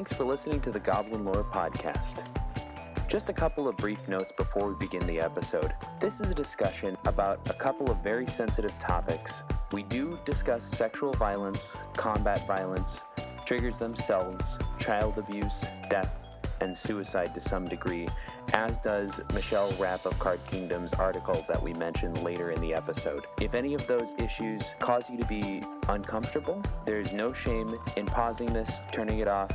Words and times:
thanks 0.00 0.14
for 0.14 0.24
listening 0.24 0.58
to 0.62 0.70
the 0.70 0.80
Goblin 0.80 1.26
Lore 1.26 1.44
Podcast. 1.44 2.26
Just 3.06 3.28
a 3.28 3.34
couple 3.34 3.68
of 3.68 3.76
brief 3.76 4.08
notes 4.08 4.32
before 4.34 4.68
we 4.68 4.74
begin 4.76 5.06
the 5.06 5.20
episode. 5.20 5.74
This 6.00 6.20
is 6.20 6.30
a 6.30 6.34
discussion 6.34 6.96
about 7.04 7.38
a 7.50 7.52
couple 7.52 7.90
of 7.90 8.02
very 8.02 8.24
sensitive 8.24 8.72
topics. 8.78 9.42
We 9.72 9.82
do 9.82 10.18
discuss 10.24 10.64
sexual 10.64 11.12
violence, 11.12 11.76
combat 11.98 12.46
violence, 12.46 13.02
triggers 13.44 13.76
themselves, 13.76 14.56
child 14.78 15.18
abuse, 15.18 15.66
death, 15.90 16.08
and 16.62 16.74
suicide 16.74 17.34
to 17.34 17.40
some 17.42 17.68
degree, 17.68 18.08
as 18.54 18.78
does 18.78 19.20
Michelle 19.34 19.70
Rapp 19.72 20.06
of 20.06 20.18
Card 20.18 20.40
Kingdom's 20.46 20.94
article 20.94 21.44
that 21.46 21.62
we 21.62 21.74
mentioned 21.74 22.22
later 22.22 22.52
in 22.52 22.62
the 22.62 22.72
episode. 22.72 23.26
If 23.38 23.54
any 23.54 23.74
of 23.74 23.86
those 23.86 24.14
issues 24.18 24.62
cause 24.78 25.10
you 25.10 25.18
to 25.18 25.26
be 25.26 25.62
uncomfortable, 25.88 26.62
there's 26.86 27.12
no 27.12 27.34
shame 27.34 27.78
in 27.98 28.06
pausing 28.06 28.50
this, 28.54 28.80
turning 28.92 29.18
it 29.18 29.28
off, 29.28 29.50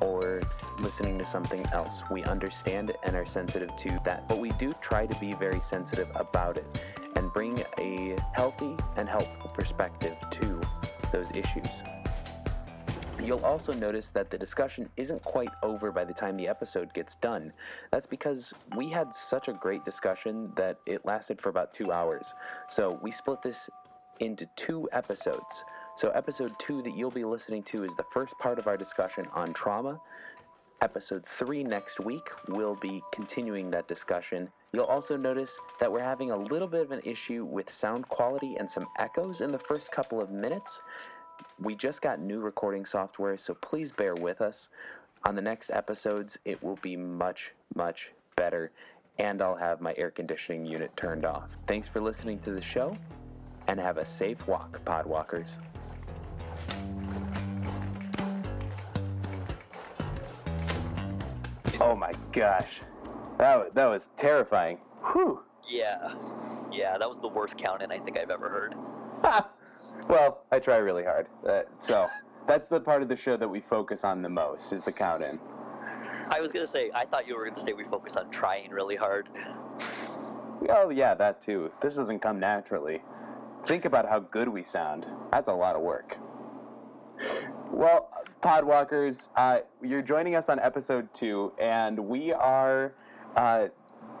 or 0.00 0.40
listening 0.78 1.18
to 1.18 1.24
something 1.24 1.64
else. 1.72 2.02
We 2.10 2.24
understand 2.24 2.92
and 3.02 3.14
are 3.14 3.26
sensitive 3.26 3.74
to 3.76 4.00
that, 4.04 4.28
but 4.28 4.38
we 4.38 4.50
do 4.52 4.72
try 4.80 5.06
to 5.06 5.20
be 5.20 5.32
very 5.34 5.60
sensitive 5.60 6.08
about 6.14 6.56
it 6.56 6.66
and 7.16 7.32
bring 7.32 7.62
a 7.78 8.16
healthy 8.32 8.76
and 8.96 9.08
helpful 9.08 9.50
perspective 9.50 10.16
to 10.30 10.60
those 11.12 11.30
issues. 11.34 11.82
You'll 13.22 13.44
also 13.44 13.72
notice 13.72 14.08
that 14.08 14.30
the 14.30 14.38
discussion 14.38 14.88
isn't 14.96 15.22
quite 15.22 15.50
over 15.62 15.92
by 15.92 16.04
the 16.04 16.14
time 16.14 16.38
the 16.38 16.48
episode 16.48 16.94
gets 16.94 17.16
done. 17.16 17.52
That's 17.92 18.06
because 18.06 18.54
we 18.76 18.88
had 18.88 19.12
such 19.12 19.48
a 19.48 19.52
great 19.52 19.84
discussion 19.84 20.50
that 20.54 20.78
it 20.86 21.04
lasted 21.04 21.40
for 21.40 21.50
about 21.50 21.74
two 21.74 21.92
hours. 21.92 22.32
So 22.68 22.98
we 23.02 23.10
split 23.10 23.42
this 23.42 23.68
into 24.20 24.46
two 24.56 24.88
episodes. 24.92 25.64
So, 26.00 26.08
episode 26.12 26.58
two 26.58 26.80
that 26.80 26.96
you'll 26.96 27.10
be 27.10 27.24
listening 27.24 27.62
to 27.64 27.84
is 27.84 27.94
the 27.94 28.06
first 28.10 28.32
part 28.38 28.58
of 28.58 28.66
our 28.66 28.78
discussion 28.78 29.26
on 29.34 29.52
trauma. 29.52 30.00
Episode 30.80 31.26
three 31.26 31.62
next 31.62 32.00
week, 32.00 32.30
we'll 32.48 32.76
be 32.76 33.02
continuing 33.12 33.70
that 33.72 33.86
discussion. 33.86 34.48
You'll 34.72 34.86
also 34.86 35.18
notice 35.18 35.58
that 35.78 35.92
we're 35.92 36.02
having 36.02 36.30
a 36.30 36.36
little 36.38 36.68
bit 36.68 36.80
of 36.80 36.90
an 36.90 37.02
issue 37.04 37.44
with 37.44 37.70
sound 37.70 38.08
quality 38.08 38.56
and 38.58 38.70
some 38.70 38.86
echoes 38.98 39.42
in 39.42 39.52
the 39.52 39.58
first 39.58 39.92
couple 39.92 40.22
of 40.22 40.30
minutes. 40.30 40.80
We 41.58 41.74
just 41.74 42.00
got 42.00 42.18
new 42.18 42.40
recording 42.40 42.86
software, 42.86 43.36
so 43.36 43.52
please 43.52 43.90
bear 43.90 44.14
with 44.14 44.40
us. 44.40 44.70
On 45.26 45.34
the 45.34 45.42
next 45.42 45.68
episodes, 45.68 46.38
it 46.46 46.62
will 46.62 46.78
be 46.80 46.96
much, 46.96 47.52
much 47.74 48.10
better, 48.36 48.72
and 49.18 49.42
I'll 49.42 49.54
have 49.54 49.82
my 49.82 49.92
air 49.98 50.10
conditioning 50.10 50.64
unit 50.64 50.96
turned 50.96 51.26
off. 51.26 51.58
Thanks 51.66 51.88
for 51.88 52.00
listening 52.00 52.38
to 52.38 52.52
the 52.52 52.62
show, 52.62 52.96
and 53.66 53.78
have 53.78 53.98
a 53.98 54.06
safe 54.06 54.48
walk, 54.48 54.82
Podwalkers. 54.86 55.58
Oh 61.80 61.96
my 61.96 62.12
gosh, 62.32 62.80
that 63.38 63.56
was, 63.56 63.70
that 63.74 63.86
was 63.86 64.08
terrifying. 64.18 64.78
Whew. 65.12 65.42
Yeah. 65.68 66.14
Yeah, 66.70 66.98
that 66.98 67.08
was 67.08 67.18
the 67.20 67.28
worst 67.28 67.56
count 67.56 67.82
in 67.82 67.90
I 67.90 67.98
think 67.98 68.18
I've 68.18 68.30
ever 68.30 68.48
heard. 68.48 68.74
well, 70.08 70.44
I 70.52 70.58
try 70.58 70.76
really 70.76 71.04
hard. 71.04 71.26
Uh, 71.48 71.62
so 71.78 72.08
that's 72.46 72.66
the 72.66 72.80
part 72.80 73.02
of 73.02 73.08
the 73.08 73.16
show 73.16 73.36
that 73.36 73.48
we 73.48 73.60
focus 73.60 74.04
on 74.04 74.22
the 74.22 74.28
most 74.28 74.72
is 74.72 74.82
the 74.82 74.92
count 74.92 75.22
in. 75.22 75.38
I 76.28 76.40
was 76.40 76.52
gonna 76.52 76.66
say, 76.66 76.90
I 76.94 77.06
thought 77.06 77.26
you 77.26 77.34
were 77.34 77.48
gonna 77.48 77.62
say 77.62 77.72
we 77.72 77.84
focus 77.84 78.16
on 78.16 78.30
trying 78.30 78.70
really 78.70 78.96
hard. 78.96 79.28
Oh 80.68 80.90
yeah, 80.90 81.14
that 81.14 81.40
too. 81.40 81.72
This 81.80 81.94
doesn't 81.94 82.20
come 82.20 82.38
naturally. 82.38 83.02
Think 83.64 83.84
about 83.84 84.08
how 84.08 84.20
good 84.20 84.48
we 84.48 84.62
sound. 84.62 85.06
That's 85.32 85.48
a 85.48 85.52
lot 85.52 85.76
of 85.76 85.82
work. 85.82 86.18
Well, 87.70 88.10
Podwalkers, 88.42 89.28
uh, 89.36 89.58
you're 89.82 90.00
joining 90.00 90.34
us 90.34 90.48
on 90.48 90.58
episode 90.60 91.12
two, 91.12 91.52
and 91.60 91.98
we 91.98 92.32
are 92.32 92.94
uh, 93.36 93.66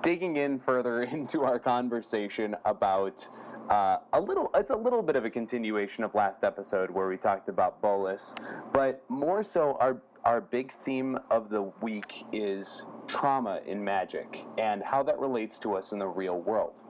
digging 0.02 0.36
in 0.36 0.58
further 0.58 1.02
into 1.04 1.42
our 1.42 1.58
conversation 1.58 2.54
about 2.66 3.26
uh, 3.70 3.96
a 4.12 4.20
little. 4.20 4.50
It's 4.54 4.72
a 4.72 4.76
little 4.76 5.02
bit 5.02 5.16
of 5.16 5.24
a 5.24 5.30
continuation 5.30 6.04
of 6.04 6.14
last 6.14 6.44
episode 6.44 6.90
where 6.90 7.08
we 7.08 7.16
talked 7.16 7.48
about 7.48 7.80
Bolas, 7.80 8.34
but 8.74 9.02
more 9.08 9.42
so, 9.42 9.78
our 9.80 10.02
our 10.26 10.42
big 10.42 10.74
theme 10.84 11.18
of 11.30 11.48
the 11.48 11.62
week 11.80 12.24
is 12.30 12.82
trauma 13.06 13.60
in 13.66 13.82
magic 13.82 14.44
and 14.58 14.82
how 14.82 15.02
that 15.02 15.18
relates 15.18 15.58
to 15.60 15.74
us 15.74 15.92
in 15.92 15.98
the 15.98 16.08
real 16.08 16.40
world. 16.40 16.82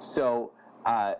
So. 0.00 0.50
Uh, 0.84 1.14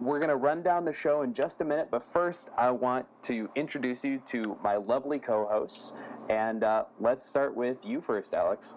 we're 0.00 0.18
going 0.18 0.30
to 0.30 0.36
run 0.36 0.62
down 0.62 0.84
the 0.84 0.92
show 0.92 1.22
in 1.22 1.32
just 1.32 1.60
a 1.60 1.64
minute, 1.64 1.88
but 1.90 2.02
first, 2.02 2.48
I 2.56 2.70
want 2.70 3.06
to 3.24 3.48
introduce 3.54 4.04
you 4.04 4.20
to 4.26 4.58
my 4.62 4.76
lovely 4.76 5.18
co 5.18 5.46
hosts. 5.46 5.92
And 6.28 6.64
uh, 6.64 6.84
let's 7.00 7.26
start 7.26 7.54
with 7.54 7.84
you 7.84 8.00
first, 8.00 8.34
Alex. 8.34 8.74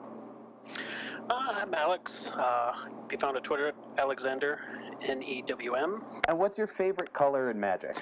Uh, 1.30 1.62
I'm 1.62 1.74
Alex. 1.74 2.30
Uh, 2.34 2.74
be 3.08 3.18
found 3.18 3.38
on 3.38 3.44
Twitter, 3.44 3.74
Alexander, 3.98 4.62
N 5.02 5.22
E 5.22 5.44
W 5.48 5.76
M. 5.76 6.02
And 6.28 6.38
what's 6.38 6.58
your 6.58 6.68
favorite 6.68 7.14
color 7.14 7.52
in 7.52 7.60
Magic? 7.60 7.98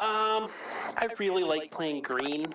Um, 0.00 0.48
I 0.96 1.08
really 1.18 1.42
like 1.42 1.70
playing 1.70 2.02
green 2.02 2.52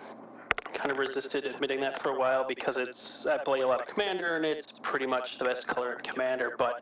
kind 0.80 0.92
of 0.92 0.98
resisted 0.98 1.46
admitting 1.46 1.82
that 1.82 2.02
for 2.02 2.12
a 2.12 2.18
while 2.18 2.46
because 2.48 2.78
it's 2.78 3.26
I 3.26 3.38
play 3.38 3.62
a 3.62 3.68
lot 3.68 3.82
of 3.82 3.88
Commander 3.88 4.38
and 4.38 4.46
it's 4.46 4.80
pretty 4.82 5.06
much 5.06 5.38
the 5.38 5.44
best 5.44 5.68
color 5.68 5.92
in 5.92 6.00
Commander. 6.00 6.56
But 6.58 6.82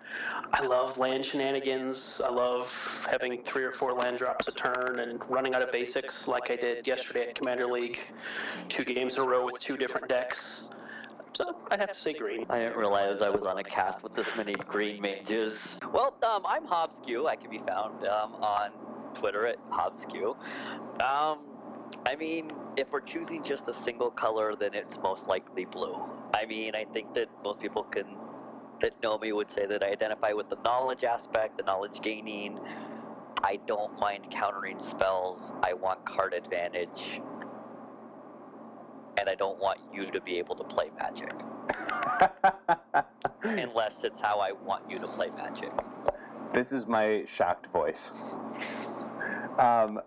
I 0.54 0.64
love 0.64 1.00
land 1.00 1.26
shenanigans. 1.26 2.22
I 2.24 2.30
love 2.30 2.72
having 3.10 3.42
three 3.42 3.64
or 3.64 3.72
four 3.72 3.94
land 3.94 4.20
drops 4.20 4.48
a 4.48 4.52
turn 4.52 5.00
and 5.00 5.20
running 5.28 5.56
out 5.56 5.64
of 5.64 5.72
basics 5.72 6.28
like 6.28 6.52
I 6.52 6.56
did 6.56 6.86
yesterday 6.86 7.30
at 7.30 7.34
Commander 7.34 7.66
League, 7.66 8.00
two 8.70 8.84
games 8.84 9.16
in 9.16 9.22
a 9.22 9.26
row 9.26 9.44
with 9.44 9.60
two 9.60 9.78
different 9.78 10.08
decks. 10.08 10.70
So 11.34 11.56
I'd 11.72 11.80
have 11.80 11.92
to 11.92 11.98
say 11.98 12.14
green. 12.14 12.46
I 12.50 12.60
didn't 12.60 12.78
realize 12.78 13.22
I 13.22 13.30
was 13.30 13.46
on 13.46 13.58
a 13.58 13.64
cast 13.64 14.04
with 14.04 14.14
this 14.14 14.28
many 14.38 14.54
green 14.54 15.02
mages. 15.02 15.76
Well, 15.92 16.16
um, 16.22 16.44
I'm 16.48 16.68
Hobbskew. 16.68 17.28
I 17.28 17.36
can 17.36 17.50
be 17.50 17.60
found 17.60 18.06
um, 18.06 18.36
on 18.36 18.70
Twitter 19.16 19.48
at 19.48 19.58
Hobbskew. 19.70 20.36
Um, 21.02 21.40
I 22.06 22.16
mean, 22.16 22.52
if 22.78 22.92
we're 22.92 23.02
choosing 23.02 23.44
just 23.44 23.68
a 23.68 23.74
single 23.74 24.10
color, 24.10 24.56
then 24.56 24.74
it's 24.74 24.98
most 25.04 25.28
likely 25.28 25.66
blue. 25.66 25.96
I 26.34 26.46
mean, 26.46 26.76
I 26.76 26.86
think 26.86 27.14
that 27.16 27.28
most 27.44 27.60
people 27.60 27.84
can 27.84 28.06
that 28.82 29.02
know 29.02 29.18
me 29.18 29.32
would 29.32 29.50
say 29.50 29.66
that 29.66 29.84
I 29.84 29.88
identify 29.92 30.34
with 30.34 30.50
the 30.50 30.58
knowledge 30.64 31.04
aspect, 31.04 31.58
the 31.58 31.64
knowledge 31.64 32.02
gaining. 32.02 32.60
I 33.44 33.60
don't 33.66 33.98
mind 34.00 34.30
countering 34.30 34.80
spells. 34.80 35.52
I 35.64 35.74
want 35.74 36.06
card 36.06 36.34
advantage. 36.34 37.22
And 39.18 39.28
I 39.28 39.36
don't 39.36 39.60
want 39.60 39.80
you 39.92 40.12
to 40.12 40.22
be 40.22 40.38
able 40.38 40.56
to 40.56 40.64
play 40.64 40.92
magic. 40.98 41.34
Unless 43.44 44.04
it's 44.04 44.20
how 44.20 44.40
I 44.40 44.52
want 44.52 44.90
you 44.90 45.00
to 45.00 45.08
play 45.08 45.30
magic. 45.36 45.72
This 46.54 46.72
is 46.72 46.88
my 46.88 47.26
shocked 47.26 47.68
voice. 47.68 48.12
Um, 49.58 50.00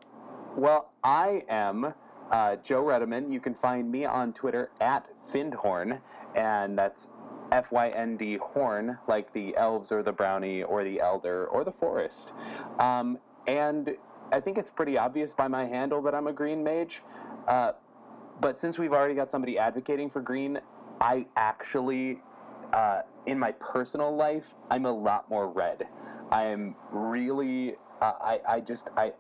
well, 0.57 0.93
I 1.03 1.43
am 1.49 1.95
uh, 2.31 2.57
Joe 2.57 2.83
Redeman. 2.83 3.33
You 3.33 3.41
can 3.41 3.55
find 3.55 3.91
me 3.91 4.05
on 4.05 4.33
Twitter 4.33 4.71
at 4.81 5.09
Fyndhorn, 5.33 6.01
and 6.35 6.79
that's 6.79 7.09
F 7.53 7.73
Y 7.73 7.89
N 7.91 8.17
D 8.17 8.37
Horn, 8.37 8.99
like 9.09 9.33
the 9.33 9.57
elves 9.57 9.91
or 9.91 10.03
the 10.03 10.13
brownie 10.13 10.63
or 10.63 10.85
the 10.85 11.01
elder 11.01 11.47
or 11.47 11.65
the 11.65 11.73
forest. 11.73 12.33
Um, 12.79 13.19
and 13.47 13.97
I 14.33 14.41
think 14.41 14.59
it's 14.59 14.71
pretty 14.71 14.97
obvious 14.97 15.33
by 15.33 15.49
my 15.49 15.65
handle 15.65 16.01
that 16.03 16.15
I'm 16.15 16.29
a 16.29 16.33
green 16.33 16.63
mage. 16.63 17.03
Uh, 17.49 17.73
but 18.41 18.59
since 18.59 18.79
we've 18.79 18.93
already 18.93 19.15
got 19.15 19.31
somebody 19.31 19.59
advocating 19.59 20.09
for 20.09 20.21
green, 20.21 20.61
I 21.01 21.27
actually, 21.37 22.21
uh, 22.73 23.03
in 23.27 23.39
my 23.39 23.53
personal 23.53 24.15
life, 24.15 24.55
I'm 24.71 24.87
a 24.87 24.93
lot 24.93 25.29
more 25.29 25.49
red. 25.49 25.89
I 26.31 26.45
am 26.45 26.77
really, 26.93 27.75
uh, 28.01 28.13
I, 28.21 28.41
I 28.49 28.61
just, 28.61 28.89
I, 28.97 29.13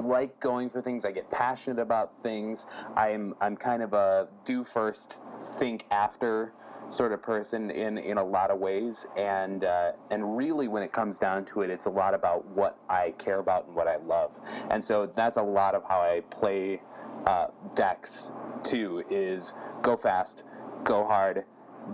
like 0.00 0.38
going 0.40 0.70
for 0.70 0.82
things. 0.82 1.04
I 1.04 1.12
get 1.12 1.30
passionate 1.30 1.80
about 1.80 2.12
things. 2.22 2.66
I'm 2.96 3.34
I'm 3.40 3.56
kind 3.56 3.82
of 3.82 3.92
a 3.92 4.28
do 4.44 4.64
first, 4.64 5.18
think 5.58 5.86
after 5.90 6.52
sort 6.88 7.12
of 7.12 7.22
person 7.22 7.70
in 7.70 7.98
in 7.98 8.18
a 8.18 8.24
lot 8.24 8.50
of 8.50 8.58
ways. 8.58 9.06
And 9.16 9.64
uh, 9.64 9.92
and 10.10 10.36
really, 10.36 10.68
when 10.68 10.82
it 10.82 10.92
comes 10.92 11.18
down 11.18 11.44
to 11.46 11.62
it, 11.62 11.70
it's 11.70 11.86
a 11.86 11.90
lot 11.90 12.14
about 12.14 12.46
what 12.46 12.78
I 12.88 13.12
care 13.18 13.38
about 13.38 13.66
and 13.66 13.74
what 13.74 13.88
I 13.88 13.96
love. 13.96 14.38
And 14.70 14.84
so 14.84 15.10
that's 15.16 15.36
a 15.36 15.42
lot 15.42 15.74
of 15.74 15.82
how 15.84 16.00
I 16.00 16.20
play 16.30 16.80
uh, 17.26 17.48
decks 17.74 18.30
too. 18.62 19.04
Is 19.10 19.52
go 19.82 19.96
fast, 19.96 20.44
go 20.84 21.04
hard. 21.04 21.44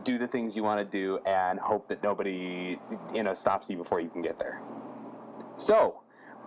Do 0.05 0.19
the 0.19 0.29
things 0.29 0.55
you 0.55 0.62
want 0.62 0.79
to 0.81 0.85
do 0.85 1.19
and 1.25 1.59
hope 1.59 1.89
that 1.89 2.03
nobody, 2.03 2.79
you 3.15 3.23
know, 3.23 3.33
stops 3.33 3.71
you 3.71 3.79
before 3.79 4.01
you 4.01 4.11
can 4.11 4.21
get 4.21 4.39
there. 4.39 4.61
So, 5.56 6.03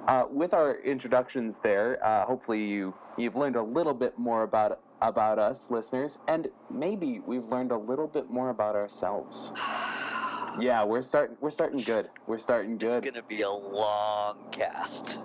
uh, 0.08 0.26
with 0.30 0.54
our 0.54 0.80
introductions 0.82 1.58
there, 1.64 2.04
uh, 2.06 2.26
hopefully 2.26 2.64
you 2.64 2.94
you've 3.18 3.36
learned 3.36 3.56
a 3.56 3.62
little 3.62 3.94
bit 3.94 4.18
more 4.18 4.44
about 4.44 4.80
about 5.02 5.40
us, 5.40 5.68
listeners, 5.70 6.20
and 6.28 6.48
maybe 6.70 7.20
we've 7.26 7.48
learned 7.50 7.72
a 7.72 7.78
little 7.78 8.08
bit 8.08 8.30
more 8.30 8.50
about 8.50 8.76
ourselves. 8.76 9.52
Yeah, 10.60 10.84
we're 10.84 11.02
starting. 11.02 11.38
We're 11.40 11.50
starting 11.50 11.80
good. 11.80 12.10
We're 12.28 12.38
starting 12.38 12.78
good. 12.78 13.06
It's 13.06 13.14
gonna 13.14 13.26
be 13.26 13.44
a 13.44 13.50
long 13.50 14.38
cast. 14.52 15.18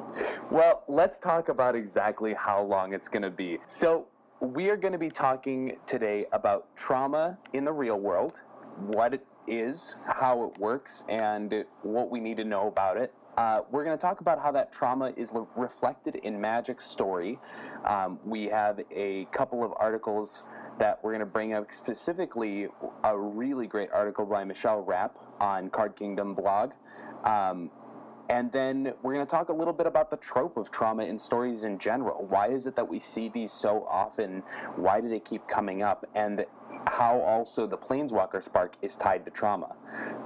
Well, 0.52 0.84
let's 0.86 1.18
talk 1.18 1.48
about 1.48 1.74
exactly 1.74 2.32
how 2.32 2.62
long 2.62 2.92
it's 2.92 3.08
gonna 3.08 3.28
be. 3.28 3.58
So, 3.66 4.06
we 4.40 4.68
are 4.68 4.76
going 4.76 4.92
to 4.92 4.98
be 4.98 5.10
talking 5.10 5.78
today 5.86 6.26
about 6.32 6.66
trauma 6.76 7.38
in 7.54 7.64
the 7.64 7.72
real 7.72 7.98
world, 7.98 8.42
what 8.78 9.14
it 9.14 9.26
is, 9.46 9.94
how 10.06 10.44
it 10.44 10.60
works, 10.60 11.04
and 11.08 11.64
what 11.82 12.10
we 12.10 12.20
need 12.20 12.36
to 12.36 12.44
know 12.44 12.68
about 12.68 12.96
it. 12.96 13.12
Uh, 13.36 13.60
we're 13.70 13.84
going 13.84 13.96
to 13.96 14.00
talk 14.00 14.20
about 14.20 14.40
how 14.40 14.50
that 14.50 14.72
trauma 14.72 15.12
is 15.16 15.30
le- 15.32 15.46
reflected 15.56 16.16
in 16.16 16.40
Magic's 16.40 16.86
story. 16.86 17.38
Um, 17.84 18.18
we 18.24 18.44
have 18.46 18.80
a 18.90 19.26
couple 19.26 19.62
of 19.62 19.72
articles 19.78 20.44
that 20.78 20.98
we're 21.02 21.10
going 21.10 21.20
to 21.20 21.26
bring 21.26 21.52
up, 21.52 21.70
specifically 21.70 22.68
a 23.04 23.18
really 23.18 23.66
great 23.66 23.90
article 23.92 24.24
by 24.24 24.44
Michelle 24.44 24.80
Rapp 24.80 25.18
on 25.38 25.68
Card 25.68 25.96
Kingdom 25.96 26.34
blog. 26.34 26.72
Um, 27.24 27.70
and 28.28 28.50
then 28.50 28.92
we're 29.02 29.14
going 29.14 29.26
to 29.26 29.30
talk 29.30 29.50
a 29.50 29.52
little 29.52 29.72
bit 29.72 29.86
about 29.86 30.10
the 30.10 30.16
trope 30.16 30.56
of 30.56 30.70
trauma 30.70 31.04
in 31.04 31.18
stories 31.18 31.62
in 31.64 31.78
general. 31.78 32.26
Why 32.28 32.48
is 32.48 32.66
it 32.66 32.74
that 32.76 32.88
we 32.88 32.98
see 32.98 33.28
these 33.28 33.52
so 33.52 33.86
often? 33.88 34.42
Why 34.74 35.00
do 35.00 35.08
they 35.08 35.20
keep 35.20 35.46
coming 35.46 35.82
up? 35.82 36.06
And 36.14 36.44
how 36.86 37.20
also 37.20 37.66
the 37.66 37.76
Planeswalker 37.76 38.42
spark 38.42 38.74
is 38.82 38.96
tied 38.96 39.24
to 39.24 39.30
trauma. 39.30 39.74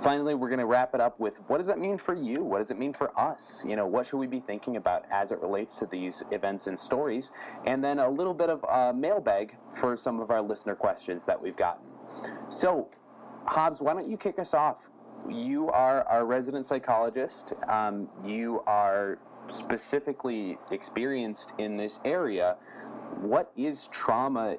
Finally, 0.00 0.34
we're 0.34 0.48
going 0.48 0.60
to 0.60 0.66
wrap 0.66 0.94
it 0.94 1.00
up 1.00 1.18
with 1.18 1.38
what 1.48 1.58
does 1.58 1.66
that 1.66 1.78
mean 1.78 1.98
for 1.98 2.14
you? 2.14 2.42
What 2.44 2.58
does 2.58 2.70
it 2.70 2.78
mean 2.78 2.92
for 2.92 3.18
us? 3.18 3.62
You 3.66 3.76
know, 3.76 3.86
what 3.86 4.06
should 4.06 4.18
we 4.18 4.26
be 4.26 4.40
thinking 4.40 4.76
about 4.76 5.04
as 5.10 5.30
it 5.30 5.40
relates 5.40 5.76
to 5.76 5.86
these 5.86 6.22
events 6.30 6.66
and 6.66 6.78
stories? 6.78 7.32
And 7.66 7.82
then 7.82 7.98
a 7.98 8.08
little 8.08 8.34
bit 8.34 8.50
of 8.50 8.64
a 8.64 8.92
mailbag 8.92 9.56
for 9.74 9.96
some 9.96 10.20
of 10.20 10.30
our 10.30 10.42
listener 10.42 10.74
questions 10.74 11.24
that 11.24 11.40
we've 11.40 11.56
gotten. 11.56 11.86
So, 12.48 12.88
Hobbs, 13.46 13.80
why 13.80 13.94
don't 13.94 14.10
you 14.10 14.16
kick 14.16 14.38
us 14.38 14.54
off? 14.54 14.90
you 15.28 15.68
are 15.68 16.04
our 16.04 16.24
resident 16.24 16.66
psychologist. 16.66 17.52
Um, 17.68 18.08
you 18.24 18.62
are 18.66 19.18
specifically 19.48 20.58
experienced 20.70 21.52
in 21.58 21.76
this 21.76 22.00
area. 22.04 22.56
What 23.20 23.52
is 23.56 23.88
trauma 23.90 24.56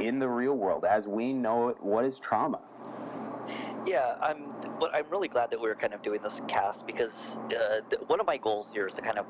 in 0.00 0.18
the 0.18 0.28
real 0.28 0.54
world 0.54 0.84
as 0.84 1.06
we 1.08 1.32
know 1.32 1.68
it? 1.68 1.82
What 1.82 2.04
is 2.04 2.18
trauma? 2.18 2.60
Yeah, 3.86 4.16
I'm. 4.20 4.52
But 4.80 4.94
I'm 4.94 5.08
really 5.10 5.28
glad 5.28 5.50
that 5.52 5.60
we 5.60 5.70
are 5.70 5.74
kind 5.74 5.94
of 5.94 6.02
doing 6.02 6.20
this 6.20 6.42
cast 6.48 6.86
because 6.86 7.38
uh, 7.38 7.80
th- 7.88 8.02
one 8.08 8.20
of 8.20 8.26
my 8.26 8.36
goals 8.36 8.68
here 8.72 8.86
is 8.86 8.94
to 8.94 9.02
kind 9.02 9.18
of. 9.18 9.26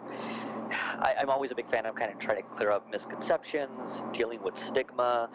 I, 0.71 1.15
I'm 1.21 1.31
always 1.31 1.51
a 1.51 1.55
big 1.55 1.67
fan 1.67 1.87
of 1.87 1.95
kind 1.95 2.11
of 2.11 2.19
trying 2.19 2.39
to 2.39 2.43
clear 2.43 2.71
up 2.71 2.91
misconceptions, 2.91 4.03
dealing 4.13 4.43
with 4.43 4.57
stigma, 4.57 5.29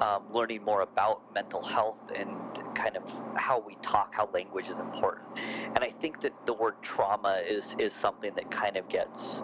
um, 0.00 0.22
learning 0.32 0.64
more 0.64 0.82
about 0.82 1.22
mental 1.34 1.62
health, 1.62 1.98
and 2.14 2.30
kind 2.74 2.96
of 2.96 3.02
how 3.36 3.58
we 3.58 3.76
talk, 3.82 4.14
how 4.14 4.30
language 4.32 4.70
is 4.70 4.78
important. 4.78 5.26
And 5.74 5.84
I 5.84 5.90
think 5.90 6.20
that 6.20 6.32
the 6.46 6.54
word 6.54 6.74
trauma 6.80 7.42
is 7.46 7.74
is 7.78 7.92
something 7.92 8.32
that 8.36 8.50
kind 8.50 8.76
of 8.76 8.88
gets 8.88 9.42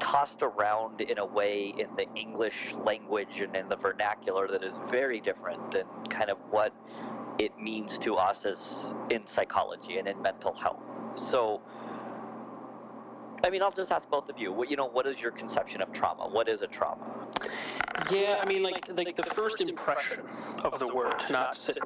tossed 0.00 0.42
around 0.42 1.00
in 1.00 1.18
a 1.18 1.24
way 1.24 1.74
in 1.78 1.94
the 1.96 2.06
English 2.16 2.74
language 2.84 3.40
and 3.40 3.54
in 3.54 3.68
the 3.68 3.76
vernacular 3.76 4.48
that 4.48 4.64
is 4.64 4.78
very 4.86 5.20
different 5.20 5.70
than 5.70 5.86
kind 6.08 6.30
of 6.30 6.38
what 6.50 6.72
it 7.38 7.58
means 7.58 7.98
to 7.98 8.16
us 8.16 8.44
as 8.44 8.94
in 9.10 9.26
psychology 9.26 9.98
and 9.98 10.08
in 10.08 10.20
mental 10.20 10.54
health. 10.54 10.82
So, 11.14 11.60
I 13.44 13.50
mean, 13.50 13.62
I'll 13.62 13.70
just 13.70 13.92
ask 13.92 14.08
both 14.10 14.28
of 14.28 14.38
you. 14.38 14.52
What 14.52 14.70
you 14.70 14.76
know, 14.76 14.86
what 14.88 15.06
is 15.06 15.20
your 15.20 15.30
conception 15.30 15.80
of 15.80 15.92
trauma? 15.92 16.28
What 16.28 16.48
is 16.48 16.62
a 16.62 16.66
trauma? 16.66 17.06
Yeah, 18.10 18.40
I 18.42 18.46
mean, 18.46 18.62
like 18.62 18.88
like 18.94 19.16
the 19.16 19.22
first 19.22 19.60
impression 19.60 20.20
of 20.64 20.78
the 20.78 20.88
word, 20.88 21.14
not 21.30 21.54
sit, 21.56 21.78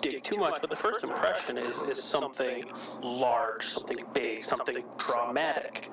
dig 0.00 0.22
too 0.22 0.36
much, 0.36 0.60
but 0.60 0.70
the 0.70 0.76
first 0.76 1.04
impression 1.04 1.58
is 1.58 1.80
is 1.88 2.02
something 2.02 2.64
large, 3.02 3.68
something 3.68 4.04
big, 4.12 4.44
something 4.44 4.84
dramatic. 4.98 5.90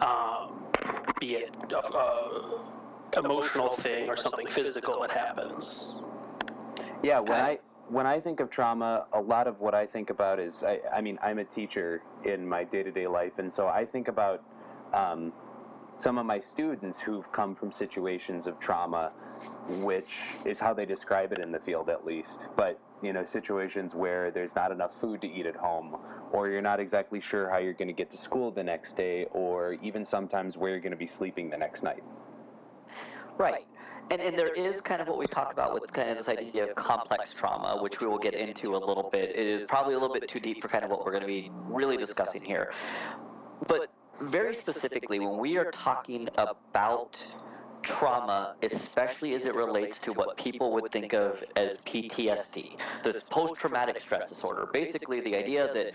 um, 0.00 0.63
be 1.20 1.36
it 1.36 1.54
a, 1.72 1.76
a 1.78 3.18
emotional 3.18 3.70
thing 3.70 4.08
or 4.08 4.16
something 4.16 4.46
physical 4.46 5.00
that 5.00 5.10
happens. 5.10 5.94
Yeah, 7.02 7.20
when 7.20 7.40
I 7.40 7.58
when 7.88 8.06
I 8.06 8.18
think 8.18 8.40
of 8.40 8.50
trauma, 8.50 9.06
a 9.12 9.20
lot 9.20 9.46
of 9.46 9.60
what 9.60 9.74
I 9.74 9.86
think 9.86 10.10
about 10.10 10.38
is 10.38 10.62
I, 10.62 10.80
I 10.92 11.00
mean 11.00 11.18
I'm 11.22 11.38
a 11.38 11.44
teacher 11.44 12.02
in 12.24 12.46
my 12.46 12.64
day 12.64 12.82
to 12.82 12.90
day 12.90 13.06
life, 13.06 13.38
and 13.38 13.52
so 13.52 13.68
I 13.68 13.84
think 13.84 14.08
about 14.08 14.42
um, 14.92 15.32
some 15.98 16.18
of 16.18 16.26
my 16.26 16.40
students 16.40 16.98
who've 16.98 17.30
come 17.32 17.54
from 17.54 17.70
situations 17.70 18.46
of 18.46 18.58
trauma, 18.58 19.10
which 19.82 20.20
is 20.44 20.58
how 20.58 20.74
they 20.74 20.84
describe 20.84 21.32
it 21.32 21.38
in 21.38 21.52
the 21.52 21.58
field 21.58 21.88
at 21.88 22.04
least. 22.04 22.48
But 22.56 22.78
you 23.02 23.12
know, 23.12 23.24
situations 23.24 23.94
where 23.94 24.30
there's 24.30 24.54
not 24.54 24.72
enough 24.72 24.98
food 24.98 25.20
to 25.20 25.30
eat 25.30 25.46
at 25.46 25.56
home, 25.56 25.96
or 26.32 26.48
you're 26.48 26.62
not 26.62 26.80
exactly 26.80 27.20
sure 27.20 27.50
how 27.50 27.58
you're 27.58 27.74
going 27.74 27.88
to 27.88 27.94
get 27.94 28.10
to 28.10 28.16
school 28.16 28.50
the 28.50 28.64
next 28.64 28.96
day, 28.96 29.26
or 29.32 29.74
even 29.82 30.04
sometimes 30.04 30.56
where 30.56 30.70
you're 30.70 30.80
going 30.80 30.92
to 30.92 30.96
be 30.96 31.06
sleeping 31.06 31.50
the 31.50 31.58
next 31.58 31.82
night. 31.82 32.02
Right. 33.36 33.66
And, 34.10 34.20
and 34.20 34.38
there 34.38 34.52
is 34.52 34.80
kind 34.80 35.00
of 35.00 35.08
what 35.08 35.18
we 35.18 35.26
talk 35.26 35.52
about 35.52 35.80
with 35.80 35.92
kind 35.92 36.10
of 36.10 36.18
this 36.18 36.28
idea 36.28 36.68
of 36.68 36.74
complex 36.74 37.32
trauma, 37.32 37.82
which 37.82 38.00
we 38.00 38.06
will 38.06 38.18
get 38.18 38.34
into 38.34 38.76
a 38.76 38.78
little 38.78 39.08
bit. 39.10 39.30
It 39.30 39.46
is 39.46 39.64
probably 39.64 39.94
a 39.94 39.98
little 39.98 40.14
bit 40.14 40.28
too 40.28 40.40
deep 40.40 40.60
for 40.60 40.68
kind 40.68 40.84
of 40.84 40.90
what 40.90 41.04
we're 41.04 41.10
going 41.10 41.22
to 41.22 41.26
be 41.26 41.50
really 41.66 41.96
discussing 41.96 42.44
here. 42.44 42.72
But 43.66 43.90
very 44.20 44.54
specifically, 44.54 45.18
when 45.18 45.38
we 45.38 45.56
are 45.56 45.70
talking 45.70 46.28
about 46.36 47.24
trauma, 47.82 48.54
especially 48.62 49.34
as 49.34 49.44
it 49.44 49.54
relates 49.54 49.98
to 49.98 50.12
what 50.12 50.36
people 50.38 50.72
would 50.72 50.90
think 50.90 51.12
of 51.12 51.44
as 51.56 51.76
PTSD, 51.78 52.78
this 53.02 53.22
post 53.24 53.56
traumatic 53.56 54.00
stress 54.00 54.28
disorder. 54.28 54.66
Basically, 54.72 55.20
the 55.20 55.36
idea 55.36 55.72
that 55.74 55.92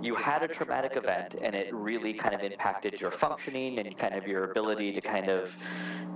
you 0.00 0.14
had 0.14 0.42
a 0.42 0.48
traumatic 0.48 0.96
event 0.96 1.36
and 1.42 1.54
it 1.54 1.72
really 1.74 2.12
kind 2.14 2.34
of 2.34 2.42
impacted 2.42 3.00
your 3.00 3.10
functioning 3.10 3.78
and 3.78 3.96
kind 3.98 4.14
of 4.14 4.26
your 4.26 4.50
ability 4.50 4.92
to 4.92 5.00
kind 5.00 5.28
of 5.28 5.56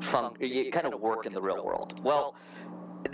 fun- 0.00 0.34
kind 0.70 0.86
of 0.86 1.00
work 1.00 1.26
in 1.26 1.32
the 1.32 1.42
real 1.42 1.64
world. 1.64 2.00
Well, 2.04 2.34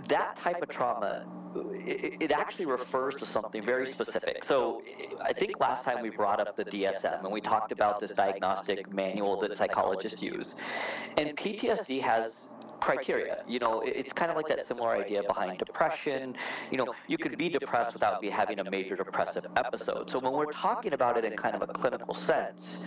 that 0.08 0.36
type 0.36 0.62
of 0.62 0.68
trauma 0.68 1.24
it, 1.72 2.32
actually 2.32 2.66
refers 2.66 3.14
to 3.16 3.26
something 3.26 3.64
very 3.64 3.86
specific. 3.86 4.44
So 4.44 4.82
I 5.22 5.32
think 5.32 5.58
last 5.60 5.84
time 5.84 6.02
we 6.02 6.10
brought 6.10 6.40
up 6.40 6.56
the 6.56 6.64
DSM 6.64 7.24
and 7.24 7.32
we 7.32 7.40
talked 7.40 7.72
about 7.72 8.00
this 8.00 8.12
diagnostic 8.12 8.92
manual 8.92 9.40
that 9.40 9.56
psychologists 9.56 10.22
use. 10.22 10.56
And 11.16 11.36
PTSD 11.36 12.00
has 12.02 12.46
criteria. 12.80 13.42
You 13.46 13.58
know, 13.58 13.80
it's 13.80 14.12
kind 14.12 14.30
of 14.30 14.36
like 14.36 14.48
that 14.48 14.62
similar 14.62 14.90
idea 14.90 15.22
behind 15.22 15.58
depression. 15.58 16.36
You 16.70 16.78
know, 16.78 16.94
you 17.08 17.18
could 17.18 17.36
be 17.38 17.48
depressed 17.48 17.94
without 17.94 18.20
be 18.20 18.30
having 18.30 18.60
a 18.60 18.70
major 18.70 18.96
depressive 18.96 19.46
episode. 19.56 20.10
So 20.10 20.18
when 20.18 20.32
we're 20.32 20.52
talking 20.52 20.92
about 20.92 21.16
it 21.16 21.24
in 21.24 21.36
kind 21.36 21.54
of 21.54 21.62
a 21.62 21.66
clinical 21.66 22.14
sense, 22.14 22.84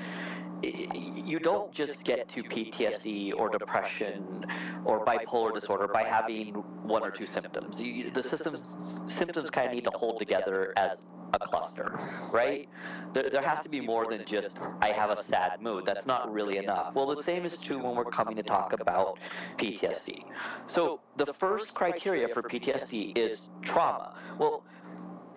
you 0.61 1.39
don't 1.39 1.71
just 1.73 2.03
get 2.03 2.27
to 2.29 2.43
PTSD 2.43 3.33
or 3.35 3.49
depression 3.49 4.43
or 4.83 5.05
bipolar 5.05 5.53
disorder 5.53 5.87
by 5.87 6.03
having 6.03 6.53
one 6.83 7.03
or 7.03 7.11
two 7.11 7.25
symptoms. 7.25 7.79
You, 7.79 8.11
the 8.11 8.23
systems, 8.23 9.03
symptoms 9.07 9.49
kind 9.49 9.67
of 9.67 9.73
need 9.73 9.85
to 9.85 9.91
hold 9.91 10.19
together 10.19 10.73
as 10.77 10.99
a 11.33 11.39
cluster, 11.39 11.99
right? 12.33 12.67
There, 13.13 13.29
there 13.29 13.41
has 13.41 13.61
to 13.61 13.69
be 13.69 13.81
more 13.81 14.07
than 14.09 14.25
just, 14.25 14.59
I 14.81 14.91
have 14.91 15.09
a 15.11 15.17
sad 15.17 15.61
mood. 15.61 15.85
That's 15.85 16.05
not 16.05 16.31
really 16.31 16.57
enough. 16.57 16.95
Well, 16.95 17.07
the 17.07 17.23
same 17.23 17.45
is 17.45 17.57
true 17.57 17.77
when 17.77 17.95
we're 17.95 18.05
coming 18.05 18.35
to 18.35 18.43
talk 18.43 18.73
about 18.73 19.19
PTSD. 19.57 20.25
So 20.65 21.01
the 21.15 21.33
first 21.33 21.73
criteria 21.73 22.27
for 22.27 22.41
PTSD 22.41 23.17
is 23.17 23.49
trauma. 23.61 24.15
Well, 24.39 24.63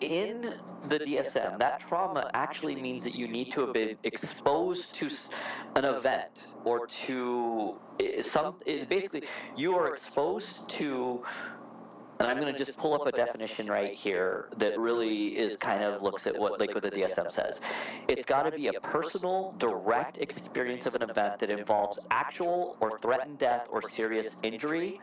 in 0.02 0.54
the 0.88 0.98
DSM, 0.98 1.58
that 1.58 1.80
trauma 1.80 2.30
actually 2.34 2.76
means 2.76 3.04
that 3.04 3.14
you 3.14 3.28
need 3.28 3.52
to 3.52 3.60
have 3.62 3.72
been 3.72 3.96
exposed 4.04 4.92
to 4.94 5.08
an 5.76 5.84
event 5.84 6.48
or 6.64 6.86
to 6.86 7.76
eh, 8.00 8.22
some. 8.22 8.56
Eh, 8.66 8.84
basically, 8.84 9.24
you 9.56 9.74
are 9.74 9.88
exposed 9.88 10.68
to. 10.70 11.24
And 12.20 12.30
I'm 12.30 12.38
going 12.38 12.52
to 12.52 12.64
just 12.64 12.78
pull 12.78 12.94
up 12.94 13.04
a 13.06 13.10
definition 13.10 13.66
right 13.66 13.94
here 13.94 14.48
that 14.58 14.78
really 14.78 15.36
is 15.36 15.56
kind 15.56 15.82
of 15.82 16.02
looks 16.02 16.24
at 16.28 16.38
what 16.38 16.60
like 16.60 16.72
what 16.72 16.84
the 16.84 16.90
DSM 16.90 17.32
says. 17.32 17.60
It's 18.06 18.24
got 18.24 18.44
to 18.44 18.52
be 18.52 18.68
a 18.68 18.74
personal, 18.80 19.54
direct 19.58 20.18
experience 20.18 20.86
of 20.86 20.94
an 20.94 21.02
event 21.02 21.40
that 21.40 21.50
involves 21.50 21.98
actual 22.12 22.76
or 22.80 22.98
threatened 23.00 23.38
death 23.38 23.66
or 23.70 23.82
serious 23.82 24.36
injury, 24.44 25.00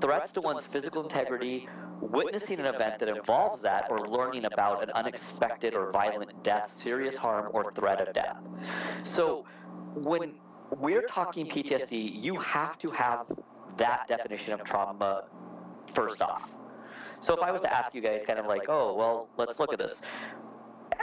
threats 0.00 0.32
to 0.32 0.40
one's 0.40 0.64
physical 0.64 1.02
integrity, 1.02 1.68
witnessing 2.00 2.58
an 2.60 2.66
event 2.66 2.98
that 2.98 3.08
involves 3.08 3.60
that, 3.62 3.90
or 3.90 3.98
learning 4.08 4.44
about 4.44 4.82
an 4.82 4.90
unexpected 4.90 5.74
or 5.74 5.90
violent 5.90 6.42
death, 6.42 6.72
serious 6.76 7.16
harm, 7.16 7.48
or 7.52 7.72
threat 7.72 8.00
of 8.00 8.12
death. 8.14 8.38
So 9.02 9.44
when 9.94 10.34
we're 10.76 11.02
talking 11.02 11.46
PTSD, 11.46 12.22
you 12.22 12.36
have 12.36 12.78
to 12.78 12.90
have 12.90 13.26
that 13.76 14.06
definition 14.08 14.54
of 14.54 14.64
trauma 14.64 15.24
first 15.94 16.20
off. 16.22 16.50
So 17.20 17.34
if 17.34 17.42
I 17.42 17.50
was 17.50 17.62
to 17.62 17.72
ask 17.72 17.94
you 17.94 18.00
guys 18.00 18.22
kind 18.24 18.38
of 18.38 18.46
like, 18.46 18.68
oh, 18.68 18.94
well, 18.94 19.28
let's 19.36 19.58
look 19.58 19.72
at 19.72 19.78
this. 19.78 20.00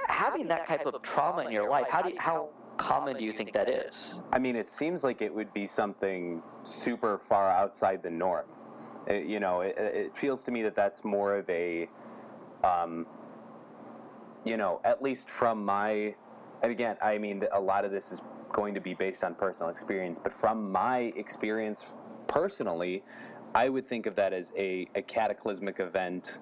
Having 0.08 0.48
that 0.48 0.68
type 0.68 0.86
of 0.86 1.02
trauma 1.02 1.44
in 1.44 1.52
your 1.52 1.70
life, 1.70 1.88
how 1.90 2.02
do 2.02 2.10
you, 2.10 2.20
how 2.20 2.50
common 2.78 3.18
do 3.18 3.24
you 3.24 3.32
think 3.32 3.52
that 3.54 3.70
is? 3.70 4.16
I 4.32 4.40
mean, 4.40 4.56
it 4.56 4.70
seems 4.70 5.04
like 5.04 5.22
it 5.22 5.34
would 5.34 5.54
be 5.54 5.68
something 5.68 6.42
super 6.64 7.18
far 7.18 7.50
outside 7.50 8.02
the 8.02 8.10
norm. 8.10 8.46
It, 9.08 9.26
you 9.26 9.40
know, 9.40 9.62
it, 9.62 9.76
it, 9.78 10.18
feels 10.18 10.42
to 10.44 10.52
me 10.52 10.64
that 10.64 10.76
that's 10.76 11.04
more 11.04 11.36
of 11.36 11.50
a, 11.50 11.88
um, 12.64 13.06
you 14.44 14.58
know, 14.58 14.82
at 14.84 15.02
least 15.02 15.30
from 15.30 15.64
my, 15.64 16.16
and 16.62 16.72
again, 16.72 16.98
I 17.02 17.18
mean, 17.18 17.44
a 17.54 17.60
lot 17.60 17.86
of 17.86 17.92
this 17.92 18.12
is 18.12 18.22
going 18.52 18.74
to 18.74 18.82
be 18.82 18.94
based 18.94 19.24
on 19.24 19.36
personal 19.36 19.70
experience, 19.70 20.20
but 20.22 20.34
from 20.34 20.72
my 20.72 21.14
experience 21.16 21.86
personally, 22.28 23.04
I 23.54 23.70
would 23.70 23.88
think 23.88 24.06
of 24.06 24.16
that 24.16 24.34
as 24.34 24.52
a, 24.58 24.88
a 24.96 25.02
cataclysmic 25.02 25.80
event 25.80 26.40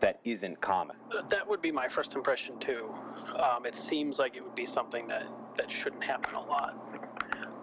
that 0.00 0.20
isn't 0.24 0.60
common. 0.60 0.96
That 1.28 1.46
would 1.46 1.60
be 1.60 1.72
my 1.72 1.88
first 1.88 2.14
impression 2.14 2.58
too. 2.58 2.90
Um, 3.36 3.66
it 3.66 3.74
seems 3.74 4.18
like 4.18 4.36
it 4.36 4.44
would 4.44 4.54
be 4.54 4.66
something 4.66 5.06
that, 5.08 5.26
that 5.56 5.70
shouldn't 5.70 6.04
happen 6.04 6.34
a 6.34 6.40
lot. 6.40 6.74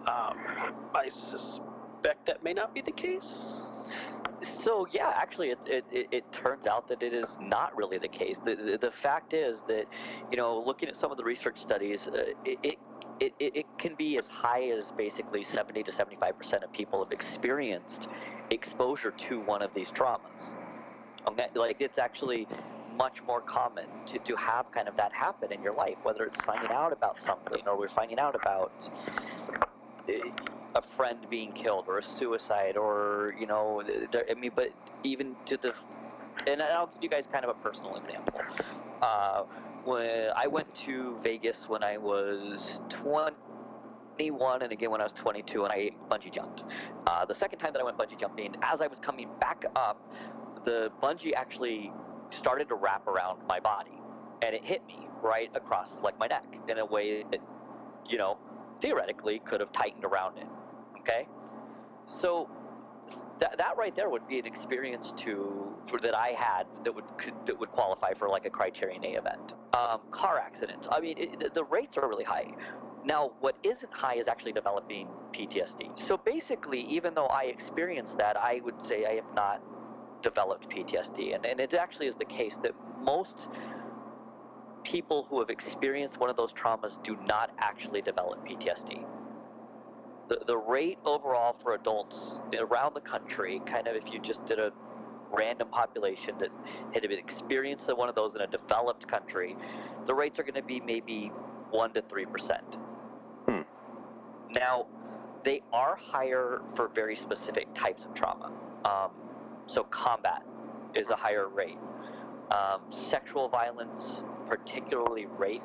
Um, 0.06 0.84
I 0.94 1.08
suspect 1.08 2.26
that 2.26 2.44
may 2.44 2.52
not 2.52 2.74
be 2.74 2.80
the 2.80 2.92
case. 2.92 3.62
So 4.42 4.86
yeah, 4.90 5.12
actually, 5.16 5.50
it, 5.50 5.58
it, 5.66 6.08
it, 6.10 6.32
turns 6.32 6.66
out 6.66 6.88
that 6.88 7.02
it 7.02 7.14
is 7.14 7.38
not 7.40 7.76
really 7.76 7.98
the 7.98 8.08
case. 8.08 8.38
The, 8.38 8.54
the, 8.54 8.78
the 8.78 8.90
fact 8.90 9.32
is 9.32 9.62
that, 9.62 9.86
you 10.30 10.36
know, 10.36 10.60
looking 10.60 10.88
at 10.88 10.96
some 10.96 11.10
of 11.10 11.16
the 11.16 11.24
research 11.24 11.58
studies, 11.58 12.06
uh, 12.06 12.32
it, 12.44 12.58
it 12.62 12.78
it, 13.18 13.34
it, 13.38 13.56
it, 13.56 13.66
can 13.78 13.94
be 13.94 14.18
as 14.18 14.28
high 14.28 14.68
as 14.68 14.92
basically 14.92 15.42
70 15.42 15.82
to 15.84 15.90
75 15.90 16.36
percent 16.36 16.62
of 16.62 16.70
people 16.72 17.02
have 17.02 17.12
experienced 17.12 18.08
exposure 18.50 19.10
to 19.10 19.40
one 19.40 19.62
of 19.62 19.72
these 19.72 19.90
traumas. 19.90 20.54
Okay, 21.26 21.46
like 21.54 21.76
it's 21.80 21.98
actually 21.98 22.46
much 22.94 23.22
more 23.24 23.40
common 23.40 23.86
to, 24.06 24.18
to 24.18 24.36
have 24.36 24.70
kind 24.70 24.88
of 24.88 24.96
that 24.96 25.12
happen 25.12 25.52
in 25.52 25.62
your 25.62 25.74
life, 25.74 25.96
whether 26.02 26.24
it's 26.24 26.40
finding 26.42 26.70
out 26.70 26.92
about 26.92 27.18
something 27.18 27.62
or 27.66 27.78
we're 27.78 27.88
finding 27.88 28.18
out 28.18 28.34
about 28.34 28.72
eh, 30.08 30.20
a 30.76 30.82
friend 30.82 31.18
being 31.30 31.52
killed 31.52 31.86
or 31.88 31.98
a 31.98 32.02
suicide 32.02 32.76
or, 32.76 33.34
you 33.40 33.46
know, 33.46 33.82
I 34.30 34.34
mean, 34.34 34.52
but 34.54 34.70
even 35.02 35.34
to 35.46 35.56
the, 35.56 35.72
and 36.46 36.62
I'll 36.62 36.88
give 36.88 37.02
you 37.02 37.08
guys 37.08 37.26
kind 37.26 37.44
of 37.44 37.50
a 37.50 37.54
personal 37.54 37.96
example. 37.96 38.40
Uh, 39.00 39.44
when 39.84 40.30
I 40.36 40.46
went 40.48 40.74
to 40.86 41.16
Vegas 41.22 41.68
when 41.68 41.82
I 41.82 41.96
was 41.96 42.80
21 42.90 44.62
and 44.62 44.72
again 44.72 44.90
when 44.90 45.00
I 45.00 45.04
was 45.04 45.12
22 45.12 45.64
and 45.64 45.72
I 45.72 45.90
bungee 46.10 46.30
jumped. 46.32 46.64
Uh, 47.06 47.24
the 47.24 47.34
second 47.34 47.58
time 47.58 47.72
that 47.72 47.80
I 47.80 47.84
went 47.84 47.96
bungee 47.96 48.18
jumping, 48.18 48.56
as 48.62 48.82
I 48.82 48.86
was 48.86 48.98
coming 48.98 49.30
back 49.40 49.64
up, 49.76 49.98
the 50.64 50.90
bungee 51.02 51.32
actually 51.34 51.92
started 52.30 52.68
to 52.68 52.74
wrap 52.74 53.06
around 53.06 53.38
my 53.46 53.60
body 53.60 53.92
and 54.42 54.54
it 54.54 54.64
hit 54.64 54.86
me 54.86 55.08
right 55.22 55.50
across 55.54 55.94
like 56.02 56.18
my 56.18 56.26
neck 56.26 56.44
in 56.68 56.78
a 56.78 56.84
way 56.84 57.22
that, 57.30 57.40
you 58.06 58.18
know, 58.18 58.36
theoretically 58.82 59.38
could 59.38 59.60
have 59.60 59.72
tightened 59.72 60.04
around 60.04 60.36
it. 60.36 60.46
Okay? 61.06 61.28
So 62.06 62.48
that, 63.38 63.58
that 63.58 63.76
right 63.76 63.94
there 63.94 64.08
would 64.08 64.26
be 64.26 64.38
an 64.38 64.46
experience 64.46 65.12
to 65.18 65.74
for, 65.86 66.00
that 66.00 66.16
I 66.16 66.28
had 66.28 66.66
that 66.84 66.94
would 66.94 67.04
that 67.46 67.58
would 67.58 67.70
qualify 67.70 68.12
for 68.14 68.28
like 68.28 68.46
a 68.46 68.50
Criterion 68.50 69.04
A 69.04 69.10
event. 69.10 69.54
Um, 69.72 70.00
car 70.10 70.38
accidents. 70.38 70.88
I 70.90 71.00
mean, 71.00 71.18
it, 71.18 71.54
the 71.54 71.64
rates 71.64 71.96
are 71.96 72.08
really 72.08 72.24
high. 72.24 72.46
Now, 73.04 73.32
what 73.40 73.56
isn't 73.62 73.92
high 73.92 74.14
is 74.14 74.26
actually 74.26 74.52
developing 74.52 75.08
PTSD. 75.32 75.96
So 75.96 76.16
basically, 76.16 76.80
even 76.80 77.14
though 77.14 77.26
I 77.26 77.44
experienced 77.44 78.18
that, 78.18 78.36
I 78.36 78.60
would 78.64 78.82
say 78.82 79.04
I 79.04 79.14
have 79.14 79.32
not 79.36 79.62
developed 80.22 80.68
PTSD. 80.68 81.36
And, 81.36 81.46
and 81.46 81.60
it 81.60 81.72
actually 81.74 82.08
is 82.08 82.16
the 82.16 82.24
case 82.24 82.56
that 82.64 82.72
most 83.02 83.46
people 84.82 85.26
who 85.28 85.38
have 85.38 85.50
experienced 85.50 86.18
one 86.18 86.30
of 86.30 86.36
those 86.36 86.52
traumas 86.52 87.00
do 87.04 87.16
not 87.28 87.50
actually 87.58 88.02
develop 88.02 88.44
PTSD 88.44 89.04
the, 90.28 90.40
the 90.46 90.56
rate 90.56 90.98
overall 91.04 91.54
for 91.62 91.74
adults 91.74 92.40
around 92.58 92.94
the 92.94 93.00
country, 93.00 93.60
kind 93.66 93.86
of 93.86 93.96
if 93.96 94.12
you 94.12 94.20
just 94.20 94.44
did 94.46 94.58
a 94.58 94.72
random 95.32 95.68
population 95.68 96.34
that 96.38 96.50
had 96.92 97.02
been 97.02 97.18
experienced 97.18 97.88
one 97.96 98.08
of 98.08 98.14
those 98.14 98.34
in 98.34 98.40
a 98.40 98.46
developed 98.46 99.06
country, 99.06 99.56
the 100.06 100.14
rates 100.14 100.38
are 100.38 100.42
going 100.42 100.54
to 100.54 100.62
be 100.62 100.80
maybe 100.80 101.30
1% 101.72 101.94
to 101.94 102.02
3%. 102.02 102.60
Hmm. 103.48 103.60
Now, 104.52 104.86
they 105.42 105.62
are 105.72 105.96
higher 105.96 106.60
for 106.74 106.88
very 106.88 107.16
specific 107.16 107.72
types 107.74 108.04
of 108.04 108.14
trauma. 108.14 108.52
Um, 108.84 109.10
so, 109.66 109.84
combat 109.84 110.42
is 110.94 111.10
a 111.10 111.16
higher 111.16 111.48
rate. 111.48 111.78
Um, 112.50 112.80
sexual 112.90 113.48
violence, 113.48 114.22
particularly 114.46 115.26
rape, 115.38 115.62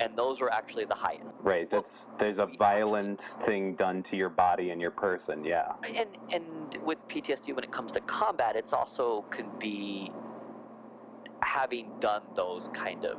and 0.00 0.16
those 0.16 0.40
were 0.40 0.52
actually 0.52 0.84
the 0.84 0.94
highest. 0.94 1.24
Right. 1.40 1.70
That's 1.70 2.06
there's 2.18 2.38
a 2.38 2.46
violent 2.46 3.20
thing 3.20 3.74
done 3.74 4.02
to 4.04 4.16
your 4.16 4.28
body 4.28 4.70
and 4.70 4.80
your 4.80 4.90
person. 4.90 5.44
Yeah. 5.44 5.72
And 5.94 6.08
and 6.32 6.78
with 6.84 6.98
PTSD, 7.08 7.54
when 7.54 7.64
it 7.64 7.72
comes 7.72 7.92
to 7.92 8.00
combat, 8.00 8.56
it's 8.56 8.72
also 8.72 9.24
could 9.30 9.58
be 9.58 10.10
having 11.42 11.90
done 12.00 12.22
those 12.34 12.70
kind 12.72 13.04
of 13.04 13.18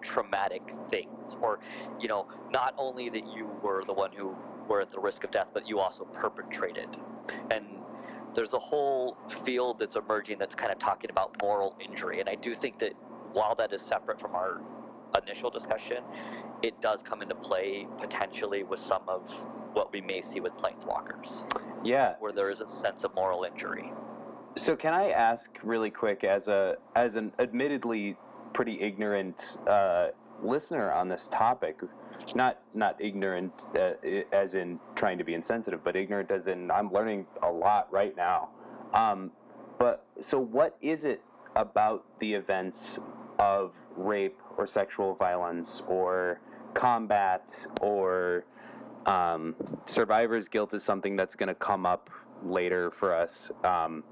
traumatic 0.00 0.62
things, 0.88 1.36
or 1.40 1.60
you 2.00 2.08
know, 2.08 2.28
not 2.50 2.74
only 2.78 3.08
that 3.10 3.26
you 3.26 3.48
were 3.62 3.84
the 3.84 3.92
one 3.92 4.10
who 4.12 4.36
were 4.68 4.80
at 4.80 4.90
the 4.90 5.00
risk 5.00 5.24
of 5.24 5.30
death, 5.30 5.48
but 5.52 5.68
you 5.68 5.78
also 5.78 6.04
perpetrated, 6.04 6.88
and 7.50 7.66
there's 8.34 8.52
a 8.52 8.58
whole 8.58 9.16
field 9.44 9.78
that's 9.78 9.96
emerging 9.96 10.38
that's 10.38 10.54
kind 10.54 10.72
of 10.72 10.78
talking 10.78 11.10
about 11.10 11.34
moral 11.42 11.76
injury, 11.80 12.20
and 12.20 12.28
I 12.28 12.34
do 12.34 12.54
think 12.54 12.78
that 12.78 12.92
while 13.32 13.54
that 13.56 13.72
is 13.72 13.82
separate 13.82 14.20
from 14.20 14.34
our 14.34 14.60
initial 15.22 15.50
discussion, 15.50 15.98
it 16.62 16.80
does 16.80 17.02
come 17.02 17.22
into 17.22 17.34
play 17.34 17.86
potentially 17.98 18.62
with 18.62 18.80
some 18.80 19.02
of 19.08 19.28
what 19.72 19.92
we 19.92 20.00
may 20.00 20.20
see 20.20 20.40
with 20.40 20.52
planeswalkers. 20.54 21.42
Yeah. 21.84 22.14
Where 22.18 22.32
there 22.32 22.50
is 22.50 22.60
a 22.60 22.66
sense 22.66 23.04
of 23.04 23.14
moral 23.14 23.44
injury. 23.44 23.92
So 24.56 24.74
can 24.74 24.94
I 24.94 25.10
ask 25.10 25.50
really 25.62 25.90
quick, 25.90 26.24
as 26.24 26.48
a 26.48 26.76
as 26.94 27.14
an 27.14 27.32
admittedly 27.38 28.16
pretty 28.54 28.80
ignorant 28.80 29.58
uh, 29.68 30.08
listener 30.42 30.90
on 30.90 31.08
this 31.08 31.28
topic, 31.30 31.80
not 32.34 32.58
not 32.74 32.98
ignorant 32.98 33.52
uh, 33.78 33.92
as 34.32 34.54
in 34.54 34.80
trying 34.94 35.18
to 35.18 35.24
be 35.24 35.34
insensitive, 35.34 35.84
but 35.84 35.94
ignorant 35.94 36.30
as 36.30 36.46
in 36.46 36.70
I'm 36.70 36.90
learning 36.90 37.26
a 37.42 37.50
lot 37.50 37.92
right 37.92 38.16
now. 38.16 38.48
Um, 38.94 39.30
but 39.78 40.06
so 40.20 40.38
what 40.38 40.78
is 40.80 41.04
it 41.04 41.20
about 41.54 42.04
the 42.18 42.32
events 42.32 42.98
of 43.38 43.72
rape 43.94 44.40
or 44.56 44.66
sexual 44.66 45.14
violence 45.14 45.82
or 45.86 46.40
combat 46.74 47.48
or 47.80 48.44
um, 49.06 49.54
survivor's 49.84 50.48
guilt 50.48 50.74
is 50.74 50.82
something 50.82 51.16
that's 51.16 51.34
going 51.34 51.48
to 51.48 51.54
come 51.54 51.86
up 51.86 52.10
later 52.44 52.90
for 52.90 53.14
us. 53.14 53.50
Um, 53.64 54.04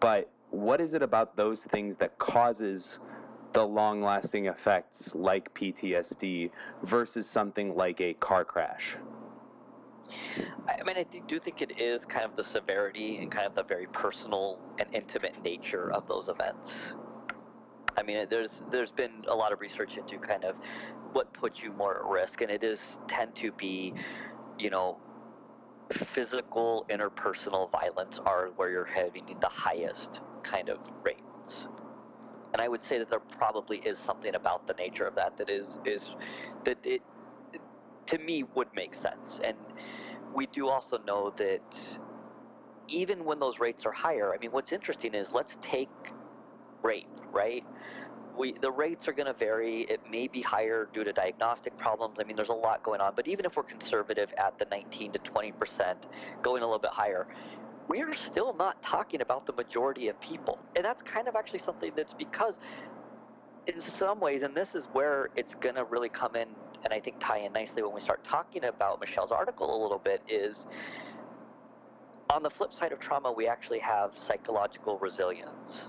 but 0.00 0.30
what 0.50 0.80
is 0.80 0.94
it 0.94 1.02
about 1.02 1.36
those 1.36 1.64
things 1.64 1.96
that 1.96 2.18
causes 2.18 2.98
the 3.52 3.64
long 3.64 4.02
lasting 4.02 4.46
effects 4.46 5.14
like 5.14 5.52
PTSD 5.54 6.50
versus 6.82 7.26
something 7.28 7.76
like 7.76 8.00
a 8.00 8.14
car 8.14 8.44
crash? 8.44 8.96
I 10.68 10.82
mean, 10.84 10.96
I 10.96 11.04
do 11.26 11.38
think 11.38 11.62
it 11.62 11.80
is 11.80 12.04
kind 12.04 12.24
of 12.24 12.36
the 12.36 12.44
severity 12.44 13.18
and 13.18 13.30
kind 13.30 13.46
of 13.46 13.54
the 13.54 13.62
very 13.62 13.86
personal 13.86 14.58
and 14.78 14.88
intimate 14.92 15.42
nature 15.42 15.92
of 15.92 16.06
those 16.08 16.28
events. 16.28 16.92
I 17.96 18.02
mean, 18.02 18.26
there's 18.30 18.62
there's 18.70 18.90
been 18.90 19.24
a 19.28 19.34
lot 19.34 19.52
of 19.52 19.60
research 19.60 19.96
into 19.98 20.18
kind 20.18 20.44
of 20.44 20.58
what 21.12 21.32
puts 21.32 21.62
you 21.62 21.72
more 21.72 21.98
at 21.98 22.04
risk, 22.10 22.40
and 22.42 22.50
it 22.50 22.64
is 22.64 23.00
tend 23.08 23.34
to 23.36 23.52
be, 23.52 23.94
you 24.58 24.70
know, 24.70 24.98
physical 25.92 26.86
interpersonal 26.90 27.70
violence 27.70 28.20
are 28.26 28.48
where 28.56 28.70
you're 28.70 28.84
having 28.84 29.24
the 29.40 29.48
highest 29.48 30.20
kind 30.42 30.68
of 30.68 30.78
rates. 31.04 31.68
And 32.52 32.62
I 32.62 32.68
would 32.68 32.82
say 32.82 32.98
that 32.98 33.10
there 33.10 33.20
probably 33.20 33.78
is 33.78 33.98
something 33.98 34.34
about 34.34 34.66
the 34.66 34.74
nature 34.74 35.06
of 35.06 35.14
that 35.16 35.36
that 35.38 35.50
is 35.50 35.78
is 35.84 36.16
that 36.64 36.78
it 36.84 37.02
to 38.06 38.18
me 38.18 38.44
would 38.54 38.68
make 38.74 38.94
sense. 38.94 39.40
And 39.44 39.56
we 40.34 40.46
do 40.46 40.68
also 40.68 40.98
know 41.06 41.30
that 41.30 41.98
even 42.88 43.24
when 43.24 43.40
those 43.40 43.60
rates 43.60 43.86
are 43.86 43.92
higher, 43.92 44.34
I 44.34 44.38
mean, 44.38 44.52
what's 44.52 44.72
interesting 44.72 45.14
is 45.14 45.32
let's 45.32 45.56
take 45.62 45.90
rape, 46.82 47.08
right? 47.32 47.64
We, 48.36 48.52
the 48.60 48.70
rates 48.70 49.06
are 49.06 49.12
going 49.12 49.26
to 49.26 49.32
vary. 49.32 49.82
It 49.82 50.00
may 50.10 50.26
be 50.26 50.42
higher 50.42 50.88
due 50.92 51.04
to 51.04 51.12
diagnostic 51.12 51.76
problems. 51.76 52.18
I 52.20 52.24
mean, 52.24 52.36
there's 52.36 52.48
a 52.48 52.54
lot 52.54 52.82
going 52.82 53.00
on. 53.00 53.12
But 53.14 53.28
even 53.28 53.46
if 53.46 53.56
we're 53.56 53.62
conservative 53.62 54.32
at 54.38 54.58
the 54.58 54.66
19 54.70 55.12
to 55.12 55.18
20 55.20 55.52
percent, 55.52 56.08
going 56.42 56.62
a 56.62 56.66
little 56.66 56.80
bit 56.80 56.90
higher, 56.90 57.26
we're 57.88 58.14
still 58.14 58.54
not 58.54 58.82
talking 58.82 59.20
about 59.20 59.46
the 59.46 59.52
majority 59.52 60.08
of 60.08 60.20
people. 60.20 60.58
And 60.74 60.84
that's 60.84 61.02
kind 61.02 61.28
of 61.28 61.36
actually 61.36 61.60
something 61.60 61.92
that's 61.96 62.14
because, 62.14 62.58
in 63.66 63.80
some 63.80 64.20
ways, 64.20 64.42
and 64.42 64.54
this 64.54 64.74
is 64.74 64.86
where 64.92 65.30
it's 65.36 65.54
going 65.54 65.76
to 65.76 65.84
really 65.84 66.08
come 66.08 66.34
in, 66.34 66.48
and 66.84 66.92
I 66.92 67.00
think 67.00 67.16
tie 67.20 67.38
in 67.38 67.52
nicely 67.52 67.82
when 67.82 67.94
we 67.94 68.00
start 68.00 68.24
talking 68.24 68.64
about 68.64 69.00
Michelle's 69.00 69.32
article 69.32 69.80
a 69.80 69.80
little 69.82 69.98
bit, 69.98 70.22
is 70.28 70.66
on 72.30 72.42
the 72.42 72.50
flip 72.50 72.72
side 72.72 72.92
of 72.92 72.98
trauma, 72.98 73.30
we 73.30 73.46
actually 73.46 73.78
have 73.80 74.16
psychological 74.16 74.98
resilience. 74.98 75.88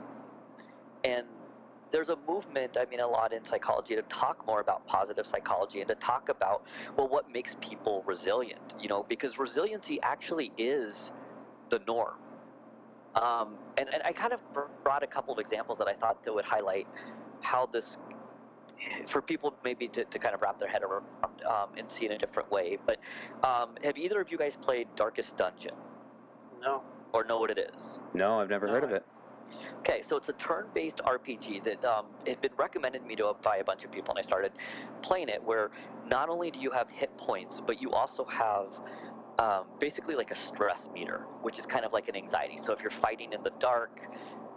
And 1.03 1.25
there's 1.95 2.09
a 2.09 2.17
movement, 2.27 2.75
I 2.77 2.83
mean, 2.91 2.99
a 2.99 3.07
lot 3.07 3.31
in 3.31 3.45
psychology 3.45 3.95
to 3.95 4.01
talk 4.03 4.45
more 4.45 4.59
about 4.59 4.85
positive 4.85 5.25
psychology 5.25 5.79
and 5.79 5.87
to 5.87 5.95
talk 5.95 6.27
about, 6.27 6.63
well, 6.97 7.07
what 7.07 7.31
makes 7.31 7.55
people 7.61 8.03
resilient, 8.05 8.59
you 8.77 8.89
know, 8.89 9.05
because 9.07 9.39
resiliency 9.39 9.97
actually 10.03 10.51
is 10.57 11.13
the 11.69 11.79
norm. 11.87 12.15
Um, 13.15 13.55
and, 13.77 13.87
and 13.93 14.03
I 14.03 14.11
kind 14.11 14.33
of 14.33 14.41
brought 14.83 15.03
a 15.03 15.07
couple 15.07 15.33
of 15.33 15.39
examples 15.39 15.77
that 15.77 15.87
I 15.87 15.93
thought 15.93 16.21
that 16.25 16.33
would 16.33 16.43
highlight 16.43 16.85
how 17.39 17.69
this, 17.71 17.97
for 19.07 19.21
people 19.21 19.55
maybe 19.63 19.87
to, 19.87 20.03
to 20.03 20.19
kind 20.19 20.35
of 20.35 20.41
wrap 20.41 20.59
their 20.59 20.67
head 20.67 20.83
around 20.83 21.05
um, 21.47 21.69
and 21.77 21.89
see 21.89 22.05
in 22.05 22.11
a 22.11 22.17
different 22.17 22.51
way. 22.51 22.77
But 22.85 22.99
um, 23.41 23.69
have 23.85 23.97
either 23.97 24.19
of 24.19 24.29
you 24.29 24.37
guys 24.37 24.57
played 24.57 24.89
Darkest 24.97 25.37
Dungeon? 25.37 25.75
No. 26.61 26.83
or 27.13 27.23
know 27.23 27.39
what 27.39 27.51
it 27.51 27.71
is? 27.73 28.01
No, 28.13 28.41
I've 28.41 28.49
never 28.49 28.67
No, 28.67 28.73
heard 28.73 28.83
of 28.83 28.91
I- 28.91 28.95
it. 28.97 29.05
Okay, 29.79 30.01
so 30.01 30.17
it's 30.17 30.29
a 30.29 30.33
turn-based 30.33 31.01
RPG 31.05 31.63
that 31.63 31.85
um, 31.85 32.05
had 32.25 32.41
been 32.41 32.51
recommended 32.57 33.01
to 33.01 33.07
me 33.07 33.15
to 33.17 33.33
by 33.43 33.57
a 33.57 33.63
bunch 33.63 33.83
of 33.83 33.91
people, 33.91 34.11
and 34.11 34.19
I 34.19 34.21
started 34.21 34.51
playing 35.01 35.29
it. 35.29 35.43
Where 35.43 35.71
not 36.07 36.29
only 36.29 36.51
do 36.51 36.59
you 36.59 36.71
have 36.71 36.89
hit 36.89 37.15
points, 37.17 37.61
but 37.65 37.81
you 37.81 37.91
also 37.91 38.25
have 38.25 38.77
um, 39.39 39.65
basically 39.79 40.15
like 40.15 40.31
a 40.31 40.35
stress 40.35 40.87
meter, 40.93 41.25
which 41.41 41.59
is 41.59 41.65
kind 41.65 41.85
of 41.85 41.93
like 41.93 42.07
an 42.07 42.15
anxiety. 42.15 42.57
So 42.61 42.73
if 42.73 42.81
you're 42.81 42.89
fighting 42.89 43.33
in 43.33 43.43
the 43.43 43.51
dark 43.59 44.07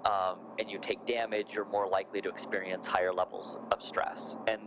um, 0.05 0.39
and 0.59 0.71
you 0.71 0.79
take 0.79 1.05
damage, 1.07 1.49
you're 1.53 1.65
more 1.67 1.89
likely 1.89 2.21
to 2.23 2.29
experience 2.29 2.87
higher 2.87 3.13
levels 3.13 3.59
of 3.73 3.83
stress. 3.83 4.37
And 4.47 4.63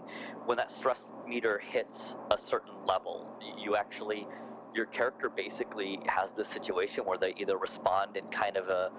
when 0.46 0.58
that 0.58 0.70
stress 0.70 1.12
meter 1.28 1.60
hits 1.60 2.16
a 2.32 2.38
certain 2.38 2.74
level, 2.86 3.28
you 3.58 3.75
actually 3.75 4.28
your 4.74 4.86
character 4.86 5.30
basically 5.30 6.00
has 6.08 6.32
this 6.32 6.48
situation 6.48 7.04
where 7.04 7.18
they 7.18 7.34
either 7.38 7.58
respond 7.58 8.16
in 8.16 8.25
kind 8.28 8.56
of 8.56 8.70
a 8.70 8.90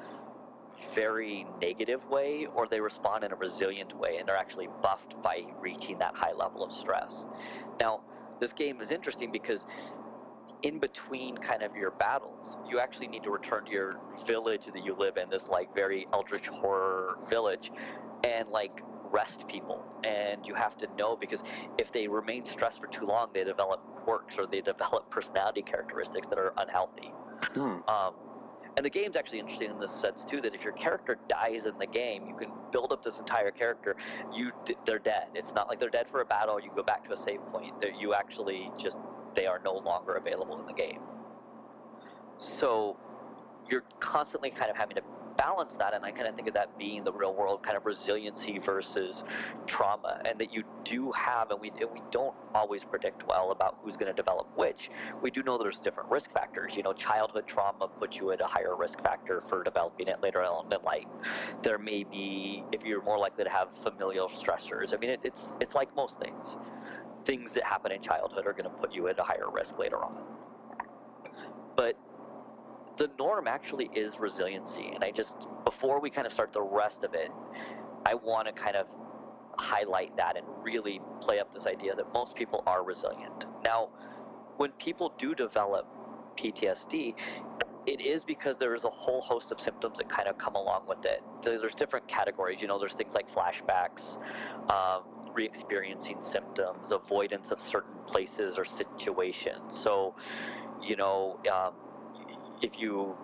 very 0.95 1.47
negative 1.61 2.05
way 2.09 2.47
or 2.55 2.67
they 2.67 2.81
respond 2.81 3.25
in 3.25 3.33
a 3.33 3.37
resilient 3.37 3.97
way 3.97 4.17
and 4.19 4.29
they're 4.29 4.37
actually 4.37 4.69
buffed 4.83 5.21
by 5.23 5.45
reaching 5.61 5.99
that 5.99 6.15
high 6.15 6.33
level 6.33 6.65
of 6.65 6.73
stress. 6.73 7.27
Now, 7.81 8.01
this 8.41 8.53
game 8.53 8.81
is 8.81 8.91
interesting 8.91 9.31
because 9.31 9.67
in 10.63 10.79
between 10.79 11.37
kind 11.37 11.63
of 11.63 11.77
your 11.77 11.91
battles, 11.93 12.57
you 12.69 12.79
actually 12.79 13.09
need 13.09 13.23
to 13.25 13.31
return 13.31 13.65
to 13.65 13.71
your 13.73 14.01
village 14.27 14.67
that 14.67 14.85
you 14.85 14.95
live 14.95 15.17
in, 15.17 15.29
this 15.29 15.49
like 15.49 15.75
very 15.75 16.07
eldritch 16.13 16.49
horror 16.49 17.17
village, 17.29 17.73
and 18.25 18.49
like 18.49 18.83
rest 19.11 19.47
people. 19.49 19.85
And 20.05 20.47
you 20.47 20.55
have 20.55 20.77
to 20.79 20.89
know 20.97 21.17
because 21.17 21.43
if 21.79 21.93
they 21.93 22.09
remain 22.09 22.45
stressed 22.45 22.81
for 22.81 22.87
too 22.87 23.05
long, 23.05 23.31
they 23.35 23.45
develop 23.45 23.81
quirks 23.95 24.39
or 24.39 24.47
they 24.47 24.61
develop 24.73 25.11
personality 25.11 25.63
characteristics 25.63 26.27
that 26.29 26.39
are 26.39 26.53
unhealthy. 26.57 27.13
Hmm. 27.55 27.79
Um, 27.89 28.15
and 28.77 28.85
the 28.87 28.91
game's 28.91 29.17
actually 29.17 29.41
interesting 29.41 29.71
in 29.71 29.79
this 29.79 29.91
sense 29.91 30.25
too 30.25 30.41
that 30.41 30.55
if 30.55 30.65
your 30.65 30.73
character 30.73 31.19
dies 31.29 31.67
in 31.67 31.77
the 31.79 31.87
game, 31.87 32.27
you 32.27 32.35
can 32.35 32.51
build 32.71 32.93
up 32.93 33.03
this 33.03 33.19
entire 33.19 33.51
character. 33.51 33.97
You 34.33 34.53
they're 34.87 34.99
dead. 34.99 35.29
It's 35.35 35.53
not 35.53 35.69
like 35.69 35.79
they're 35.81 35.91
dead 35.91 36.09
for 36.09 36.21
a 36.21 36.25
battle. 36.25 36.61
You 36.61 36.71
go 36.75 36.83
back 36.83 37.05
to 37.07 37.13
a 37.13 37.17
save 37.17 37.41
point. 37.53 37.81
That 37.81 38.01
you 38.01 38.15
actually 38.15 38.71
just 38.79 38.99
they 39.35 39.47
are 39.47 39.61
no 39.65 39.75
longer 39.77 40.15
available 40.15 40.59
in 40.61 40.67
the 40.67 40.73
game. 40.73 41.01
So 42.39 42.97
you're 43.69 43.85
constantly 44.01 44.51
kind 44.51 44.71
of 44.71 44.77
having 44.77 44.97
to 44.97 45.03
balance 45.37 45.75
that, 45.75 45.95
and 45.95 46.05
I 46.05 46.11
kind 46.13 46.29
of 46.29 46.35
think 46.35 46.49
of 46.49 46.55
that 46.55 46.79
being 46.79 47.05
the 47.05 47.13
real 47.13 47.35
world 47.35 47.63
kind 47.63 47.77
of 47.77 47.87
resiliency 47.87 48.59
versus 48.59 49.25
trauma, 49.67 50.21
and 50.25 50.39
that 50.39 50.53
you 50.53 50.65
do 50.85 51.13
have, 51.13 51.51
and 51.51 51.61
we 51.61 51.71
and 51.81 51.91
we 51.93 52.03
don't 52.11 52.35
always 52.55 52.85
predict 52.85 53.27
well 53.27 53.51
about 53.51 53.79
who's 53.83 53.97
going 53.97 54.11
to 54.11 54.17
develop 54.17 54.49
which. 54.57 54.91
We 55.23 55.31
do 55.31 55.43
know 55.43 55.59
there's 55.59 55.79
different 55.79 56.11
risk 56.11 56.33
factors. 56.33 56.77
You 56.77 56.83
know, 56.83 56.93
childhood 56.93 57.47
trauma 57.47 57.89
puts 57.99 58.19
you 58.19 58.31
at 58.33 58.41
a 58.41 58.47
higher 58.47 58.77
risk 58.77 59.03
factor 59.03 59.41
for 59.41 59.63
developing 59.63 60.09
it 60.09 60.23
later 60.23 60.43
on 60.43 60.73
in 60.73 60.83
life. 60.83 61.07
There 61.63 61.79
may 61.79 62.05
be 62.05 62.65
if 62.73 62.85
you're 62.85 63.03
more 63.03 63.19
likely 63.19 63.45
to 63.45 63.51
have 63.51 63.77
familial 63.77 64.29
stressors. 64.29 64.95
I 64.95 64.99
mean, 64.99 65.11
it, 65.11 65.21
it's 65.25 65.57
it's 65.61 65.75
like 65.75 65.95
most 65.97 66.19
things. 66.19 66.57
Things 67.25 67.53
that 67.53 67.65
happen 67.65 67.93
in 67.93 68.03
childhood 68.03 68.47
are 68.47 68.53
going 68.53 68.65
to 68.65 68.71
put 68.71 68.93
you 68.93 69.09
at 69.09 69.19
a 69.19 69.23
higher 69.23 69.51
risk 69.51 69.79
later 69.79 69.97
on. 70.05 70.17
But 71.77 71.97
the 72.97 73.09
norm 73.19 73.49
actually 73.49 73.91
is 73.95 74.19
resiliency. 74.19 74.89
And 74.95 75.05
I 75.05 75.13
just, 75.13 75.49
before 75.65 76.01
we 76.01 76.11
kind 76.11 76.27
of 76.27 76.33
start 76.33 76.53
the 76.53 76.63
rest 76.63 77.05
of 77.05 77.15
it, 77.15 77.31
I 78.07 78.15
want 78.15 78.49
to 78.49 78.53
kind 78.53 78.77
of 78.77 78.89
highlight 79.59 80.17
that 80.17 80.37
and 80.37 80.47
really 80.65 81.01
play 81.21 81.41
up 81.41 81.53
this 81.53 81.67
idea 81.67 81.95
that 81.95 82.13
most 82.13 82.35
people 82.37 82.63
are 82.67 82.85
resilient. 82.85 83.47
Now, 83.65 83.91
when 84.57 84.73
people 84.73 85.15
do 85.19 85.35
develop 85.35 85.87
PTSD, 86.37 87.15
it 87.87 88.01
is 88.01 88.25
because 88.25 88.59
there 88.59 88.75
is 88.75 88.85
a 88.85 88.91
whole 88.91 89.21
host 89.21 89.51
of 89.53 89.61
symptoms 89.61 89.99
that 89.99 90.09
kind 90.09 90.29
of 90.29 90.39
come 90.39 90.55
along 90.55 90.87
with 90.89 91.05
it. 91.05 91.23
There- 91.43 91.59
There's 91.59 91.75
different 91.75 92.09
categories. 92.09 92.63
You 92.63 92.69
know, 92.69 92.79
there's 92.79 92.95
things 92.95 93.15
like 93.15 93.29
flashbacks, 93.29 94.19
um, 94.71 95.05
re-experiencing 95.35 96.23
symptoms, 96.23 96.93
avoidance 96.93 97.51
of 97.51 97.59
certain 97.61 97.99
places 98.07 98.59
or 98.59 98.65
situations. 98.65 99.77
So, 99.77 100.15
you 100.83 100.97
know, 100.97 101.41
um, 101.53 101.82
if 102.63 102.81
you 102.81 103.17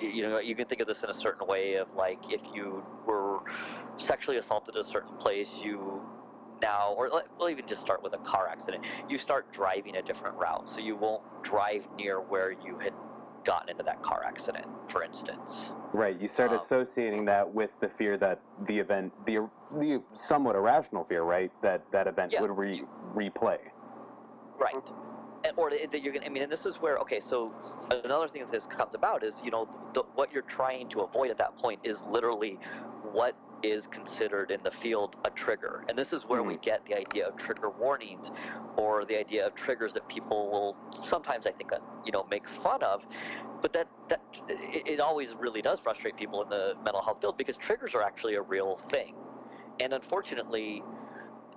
you 0.00 0.22
know 0.22 0.38
you 0.38 0.54
can 0.54 0.66
think 0.66 0.80
of 0.80 0.86
this 0.86 1.02
in 1.02 1.10
a 1.10 1.14
certain 1.14 1.46
way 1.46 1.74
of 1.74 1.92
like 1.94 2.32
if 2.32 2.40
you 2.54 2.84
were 3.06 3.40
sexually 3.96 4.38
assaulted 4.38 4.74
at 4.76 4.80
a 4.80 4.84
certain 4.84 5.16
place 5.18 5.62
you 5.62 6.02
now 6.62 6.92
or 6.96 7.08
let- 7.08 7.26
we'll 7.38 7.48
even 7.50 7.66
just 7.66 7.80
start 7.80 8.02
with 8.02 8.12
a 8.14 8.18
car 8.18 8.48
accident 8.48 8.84
you 9.08 9.18
start 9.18 9.50
driving 9.52 9.96
a 9.96 10.02
different 10.02 10.36
route 10.36 10.68
so 10.68 10.78
you 10.80 10.96
won't 10.96 11.22
drive 11.42 11.88
near 11.96 12.20
where 12.20 12.50
you 12.52 12.78
had 12.78 12.94
gotten 13.44 13.70
into 13.70 13.82
that 13.82 14.02
car 14.02 14.22
accident 14.24 14.66
for 14.88 15.02
instance 15.02 15.72
Right. 15.92 16.16
You 16.20 16.28
start 16.28 16.50
Um, 16.50 16.56
associating 16.56 17.24
that 17.24 17.52
with 17.52 17.72
the 17.80 17.88
fear 17.88 18.16
that 18.18 18.40
the 18.60 18.78
event, 18.78 19.12
the 19.26 19.50
the 19.72 20.00
somewhat 20.12 20.54
irrational 20.54 21.02
fear, 21.04 21.22
right, 21.24 21.50
that 21.62 21.90
that 21.90 22.06
event 22.06 22.30
Yeah. 22.30 22.42
would 22.42 22.56
re 22.56 22.86
replay. 23.12 23.58
Right. 24.56 24.92
Or 25.56 25.70
that 25.70 26.02
you're 26.02 26.12
gonna. 26.12 26.26
I 26.26 26.28
mean, 26.28 26.42
and 26.42 26.52
this 26.52 26.66
is 26.66 26.76
where 26.82 26.98
okay. 26.98 27.18
So 27.18 27.52
another 28.04 28.28
thing 28.28 28.42
that 28.42 28.52
this 28.52 28.66
comes 28.66 28.94
about 28.94 29.22
is 29.24 29.40
you 29.42 29.50
know 29.50 29.68
the, 29.94 30.02
what 30.14 30.30
you're 30.32 30.42
trying 30.42 30.88
to 30.90 31.00
avoid 31.00 31.30
at 31.30 31.38
that 31.38 31.56
point 31.56 31.80
is 31.82 32.02
literally 32.02 32.58
what 33.12 33.36
is 33.62 33.86
considered 33.86 34.50
in 34.50 34.62
the 34.62 34.70
field 34.70 35.16
a 35.24 35.30
trigger, 35.30 35.84
and 35.88 35.98
this 35.98 36.12
is 36.12 36.26
where 36.26 36.42
we 36.42 36.58
get 36.58 36.84
the 36.86 36.94
idea 36.94 37.26
of 37.26 37.36
trigger 37.36 37.70
warnings, 37.70 38.30
or 38.76 39.06
the 39.06 39.18
idea 39.18 39.46
of 39.46 39.54
triggers 39.54 39.94
that 39.94 40.06
people 40.08 40.50
will 40.50 40.76
sometimes 41.02 41.46
I 41.46 41.52
think 41.52 41.72
uh, 41.72 41.78
you 42.04 42.12
know 42.12 42.26
make 42.30 42.46
fun 42.46 42.82
of, 42.82 43.06
but 43.62 43.72
that 43.72 43.88
that 44.08 44.20
it 44.48 45.00
always 45.00 45.34
really 45.34 45.62
does 45.62 45.80
frustrate 45.80 46.16
people 46.16 46.42
in 46.42 46.50
the 46.50 46.74
mental 46.84 47.00
health 47.02 47.20
field 47.22 47.38
because 47.38 47.56
triggers 47.56 47.94
are 47.94 48.02
actually 48.02 48.34
a 48.34 48.42
real 48.42 48.76
thing, 48.76 49.14
and 49.80 49.94
unfortunately 49.94 50.82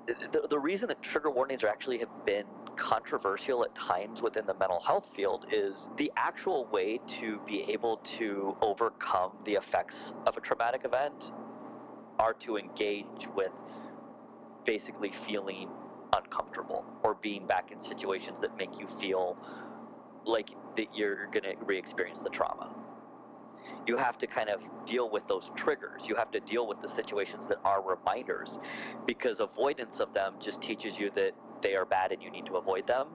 the, 0.08 0.48
the 0.50 0.60
reason 0.60 0.88
that 0.90 1.02
trigger 1.02 1.32
warnings 1.32 1.64
are 1.64 1.68
actually 1.70 1.98
have 2.00 2.26
been 2.26 2.46
controversial 2.76 3.64
at 3.64 3.74
times 3.76 4.22
within 4.22 4.46
the 4.46 4.54
mental 4.56 4.80
health 4.80 5.08
field 5.16 5.46
is 5.52 5.90
the 5.98 6.12
actual 6.18 6.68
way 6.72 7.00
to 7.08 7.40
be 7.46 7.62
able 7.72 7.98
to 7.98 8.56
overcome 8.62 9.32
the 9.46 9.54
effects 9.54 10.14
of 10.26 10.36
a 10.38 10.42
traumatic 10.42 10.82
event 10.84 11.32
are 12.20 12.34
to 12.34 12.58
engage 12.58 13.28
with 13.36 13.52
basically 14.66 15.12
feeling 15.12 15.70
uncomfortable 16.14 16.86
or 17.04 17.16
being 17.16 17.46
back 17.48 17.72
in 17.72 17.80
situations 17.80 18.40
that 18.40 18.56
make 18.58 18.80
you 18.80 18.88
feel 18.88 19.38
like 20.26 20.52
that 20.78 20.88
you're 20.96 21.28
going 21.28 21.44
to 21.44 21.56
re-experience 21.66 22.20
the 22.20 22.30
trauma 22.30 22.70
you 23.88 23.98
have 23.98 24.18
to 24.20 24.28
kind 24.28 24.50
of 24.50 24.62
deal 24.86 25.10
with 25.10 25.28
those 25.28 25.52
triggers. 25.56 26.08
You 26.08 26.16
have 26.16 26.32
to 26.32 26.40
deal 26.40 26.68
with 26.68 26.82
the 26.82 26.88
situations 26.88 27.48
that 27.48 27.58
are 27.64 27.82
reminders 27.82 28.60
because 29.06 29.40
avoidance 29.40 30.00
of 30.00 30.14
them 30.14 30.36
just 30.40 30.62
teaches 30.62 30.98
you 30.98 31.10
that 31.12 31.34
they 31.62 31.76
are 31.76 31.86
bad 31.86 32.12
and 32.12 32.22
you 32.22 32.30
need 32.30 32.46
to 32.48 32.56
avoid 32.56 32.88
them, 32.88 33.08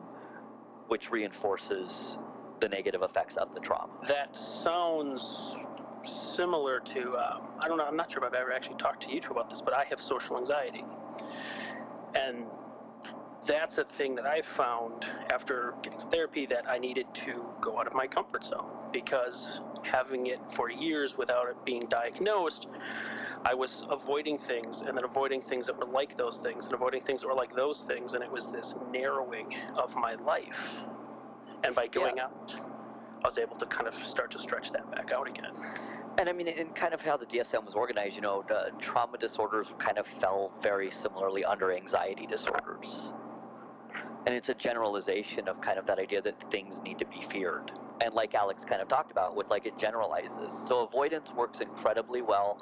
which 0.89 1.11
reinforces 1.11 2.19
the 2.61 2.69
negative 2.69 3.03
effects 3.03 3.37
of 3.37 3.55
the 3.55 3.61
trauma. 3.61 3.93
That 4.07 4.37
sounds 4.37 5.57
similar 6.03 6.81
to, 6.81 7.17
um, 7.17 7.43
I 7.61 7.69
don't 7.69 7.79
know, 7.79 7.85
I'm 7.85 7.97
not 7.97 8.11
sure 8.11 8.23
if 8.23 8.33
I've 8.33 8.39
ever 8.39 8.53
actually 8.53 8.77
talked 8.77 9.03
to 9.05 9.15
you 9.15 9.21
two 9.21 9.33
about 9.33 9.51
this, 9.51 9.61
but 9.61 9.75
I 9.75 9.85
have 9.85 10.01
social 10.01 10.39
anxiety. 10.39 10.85
And 12.15 12.47
that's 13.49 13.79
a 13.79 13.85
thing 13.85 14.15
that 14.15 14.27
I 14.27 14.43
found 14.43 15.07
after 15.31 15.73
getting 15.83 15.99
some 15.99 16.11
therapy 16.11 16.45
that 16.47 16.69
I 16.69 16.77
needed 16.77 17.07
to 17.15 17.47
go 17.63 17.79
out 17.79 17.87
of 17.87 17.95
my 17.95 18.07
comfort 18.07 18.45
zone 18.45 18.69
because 18.93 19.63
having 19.83 20.27
it 20.27 20.39
for 20.51 20.71
years 20.71 21.17
without 21.17 21.49
it 21.49 21.57
being 21.65 21.87
diagnosed, 21.89 22.69
I 23.47 23.55
was 23.55 23.87
avoiding 23.91 24.37
things 24.37 24.83
and 24.83 24.95
then 24.95 25.05
avoiding 25.05 25.41
things 25.41 25.67
that 25.67 25.79
were 25.79 25.87
like 25.87 26.15
those 26.15 26.37
things 26.37 26.67
and 26.67 26.75
avoiding 26.75 27.01
things 27.01 27.23
that 27.23 27.29
were 27.29 27.35
like 27.35 27.57
those 27.57 27.83
things. 27.83 28.13
And 28.13 28.23
it 28.23 28.31
was 28.31 28.49
this 28.49 28.75
narrowing 28.93 29.55
of 29.77 29.97
my 29.97 30.15
life. 30.17 30.85
And 31.65 31.75
by 31.75 31.87
going 31.87 32.21
out, 32.21 32.55
I 33.25 33.27
was 33.27 33.39
able 33.39 33.57
to 33.57 33.67
kind 33.67 33.89
of 33.89 33.95
start 33.95 34.31
to 34.33 34.39
stretch 34.39 34.73
that 34.73 34.91
back 34.91 35.11
out 35.11 35.29
again. 35.29 35.53
And 36.19 36.29
I 36.29 36.33
mean, 36.35 36.49
in 36.49 36.69
kind 36.71 36.93
of 36.93 37.01
how 37.01 37.17
the 37.17 37.27
DSM 37.27 37.65
was 37.65 37.75
organized, 37.75 38.15
you 38.15 38.21
know, 38.21 38.45
trauma 38.79 39.17
disorders 39.17 39.73
kind 39.79 39.97
of 39.97 40.07
fell 40.07 40.53
very 40.61 40.91
similarly 40.91 41.47
under 41.47 41.73
anxiety 41.73 42.27
disorders. 42.27 43.15
And 44.29 44.37
it's 44.37 44.51
a 44.51 44.55
generalization 44.55 45.49
of 45.49 45.59
kind 45.63 45.79
of 45.79 45.87
that 45.87 45.99
idea 45.99 46.21
that 46.21 46.51
things 46.51 46.83
need 46.85 46.99
to 46.99 47.07
be 47.07 47.23
feared. 47.31 47.73
And 48.03 48.13
like 48.13 48.35
Alex 48.35 48.63
kind 48.63 48.83
of 48.83 48.87
talked 48.87 49.11
about, 49.11 49.35
with 49.35 49.49
like 49.49 49.65
it 49.65 49.79
generalizes. 49.79 50.53
So 50.53 50.81
avoidance 50.81 51.33
works 51.33 51.63
incredibly 51.63 52.21
well 52.21 52.61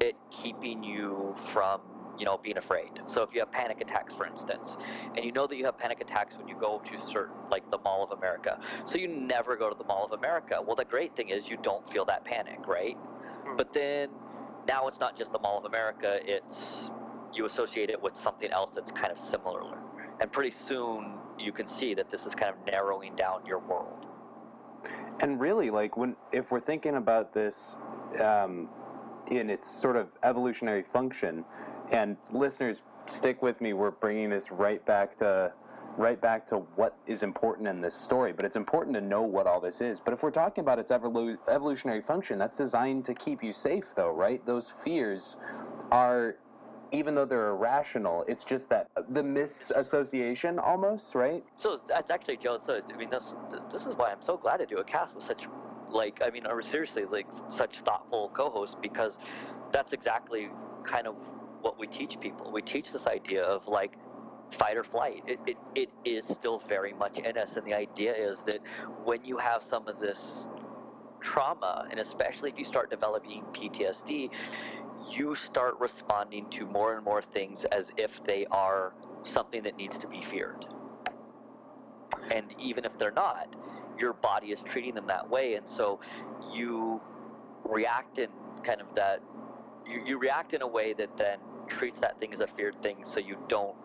at 0.00 0.14
keeping 0.32 0.82
you 0.82 1.36
from, 1.52 1.82
you 2.18 2.24
know, 2.24 2.36
being 2.36 2.56
afraid. 2.56 2.90
So 3.04 3.22
if 3.22 3.32
you 3.32 3.38
have 3.38 3.52
panic 3.52 3.80
attacks, 3.80 4.12
for 4.12 4.26
instance, 4.26 4.76
and 5.14 5.24
you 5.24 5.30
know 5.30 5.46
that 5.46 5.54
you 5.54 5.64
have 5.66 5.78
panic 5.78 6.00
attacks 6.00 6.36
when 6.36 6.48
you 6.48 6.56
go 6.58 6.82
to 6.84 6.98
certain, 6.98 7.36
like 7.48 7.70
the 7.70 7.78
Mall 7.78 8.02
of 8.02 8.18
America, 8.18 8.58
so 8.84 8.98
you 8.98 9.06
never 9.06 9.56
go 9.56 9.70
to 9.70 9.76
the 9.78 9.84
Mall 9.84 10.04
of 10.04 10.18
America. 10.18 10.60
Well, 10.60 10.74
the 10.74 10.84
great 10.84 11.14
thing 11.14 11.28
is 11.28 11.48
you 11.48 11.58
don't 11.62 11.86
feel 11.86 12.04
that 12.06 12.24
panic, 12.24 12.66
right? 12.66 12.96
Hmm. 13.46 13.56
But 13.56 13.72
then 13.72 14.08
now 14.66 14.88
it's 14.88 14.98
not 14.98 15.14
just 15.14 15.30
the 15.30 15.38
Mall 15.38 15.58
of 15.58 15.64
America, 15.64 16.18
it's 16.24 16.90
you 17.32 17.44
associate 17.44 17.90
it 17.90 18.02
with 18.02 18.16
something 18.16 18.50
else 18.50 18.72
that's 18.72 18.90
kind 18.90 19.12
of 19.12 19.18
similar. 19.18 19.78
And 20.20 20.30
pretty 20.30 20.50
soon 20.50 21.14
you 21.38 21.52
can 21.52 21.66
see 21.66 21.94
that 21.94 22.10
this 22.10 22.26
is 22.26 22.34
kind 22.34 22.54
of 22.54 22.66
narrowing 22.66 23.16
down 23.16 23.44
your 23.46 23.58
world. 23.58 24.06
And 25.20 25.40
really, 25.40 25.70
like 25.70 25.96
when 25.96 26.16
if 26.32 26.50
we're 26.50 26.60
thinking 26.60 26.96
about 26.96 27.34
this 27.34 27.76
um, 28.22 28.68
in 29.30 29.50
its 29.50 29.70
sort 29.70 29.96
of 29.96 30.08
evolutionary 30.22 30.82
function, 30.82 31.44
and 31.92 32.16
listeners 32.32 32.82
stick 33.06 33.42
with 33.42 33.60
me, 33.60 33.72
we're 33.72 33.90
bringing 33.90 34.30
this 34.30 34.50
right 34.50 34.84
back 34.86 35.16
to 35.18 35.52
right 35.96 36.20
back 36.20 36.46
to 36.46 36.56
what 36.76 36.96
is 37.06 37.22
important 37.22 37.68
in 37.68 37.80
this 37.80 37.94
story. 37.94 38.32
But 38.32 38.44
it's 38.44 38.56
important 38.56 38.94
to 38.94 39.00
know 39.00 39.22
what 39.22 39.46
all 39.46 39.60
this 39.60 39.80
is. 39.80 40.00
But 40.00 40.14
if 40.14 40.22
we're 40.22 40.30
talking 40.30 40.62
about 40.62 40.78
its 40.78 40.90
evolu- 40.90 41.36
evolutionary 41.48 42.00
function, 42.00 42.38
that's 42.38 42.56
designed 42.56 43.04
to 43.06 43.14
keep 43.14 43.42
you 43.42 43.52
safe, 43.52 43.92
though, 43.96 44.10
right? 44.12 44.44
Those 44.46 44.72
fears 44.82 45.36
are 45.90 46.36
even 46.92 47.14
though 47.14 47.24
they're 47.24 47.50
irrational, 47.50 48.24
it's 48.28 48.44
just 48.44 48.68
that 48.70 48.88
uh, 48.96 49.02
the 49.10 49.22
misassociation 49.22 50.58
almost, 50.58 51.14
right? 51.14 51.44
So 51.54 51.78
that's 51.86 52.10
actually 52.10 52.36
Joe. 52.38 52.58
So 52.60 52.80
I 52.92 52.96
mean, 52.96 53.10
this 53.10 53.34
this 53.70 53.86
is 53.86 53.96
why 53.96 54.10
I'm 54.10 54.22
so 54.22 54.36
glad 54.36 54.58
to 54.58 54.66
do 54.66 54.78
a 54.78 54.84
cast 54.84 55.14
with 55.14 55.24
such, 55.24 55.48
like, 55.90 56.20
I 56.24 56.30
mean, 56.30 56.46
or 56.46 56.60
seriously, 56.62 57.04
like 57.04 57.26
such 57.48 57.80
thoughtful 57.80 58.30
co-hosts 58.34 58.76
because 58.80 59.18
that's 59.72 59.92
exactly 59.92 60.50
kind 60.84 61.06
of 61.06 61.14
what 61.60 61.78
we 61.78 61.86
teach 61.86 62.18
people. 62.20 62.50
We 62.50 62.62
teach 62.62 62.92
this 62.92 63.06
idea 63.06 63.42
of 63.42 63.66
like 63.68 63.96
fight 64.50 64.76
or 64.76 64.82
flight. 64.82 65.22
It, 65.26 65.38
it, 65.46 65.56
it 65.74 65.90
is 66.04 66.24
still 66.24 66.58
very 66.58 66.92
much 66.92 67.18
in 67.18 67.38
us, 67.38 67.56
and 67.56 67.66
the 67.66 67.74
idea 67.74 68.14
is 68.14 68.42
that 68.42 68.58
when 69.04 69.24
you 69.24 69.38
have 69.38 69.62
some 69.62 69.86
of 69.86 70.00
this 70.00 70.48
trauma, 71.20 71.86
and 71.90 72.00
especially 72.00 72.50
if 72.50 72.58
you 72.58 72.64
start 72.64 72.90
developing 72.90 73.44
PTSD, 73.52 74.30
you 75.08 75.34
start 75.34 75.78
responding 75.80 76.48
to 76.50 76.66
more 76.66 76.94
and 76.94 77.04
more 77.04 77.22
things 77.22 77.64
as 77.66 77.90
if 77.96 78.22
they 78.24 78.46
are 78.50 78.92
something 79.22 79.62
that 79.62 79.76
needs 79.76 79.98
to 79.98 80.06
be 80.06 80.22
feared. 80.22 80.66
And 82.32 82.46
even 82.58 82.84
if 82.84 82.98
they're 82.98 83.10
not, 83.10 83.54
your 83.98 84.12
body 84.14 84.48
is 84.48 84.62
treating 84.62 84.94
them 84.94 85.06
that 85.06 85.28
way. 85.28 85.54
And 85.54 85.68
so 85.68 86.00
you 86.52 87.00
react 87.64 88.18
in 88.18 88.28
kind 88.62 88.80
of 88.80 88.94
that, 88.94 89.20
you, 89.86 90.02
you 90.04 90.18
react 90.18 90.54
in 90.54 90.62
a 90.62 90.66
way 90.66 90.92
that 90.94 91.16
then 91.16 91.38
treats 91.66 91.98
that 92.00 92.18
thing 92.18 92.32
as 92.32 92.40
a 92.40 92.46
feared 92.46 92.80
thing 92.82 93.04
so 93.04 93.20
you 93.20 93.36
don't 93.48 93.76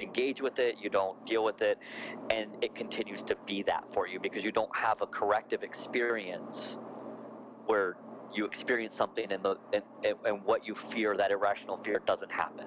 engage 0.00 0.40
with 0.40 0.58
it, 0.58 0.76
you 0.80 0.88
don't 0.88 1.24
deal 1.26 1.44
with 1.44 1.60
it, 1.62 1.78
and 2.30 2.50
it 2.62 2.74
continues 2.74 3.22
to 3.22 3.36
be 3.46 3.62
that 3.62 3.84
for 3.92 4.06
you 4.06 4.18
because 4.18 4.44
you 4.44 4.52
don't 4.52 4.74
have 4.74 5.02
a 5.02 5.06
corrective 5.06 5.62
experience 5.62 6.78
where 7.66 7.96
you 8.34 8.44
experience 8.44 8.94
something 8.96 9.30
and 9.30 9.42
the 9.42 9.56
and, 9.72 9.82
and 10.24 10.44
what 10.44 10.66
you 10.66 10.74
fear 10.74 11.16
that 11.16 11.30
irrational 11.30 11.76
fear 11.76 12.00
doesn't 12.06 12.30
happen. 12.30 12.66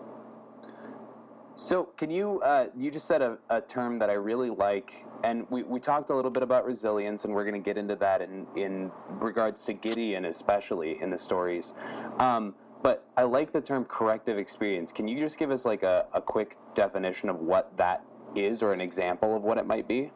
So 1.56 1.86
can 1.98 2.10
you 2.10 2.42
uh, 2.42 2.68
you 2.76 2.92
just 2.92 3.08
said 3.08 3.22
a, 3.22 3.38
a, 3.50 3.62
term 3.62 3.98
that 4.00 4.10
i 4.10 4.14
really 4.14 4.50
like 4.50 5.06
and 5.24 5.50
we, 5.50 5.64
we 5.64 5.80
talked 5.80 6.10
a 6.10 6.16
little 6.16 6.30
bit 6.30 6.44
about 6.44 6.66
resilience 6.66 7.24
and 7.24 7.34
we're 7.34 7.46
going 7.46 7.62
to 7.62 7.66
get 7.66 7.78
into 7.78 7.96
that 7.96 8.22
in, 8.22 8.46
in 8.58 8.92
regards 9.10 9.64
to 9.64 9.74
gideon 9.74 10.26
especially 10.26 11.02
in 11.02 11.10
the 11.10 11.18
stories. 11.18 11.74
Um, 12.20 12.54
but 12.84 13.06
i 13.16 13.24
like 13.24 13.54
the 13.54 13.62
term 13.62 13.86
corrective 13.86 14.38
experience. 14.38 14.92
Can 14.92 15.08
you 15.08 15.18
just 15.18 15.40
give 15.40 15.50
us 15.50 15.64
like 15.64 15.84
a, 15.84 16.06
a 16.14 16.22
quick 16.22 16.58
definition 16.74 17.30
of 17.30 17.40
what 17.40 17.76
that 17.78 18.04
is 18.36 18.62
or 18.62 18.74
an 18.74 18.82
example 18.82 19.36
of 19.36 19.44
what 19.44 19.58
it 19.58 19.66
might 19.66 19.88
be 19.88 20.12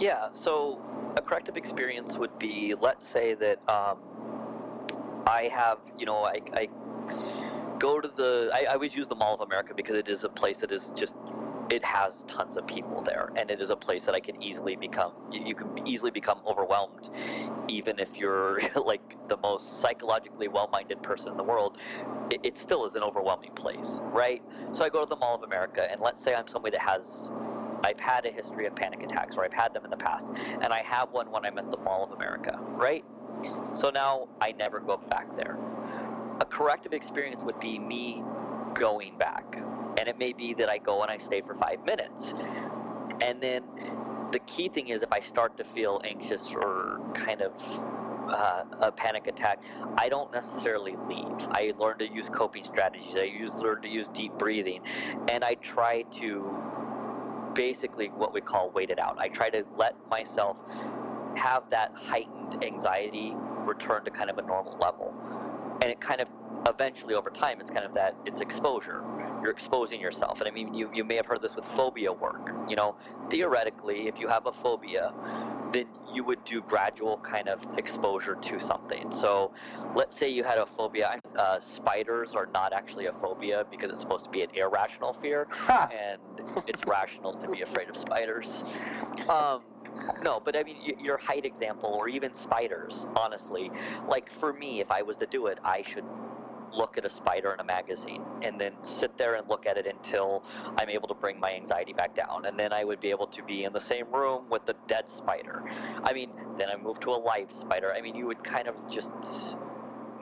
yeah 0.00 0.28
so 0.32 0.80
a 1.16 1.22
corrective 1.22 1.56
experience 1.56 2.18
would 2.18 2.38
be 2.38 2.74
let's 2.80 3.06
say 3.06 3.34
that 3.34 3.58
um, 3.68 3.98
I 5.26 5.48
have, 5.48 5.78
you 5.98 6.06
know, 6.06 6.24
I, 6.24 6.40
I 6.52 6.68
go 7.78 8.00
to 8.00 8.08
the, 8.08 8.50
I, 8.54 8.66
I 8.70 8.74
always 8.74 8.94
use 8.94 9.08
the 9.08 9.16
Mall 9.16 9.34
of 9.34 9.40
America 9.40 9.74
because 9.74 9.96
it 9.96 10.08
is 10.08 10.22
a 10.22 10.28
place 10.28 10.58
that 10.58 10.70
is 10.70 10.92
just, 10.94 11.14
it 11.68 11.84
has 11.84 12.24
tons 12.28 12.56
of 12.56 12.64
people 12.68 13.02
there, 13.02 13.32
and 13.34 13.50
it 13.50 13.60
is 13.60 13.70
a 13.70 13.76
place 13.76 14.04
that 14.04 14.14
I 14.14 14.20
can 14.20 14.40
easily 14.40 14.76
become, 14.76 15.12
you, 15.32 15.56
can 15.56 15.68
easily 15.84 16.12
become 16.12 16.38
overwhelmed, 16.46 17.10
even 17.66 17.98
if 17.98 18.16
you're 18.16 18.60
like 18.76 19.16
the 19.26 19.36
most 19.38 19.80
psychologically 19.80 20.46
well-minded 20.46 21.02
person 21.02 21.32
in 21.32 21.36
the 21.36 21.42
world, 21.42 21.78
it, 22.30 22.40
it 22.44 22.56
still 22.56 22.86
is 22.86 22.94
an 22.94 23.02
overwhelming 23.02 23.52
place, 23.56 23.98
right? 24.12 24.42
So 24.70 24.84
I 24.84 24.90
go 24.90 25.00
to 25.00 25.08
the 25.08 25.16
Mall 25.16 25.34
of 25.34 25.42
America, 25.42 25.90
and 25.90 26.00
let's 26.00 26.22
say 26.22 26.36
I'm 26.36 26.46
somebody 26.46 26.76
that 26.76 26.86
has 26.88 27.32
I've 27.82 28.00
had 28.00 28.26
a 28.26 28.30
history 28.30 28.66
of 28.66 28.74
panic 28.74 29.02
attacks, 29.02 29.36
or 29.36 29.44
I've 29.44 29.52
had 29.52 29.74
them 29.74 29.84
in 29.84 29.90
the 29.90 29.96
past, 29.96 30.30
and 30.60 30.72
I 30.72 30.82
have 30.82 31.12
one 31.12 31.30
when 31.30 31.44
I'm 31.44 31.58
at 31.58 31.70
the 31.70 31.76
Mall 31.78 32.04
of 32.04 32.12
America, 32.12 32.58
right? 32.72 33.04
So 33.74 33.90
now 33.90 34.28
I 34.40 34.52
never 34.52 34.80
go 34.80 34.96
back 35.10 35.34
there. 35.36 35.58
A 36.40 36.44
corrective 36.44 36.92
experience 36.92 37.42
would 37.42 37.58
be 37.60 37.78
me 37.78 38.22
going 38.74 39.16
back. 39.18 39.58
And 39.98 40.08
it 40.08 40.18
may 40.18 40.32
be 40.32 40.52
that 40.54 40.68
I 40.68 40.78
go 40.78 41.02
and 41.02 41.10
I 41.10 41.18
stay 41.18 41.40
for 41.40 41.54
five 41.54 41.84
minutes. 41.84 42.34
And 43.22 43.40
then 43.40 43.62
the 44.32 44.38
key 44.40 44.68
thing 44.68 44.88
is 44.88 45.02
if 45.02 45.12
I 45.12 45.20
start 45.20 45.56
to 45.56 45.64
feel 45.64 46.00
anxious 46.04 46.52
or 46.52 47.00
kind 47.14 47.40
of 47.40 47.52
uh, 48.30 48.64
a 48.80 48.92
panic 48.92 49.26
attack, 49.26 49.62
I 49.96 50.08
don't 50.08 50.32
necessarily 50.32 50.96
leave. 51.08 51.48
I 51.50 51.72
learn 51.78 51.98
to 51.98 52.12
use 52.12 52.28
coping 52.28 52.64
strategies. 52.64 53.14
I 53.16 53.22
use 53.22 53.54
learn 53.54 53.80
to 53.82 53.88
use 53.88 54.08
deep 54.08 54.32
breathing, 54.32 54.82
and 55.28 55.44
I 55.44 55.54
try 55.54 56.02
to 56.18 56.54
basically 57.56 58.08
what 58.08 58.32
we 58.32 58.40
call 58.40 58.70
wait 58.70 58.90
it 58.90 58.98
out. 58.98 59.16
I 59.18 59.28
try 59.28 59.50
to 59.50 59.64
let 59.76 59.94
myself 60.08 60.56
have 61.34 61.64
that 61.70 61.92
heightened 61.94 62.62
anxiety 62.62 63.32
return 63.64 64.04
to 64.04 64.10
kind 64.10 64.30
of 64.30 64.38
a 64.38 64.42
normal 64.42 64.76
level. 64.78 65.14
And 65.82 65.90
it 65.90 66.00
kind 66.00 66.20
of 66.20 66.28
eventually 66.66 67.14
over 67.14 67.30
time 67.30 67.60
it's 67.60 67.70
kind 67.70 67.84
of 67.84 67.94
that 67.94 68.14
it's 68.24 68.40
exposure. 68.40 69.02
You're 69.42 69.50
exposing 69.50 70.00
yourself. 70.00 70.40
And 70.40 70.48
i 70.48 70.50
mean 70.50 70.74
you, 70.74 70.90
you 70.94 71.04
may 71.04 71.16
have 71.16 71.26
heard 71.26 71.42
this 71.42 71.54
with 71.54 71.64
phobia 71.64 72.12
work. 72.12 72.54
You 72.68 72.76
know 72.76 72.96
theoretically 73.30 74.08
if 74.08 74.18
you 74.18 74.28
have 74.28 74.46
a 74.46 74.52
phobia 74.52 75.12
then 75.72 75.86
you 76.12 76.24
would 76.24 76.42
do 76.44 76.62
gradual 76.62 77.18
kind 77.18 77.48
of 77.48 77.60
exposure 77.78 78.36
to 78.36 78.58
something. 78.58 79.10
So 79.12 79.52
let's 79.94 80.16
say 80.16 80.28
you 80.28 80.44
had 80.44 80.58
a 80.58 80.66
phobia. 80.66 81.20
Uh, 81.36 81.58
spiders 81.60 82.34
are 82.34 82.48
not 82.54 82.72
actually 82.72 83.06
a 83.06 83.12
phobia 83.12 83.66
because 83.70 83.90
it's 83.90 84.00
supposed 84.00 84.24
to 84.26 84.30
be 84.30 84.42
an 84.42 84.50
irrational 84.54 85.12
fear 85.12 85.48
and 85.68 86.20
it's 86.66 86.82
rational 86.86 87.34
to 87.34 87.48
be 87.50 87.62
afraid 87.62 87.88
of 87.88 87.96
spiders. 87.96 88.78
Um, 89.28 89.62
no, 90.22 90.40
but 90.44 90.56
I 90.56 90.62
mean, 90.62 90.76
your 91.00 91.16
height 91.16 91.44
example, 91.44 91.90
or 91.90 92.08
even 92.08 92.34
spiders, 92.34 93.06
honestly. 93.16 93.70
Like 94.08 94.30
for 94.30 94.52
me, 94.52 94.80
if 94.80 94.90
I 94.90 95.02
was 95.02 95.16
to 95.18 95.26
do 95.26 95.46
it, 95.46 95.58
I 95.64 95.82
should 95.82 96.04
look 96.76 96.98
at 96.98 97.04
a 97.04 97.10
spider 97.10 97.52
in 97.52 97.60
a 97.60 97.64
magazine 97.64 98.22
and 98.42 98.60
then 98.60 98.72
sit 98.82 99.16
there 99.16 99.34
and 99.34 99.48
look 99.48 99.66
at 99.66 99.76
it 99.76 99.86
until 99.86 100.44
I'm 100.76 100.88
able 100.88 101.08
to 101.08 101.14
bring 101.14 101.40
my 101.40 101.52
anxiety 101.54 101.92
back 101.92 102.14
down. 102.14 102.44
And 102.44 102.58
then 102.58 102.72
I 102.72 102.84
would 102.84 103.00
be 103.00 103.10
able 103.10 103.26
to 103.28 103.42
be 103.42 103.64
in 103.64 103.72
the 103.72 103.80
same 103.80 104.10
room 104.12 104.44
with 104.50 104.66
the 104.66 104.74
dead 104.86 105.08
spider. 105.08 105.64
I 106.04 106.12
mean, 106.12 106.30
then 106.58 106.68
I 106.68 106.76
move 106.76 107.00
to 107.00 107.10
a 107.10 107.18
live 107.18 107.50
spider. 107.50 107.92
I 107.92 108.00
mean, 108.00 108.14
you 108.14 108.26
would 108.26 108.44
kind 108.44 108.68
of 108.68 108.74
just 108.90 109.10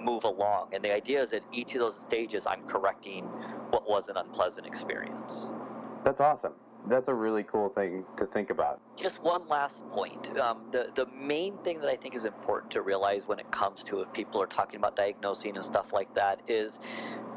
move 0.01 0.25
along. 0.25 0.69
And 0.73 0.85
the 0.85 0.95
idea 0.95 1.23
is 1.23 1.33
at 1.33 1.43
each 1.53 1.75
of 1.75 1.81
those 1.81 1.99
stages, 1.99 2.47
I'm 2.47 2.63
correcting 2.67 3.25
what 3.71 3.89
was 3.89 4.09
an 4.09 4.17
unpleasant 4.17 4.67
experience. 4.67 5.51
That's 6.03 6.21
awesome 6.21 6.53
that's 6.87 7.09
a 7.09 7.15
really 7.15 7.43
cool 7.45 7.69
thing 7.71 8.05
to 8.17 8.27
think 8.27 8.51
about. 8.51 8.81
Just 8.97 9.23
one 9.23 9.47
last 9.49 9.89
point. 9.91 10.37
Um, 10.39 10.63
the 10.71 10.91
the 10.95 11.07
main 11.07 11.57
thing 11.59 11.81
that 11.81 11.89
I 11.89 11.97
think 11.97 12.15
is 12.15 12.25
important 12.25 12.71
to 12.73 12.83
realize 12.83 13.27
when 13.27 13.39
it 13.39 13.51
comes 13.51 13.83
to 13.85 14.01
if 14.01 14.13
people 14.13 14.41
are 14.41 14.47
talking 14.47 14.77
about 14.77 14.97
diagnosing 14.97 15.57
and 15.57 15.65
stuff 15.65 15.93
like 15.93 16.13
that 16.15 16.41
is 16.49 16.79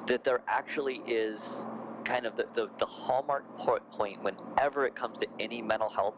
that 0.08 0.24
there 0.24 0.42
actually 0.48 1.02
is 1.08 1.66
kind 2.04 2.26
of 2.26 2.38
the, 2.38 2.48
the, 2.54 2.70
the 2.78 2.86
hallmark 2.86 3.44
point 3.58 4.24
whenever 4.24 4.86
it 4.86 4.96
comes 4.96 5.18
to 5.18 5.28
any 5.42 5.62
mental 5.62 5.90
health 5.90 6.16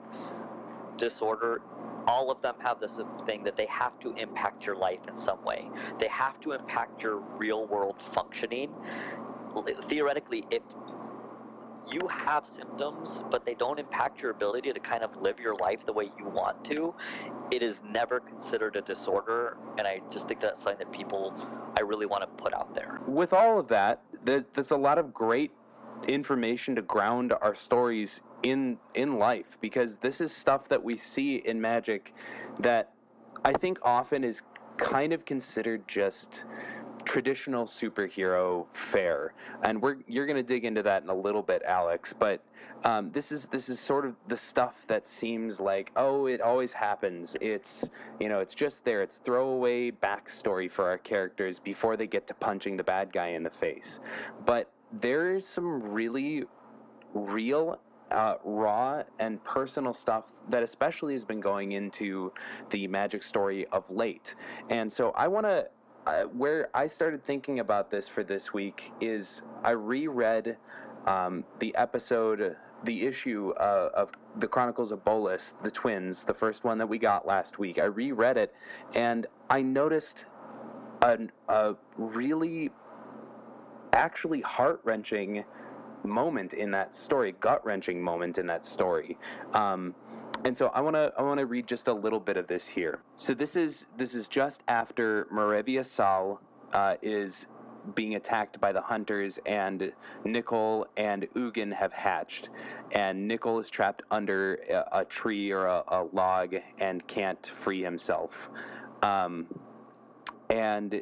disorder 0.97 1.61
all 2.07 2.31
of 2.31 2.41
them 2.41 2.55
have 2.59 2.79
this 2.79 2.99
thing 3.25 3.43
that 3.43 3.55
they 3.55 3.67
have 3.67 3.99
to 3.99 4.13
impact 4.15 4.65
your 4.65 4.75
life 4.75 4.99
in 5.07 5.15
some 5.15 5.43
way. 5.43 5.69
They 5.99 6.07
have 6.07 6.39
to 6.41 6.53
impact 6.53 7.03
your 7.03 7.17
real 7.37 7.67
world 7.67 8.01
functioning. 8.01 8.71
Theoretically, 9.83 10.45
if 10.49 10.63
you 11.91 12.07
have 12.07 12.45
symptoms, 12.45 13.23
but 13.29 13.45
they 13.45 13.53
don't 13.55 13.79
impact 13.79 14.21
your 14.21 14.31
ability 14.31 14.71
to 14.73 14.79
kind 14.79 15.03
of 15.03 15.15
live 15.17 15.39
your 15.39 15.55
life 15.55 15.85
the 15.85 15.93
way 15.93 16.09
you 16.17 16.25
want 16.25 16.63
to, 16.65 16.93
it 17.51 17.63
is 17.63 17.81
never 17.89 18.19
considered 18.19 18.75
a 18.75 18.81
disorder. 18.81 19.57
And 19.77 19.87
I 19.87 20.01
just 20.11 20.27
think 20.27 20.39
that's 20.39 20.61
something 20.61 20.79
that 20.79 20.91
people, 20.91 21.33
I 21.77 21.81
really 21.81 22.05
want 22.05 22.23
to 22.23 22.27
put 22.43 22.53
out 22.53 22.73
there. 22.75 22.99
With 23.07 23.33
all 23.33 23.59
of 23.59 23.67
that, 23.69 24.01
there's 24.23 24.71
a 24.71 24.77
lot 24.77 24.97
of 24.97 25.13
great 25.13 25.51
information 26.07 26.75
to 26.75 26.81
ground 26.81 27.33
our 27.41 27.53
stories 27.53 28.21
in 28.41 28.77
in 28.93 29.19
life 29.19 29.57
because 29.59 29.97
this 29.97 30.21
is 30.21 30.33
stuff 30.33 30.69
that 30.69 30.81
we 30.81 30.95
see 30.95 31.35
in 31.35 31.59
magic 31.59 32.13
that 32.57 32.93
I 33.43 33.51
think 33.53 33.79
often 33.83 34.23
is 34.23 34.41
kind 34.77 35.11
of 35.11 35.25
considered 35.25 35.87
just 35.87 36.45
traditional 37.05 37.65
superhero 37.65 38.67
fare, 38.71 39.33
and 39.63 39.81
we're 39.81 39.97
you're 40.07 40.25
going 40.25 40.37
to 40.37 40.43
dig 40.43 40.65
into 40.65 40.83
that 40.83 41.03
in 41.03 41.09
a 41.09 41.15
little 41.15 41.41
bit, 41.41 41.61
Alex. 41.65 42.13
But 42.17 42.43
um, 42.83 43.11
this 43.11 43.31
is 43.31 43.45
this 43.45 43.69
is 43.69 43.79
sort 43.79 44.05
of 44.05 44.15
the 44.27 44.37
stuff 44.37 44.75
that 44.87 45.05
seems 45.05 45.59
like 45.59 45.91
oh, 45.95 46.27
it 46.27 46.41
always 46.41 46.73
happens. 46.73 47.35
It's 47.41 47.89
you 48.19 48.29
know, 48.29 48.39
it's 48.39 48.53
just 48.53 48.83
there. 48.83 49.01
It's 49.01 49.17
throwaway 49.17 49.91
backstory 49.91 50.69
for 50.69 50.87
our 50.87 50.97
characters 50.97 51.59
before 51.59 51.97
they 51.97 52.07
get 52.07 52.27
to 52.27 52.33
punching 52.33 52.77
the 52.77 52.83
bad 52.83 53.11
guy 53.11 53.29
in 53.29 53.43
the 53.43 53.49
face. 53.49 53.99
But 54.45 54.71
there's 54.91 55.45
some 55.45 55.81
really 55.83 56.43
real 57.13 57.79
uh, 58.11 58.35
raw 58.43 59.03
and 59.19 59.43
personal 59.43 59.93
stuff 59.93 60.33
that 60.49 60.63
especially 60.63 61.13
has 61.13 61.23
been 61.23 61.39
going 61.39 61.73
into 61.73 62.31
the 62.69 62.87
magic 62.87 63.23
story 63.23 63.65
of 63.67 63.89
late. 63.89 64.35
And 64.69 64.91
so 64.91 65.11
I 65.11 65.27
want 65.27 65.45
to 65.45 65.67
where 66.33 66.69
I 66.73 66.87
started 66.87 67.23
thinking 67.23 67.59
about 67.59 67.91
this 67.91 68.07
for 68.07 68.23
this 68.23 68.53
week 68.53 68.91
is 69.01 69.41
I 69.63 69.71
reread 69.71 70.57
um, 71.05 71.43
the 71.59 71.75
episode, 71.75 72.55
the 72.83 73.05
issue 73.05 73.51
uh, 73.51 73.89
of 73.93 74.11
the 74.37 74.47
Chronicles 74.47 74.91
of 74.91 75.03
Bolas, 75.03 75.55
the 75.63 75.71
twins, 75.71 76.23
the 76.23 76.33
first 76.33 76.63
one 76.63 76.77
that 76.77 76.87
we 76.87 76.97
got 76.97 77.25
last 77.25 77.59
week. 77.59 77.79
I 77.79 77.85
reread 77.85 78.37
it 78.37 78.53
and 78.95 79.27
I 79.49 79.61
noticed 79.61 80.25
a, 81.01 81.19
a 81.47 81.75
really 81.97 82.71
actually 83.93 84.41
heart 84.41 84.81
wrenching 84.83 85.43
moment 86.03 86.53
in 86.53 86.71
that 86.71 86.95
story, 86.95 87.35
gut 87.39 87.65
wrenching 87.65 88.01
moment 88.01 88.37
in 88.37 88.47
that 88.47 88.65
story. 88.65 89.17
Um, 89.53 89.95
and 90.45 90.55
so 90.55 90.67
I 90.67 90.81
want 90.81 90.95
to 90.95 91.11
I 91.17 91.21
want 91.21 91.39
to 91.39 91.45
read 91.45 91.67
just 91.67 91.87
a 91.87 91.93
little 91.93 92.19
bit 92.19 92.37
of 92.37 92.47
this 92.47 92.67
here. 92.67 92.99
So 93.15 93.33
this 93.33 93.55
is 93.55 93.85
this 93.97 94.13
is 94.15 94.27
just 94.27 94.63
after 94.67 95.27
Marevia 95.33 95.83
Sal 95.83 96.41
uh, 96.73 96.95
is 97.01 97.45
being 97.95 98.15
attacked 98.15 98.59
by 98.59 98.71
the 98.71 98.81
hunters, 98.81 99.39
and 99.45 99.91
Nicol 100.23 100.87
and 100.97 101.27
Ugin 101.35 101.73
have 101.73 101.93
hatched, 101.93 102.49
and 102.91 103.27
Nicol 103.27 103.59
is 103.59 103.69
trapped 103.69 104.03
under 104.11 104.55
a, 104.69 104.99
a 104.99 105.05
tree 105.05 105.51
or 105.51 105.65
a, 105.65 105.83
a, 105.87 106.03
log 106.11 106.55
and 106.79 107.05
can't 107.07 107.51
free 107.61 107.81
himself. 107.81 108.49
Um, 109.01 109.47
and 110.49 111.01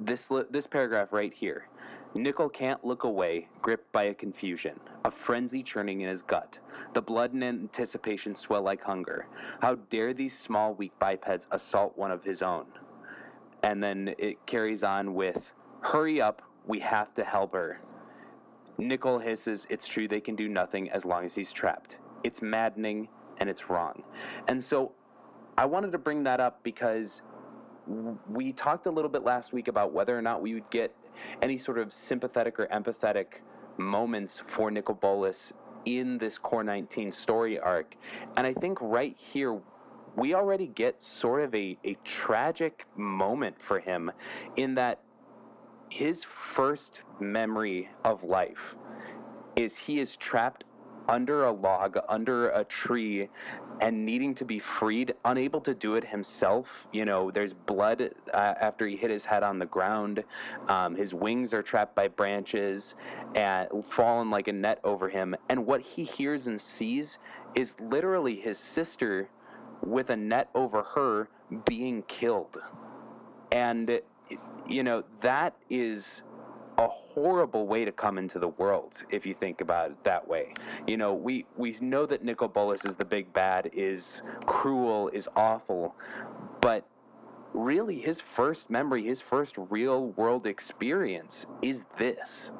this 0.00 0.28
this 0.50 0.66
paragraph 0.66 1.12
right 1.12 1.32
here. 1.32 1.68
Nicol 2.14 2.48
can't 2.48 2.84
look 2.84 3.02
away, 3.02 3.48
gripped 3.60 3.90
by 3.90 4.04
a 4.04 4.14
confusion, 4.14 4.78
a 5.04 5.10
frenzy 5.10 5.64
churning 5.64 6.02
in 6.02 6.08
his 6.08 6.22
gut. 6.22 6.58
The 6.92 7.02
blood 7.02 7.32
and 7.32 7.42
anticipation 7.42 8.36
swell 8.36 8.62
like 8.62 8.82
hunger. 8.82 9.26
How 9.60 9.74
dare 9.90 10.14
these 10.14 10.38
small, 10.38 10.74
weak 10.74 10.92
bipeds 11.00 11.48
assault 11.50 11.98
one 11.98 12.12
of 12.12 12.22
his 12.22 12.40
own? 12.40 12.66
And 13.64 13.82
then 13.82 14.14
it 14.18 14.46
carries 14.46 14.84
on 14.84 15.14
with, 15.14 15.54
Hurry 15.80 16.20
up, 16.20 16.42
we 16.66 16.78
have 16.80 17.12
to 17.14 17.24
help 17.24 17.52
her. 17.52 17.80
Nicol 18.78 19.18
hisses, 19.18 19.66
It's 19.68 19.86
true 19.86 20.06
they 20.06 20.20
can 20.20 20.36
do 20.36 20.48
nothing 20.48 20.90
as 20.90 21.04
long 21.04 21.24
as 21.24 21.34
he's 21.34 21.52
trapped. 21.52 21.98
It's 22.22 22.40
maddening 22.40 23.08
and 23.38 23.50
it's 23.50 23.68
wrong. 23.68 24.04
And 24.46 24.62
so 24.62 24.92
I 25.58 25.66
wanted 25.66 25.92
to 25.92 25.98
bring 25.98 26.22
that 26.24 26.40
up 26.40 26.62
because 26.62 27.22
we 28.30 28.52
talked 28.52 28.86
a 28.86 28.90
little 28.90 29.10
bit 29.10 29.24
last 29.24 29.52
week 29.52 29.68
about 29.68 29.92
whether 29.92 30.16
or 30.16 30.22
not 30.22 30.40
we 30.40 30.54
would 30.54 30.70
get 30.70 30.94
any 31.42 31.56
sort 31.56 31.78
of 31.78 31.92
sympathetic 31.92 32.58
or 32.58 32.66
empathetic 32.68 33.42
moments 33.76 34.42
for 34.46 34.70
Nicol 34.70 34.94
Bolas 34.94 35.52
in 35.84 36.18
this 36.18 36.38
Core 36.38 36.64
19 36.64 37.10
story 37.10 37.58
arc. 37.58 37.96
And 38.36 38.46
I 38.46 38.54
think 38.54 38.78
right 38.80 39.16
here, 39.16 39.60
we 40.16 40.34
already 40.34 40.68
get 40.68 41.02
sort 41.02 41.42
of 41.42 41.54
a, 41.54 41.76
a 41.84 41.96
tragic 42.04 42.86
moment 42.96 43.60
for 43.60 43.80
him 43.80 44.10
in 44.56 44.74
that 44.76 45.00
his 45.90 46.24
first 46.24 47.02
memory 47.20 47.88
of 48.04 48.24
life 48.24 48.76
is 49.56 49.76
he 49.76 50.00
is 50.00 50.16
trapped 50.16 50.64
under 51.08 51.44
a 51.44 51.52
log, 51.52 51.98
under 52.08 52.48
a 52.50 52.64
tree, 52.64 53.28
and 53.80 54.04
needing 54.04 54.34
to 54.34 54.44
be 54.44 54.58
freed, 54.58 55.14
unable 55.24 55.60
to 55.60 55.74
do 55.74 55.94
it 55.94 56.04
himself. 56.04 56.86
You 56.92 57.04
know, 57.04 57.30
there's 57.30 57.52
blood 57.52 58.10
uh, 58.32 58.36
after 58.36 58.86
he 58.86 58.96
hit 58.96 59.10
his 59.10 59.24
head 59.24 59.42
on 59.42 59.58
the 59.58 59.66
ground. 59.66 60.24
Um, 60.68 60.94
his 60.94 61.14
wings 61.14 61.52
are 61.52 61.62
trapped 61.62 61.94
by 61.94 62.08
branches 62.08 62.94
and 63.34 63.68
fallen 63.84 64.30
like 64.30 64.48
a 64.48 64.52
net 64.52 64.80
over 64.84 65.08
him. 65.08 65.34
And 65.48 65.66
what 65.66 65.80
he 65.80 66.04
hears 66.04 66.46
and 66.46 66.60
sees 66.60 67.18
is 67.54 67.76
literally 67.80 68.36
his 68.36 68.58
sister 68.58 69.28
with 69.82 70.10
a 70.10 70.16
net 70.16 70.48
over 70.54 70.82
her 70.94 71.28
being 71.66 72.02
killed. 72.02 72.58
And, 73.52 74.00
you 74.66 74.82
know, 74.82 75.04
that 75.20 75.54
is 75.68 76.22
a 76.78 76.88
horrible 76.88 77.66
way 77.66 77.84
to 77.84 77.92
come 77.92 78.18
into 78.18 78.38
the 78.38 78.48
world 78.48 79.04
if 79.10 79.24
you 79.24 79.34
think 79.34 79.60
about 79.60 79.90
it 79.90 80.04
that 80.04 80.26
way. 80.26 80.52
You 80.86 80.96
know, 80.96 81.14
we 81.14 81.46
we 81.56 81.76
know 81.80 82.06
that 82.06 82.24
Nicol 82.24 82.48
Bolas 82.48 82.84
is 82.84 82.94
the 82.94 83.04
big 83.04 83.32
bad, 83.32 83.70
is 83.72 84.22
cruel, 84.46 85.08
is 85.08 85.28
awful, 85.36 85.94
but 86.60 86.84
really 87.52 88.00
his 88.00 88.20
first 88.20 88.68
memory, 88.68 89.04
his 89.04 89.20
first 89.20 89.54
real 89.70 90.08
world 90.08 90.46
experience 90.46 91.46
is 91.62 91.84
this 91.98 92.50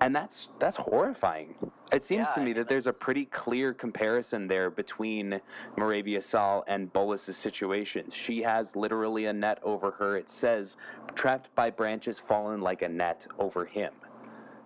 and 0.00 0.14
that's 0.14 0.48
that's 0.58 0.76
horrifying. 0.76 1.54
It 1.92 2.02
seems 2.02 2.28
Yeah, 2.28 2.34
to 2.34 2.40
me 2.42 2.52
that 2.54 2.68
there's 2.68 2.86
a 2.86 2.92
pretty 2.92 3.24
clear 3.26 3.74
comparison 3.74 4.46
there 4.48 4.70
between 4.70 5.40
Moravia 5.76 6.20
Sal 6.20 6.64
and 6.68 6.92
Bolas's 6.92 7.36
situation. 7.36 8.10
She 8.10 8.42
has 8.42 8.76
literally 8.76 9.26
a 9.26 9.32
net 9.32 9.58
over 9.62 9.92
her. 9.92 10.16
It 10.16 10.30
says, 10.30 10.76
"Trapped 11.14 11.54
by 11.54 11.70
branches 11.70 12.18
fallen 12.18 12.60
like 12.60 12.82
a 12.82 12.88
net 12.88 13.26
over 13.38 13.64
him." 13.64 13.92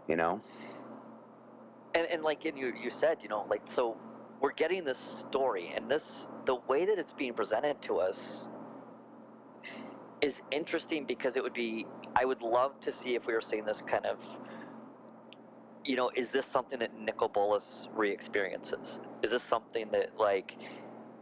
You 0.09 0.17
know? 0.17 0.41
and, 1.95 2.07
and 2.09 2.23
like 2.23 2.45
and 2.45 2.59
you 2.59 2.73
you 2.81 2.91
said 2.91 3.19
you 3.23 3.29
know 3.29 3.47
like 3.51 3.63
so 3.65 3.97
we're 4.41 4.53
getting 4.53 4.85
this 4.85 4.99
story 4.99 5.73
and 5.77 5.91
this 5.91 6.29
the 6.47 6.57
way 6.69 6.85
that 6.85 6.99
it's 6.99 7.13
being 7.13 7.35
presented 7.35 7.81
to 7.83 7.99
us 7.99 8.49
is 10.21 10.41
interesting 10.51 11.05
because 11.05 11.37
it 11.37 11.43
would 11.43 11.53
be 11.53 11.87
i 12.17 12.25
would 12.25 12.43
love 12.43 12.79
to 12.81 12.93
see 12.93 13.15
if 13.15 13.27
we 13.27 13.35
were 13.35 13.41
seeing 13.41 13.65
this 13.65 13.81
kind 13.83 14.07
of 14.07 14.19
you 15.85 15.97
know 15.97 16.11
is 16.15 16.29
this 16.29 16.47
something 16.47 16.79
that 16.79 16.99
Nicol 16.99 17.29
Bolas 17.29 17.89
re-experiences 17.95 19.01
is 19.23 19.31
this 19.33 19.43
something 19.43 19.91
that 19.93 20.19
like 20.19 20.57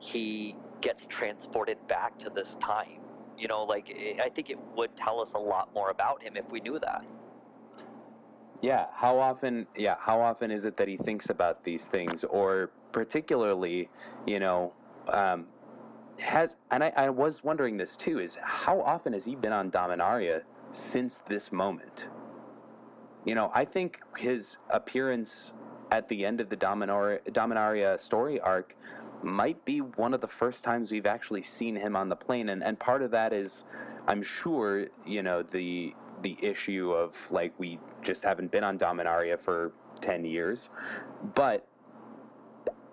he 0.00 0.56
gets 0.80 1.06
transported 1.06 1.78
back 1.88 2.18
to 2.18 2.30
this 2.30 2.56
time 2.60 3.00
you 3.38 3.48
know 3.48 3.64
like 3.64 3.94
i 4.22 4.28
think 4.30 4.50
it 4.50 4.58
would 4.76 4.94
tell 4.96 5.20
us 5.20 5.34
a 5.34 5.38
lot 5.38 5.72
more 5.74 5.90
about 5.90 6.22
him 6.22 6.36
if 6.36 6.50
we 6.50 6.60
knew 6.60 6.78
that 6.78 7.04
Yeah. 8.62 8.86
How 8.92 9.18
often? 9.18 9.66
Yeah. 9.76 9.96
How 9.98 10.20
often 10.20 10.50
is 10.50 10.64
it 10.64 10.76
that 10.78 10.88
he 10.88 10.96
thinks 10.96 11.30
about 11.30 11.64
these 11.64 11.86
things, 11.86 12.24
or 12.24 12.70
particularly, 12.92 13.88
you 14.26 14.40
know, 14.40 14.72
um, 15.08 15.46
has 16.18 16.56
and 16.70 16.84
I, 16.84 16.92
I 16.96 17.10
was 17.10 17.42
wondering 17.44 17.76
this 17.78 17.96
too 17.96 18.18
is 18.20 18.38
how 18.42 18.80
often 18.82 19.12
has 19.14 19.24
he 19.24 19.34
been 19.36 19.52
on 19.52 19.70
Dominaria 19.70 20.42
since 20.72 21.18
this 21.28 21.52
moment? 21.52 22.08
You 23.24 23.34
know, 23.34 23.50
I 23.54 23.64
think 23.64 24.00
his 24.16 24.56
appearance 24.70 25.52
at 25.90 26.08
the 26.08 26.24
end 26.24 26.40
of 26.40 26.48
the 26.48 26.56
Dominaria, 26.56 27.98
story 27.98 28.40
arc 28.40 28.76
might 29.22 29.62
be 29.64 29.80
one 29.80 30.14
of 30.14 30.20
the 30.20 30.28
first 30.28 30.64
times 30.64 30.90
we've 30.90 31.06
actually 31.06 31.42
seen 31.42 31.76
him 31.76 31.96
on 31.96 32.08
the 32.08 32.16
plane, 32.16 32.48
and 32.48 32.62
and 32.62 32.78
part 32.78 33.02
of 33.02 33.10
that 33.10 33.32
is, 33.32 33.64
I'm 34.06 34.22
sure, 34.22 34.86
you 35.04 35.22
know, 35.22 35.42
the 35.42 35.94
the 36.22 36.36
issue 36.40 36.92
of 36.92 37.16
like 37.30 37.52
we 37.58 37.78
just 38.02 38.24
haven't 38.24 38.50
been 38.50 38.64
on 38.64 38.78
Dominaria 38.78 39.38
for 39.38 39.72
ten 40.00 40.24
years, 40.24 40.70
but 41.34 41.66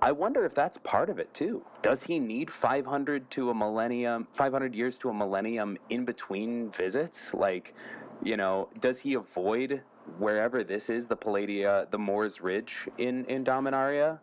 I 0.01 0.11
wonder 0.11 0.45
if 0.45 0.53
that's 0.53 0.77
part 0.83 1.09
of 1.09 1.17
it 1.17 1.33
too. 1.33 1.63
Does 1.81 2.03
he 2.03 2.19
need 2.19 2.51
500 2.51 3.31
to 3.31 3.49
a 3.49 3.53
millennium, 3.53 4.27
500 4.31 4.75
years 4.75 4.97
to 4.99 5.09
a 5.09 5.13
millennium 5.13 5.77
in 5.89 6.05
between 6.05 6.69
visits? 6.69 7.33
Like, 7.33 7.73
you 8.21 8.37
know, 8.37 8.69
does 8.79 8.99
he 8.99 9.15
avoid 9.15 9.81
wherever 10.17 10.63
this 10.63 10.89
is, 10.89 11.07
the 11.07 11.17
Palladia, 11.17 11.89
the 11.91 11.99
Moors 11.99 12.41
Ridge 12.41 12.87
in 12.97 13.25
in 13.25 13.43
Dominaria? 13.43 14.19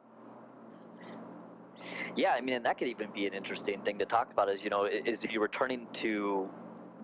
Yeah, 2.16 2.32
I 2.32 2.40
mean, 2.40 2.56
and 2.56 2.64
that 2.64 2.78
could 2.78 2.88
even 2.88 3.10
be 3.10 3.26
an 3.26 3.34
interesting 3.34 3.80
thing 3.82 3.98
to 3.98 4.06
talk 4.06 4.32
about. 4.32 4.48
Is 4.48 4.64
you 4.64 4.70
know, 4.70 4.84
is 4.84 5.22
he 5.22 5.38
returning 5.38 5.86
to 5.94 6.48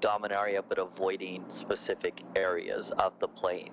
Dominaria 0.00 0.62
but 0.68 0.78
avoiding 0.78 1.44
specific 1.48 2.22
areas 2.36 2.90
of 2.92 3.12
the 3.18 3.28
plane? 3.28 3.72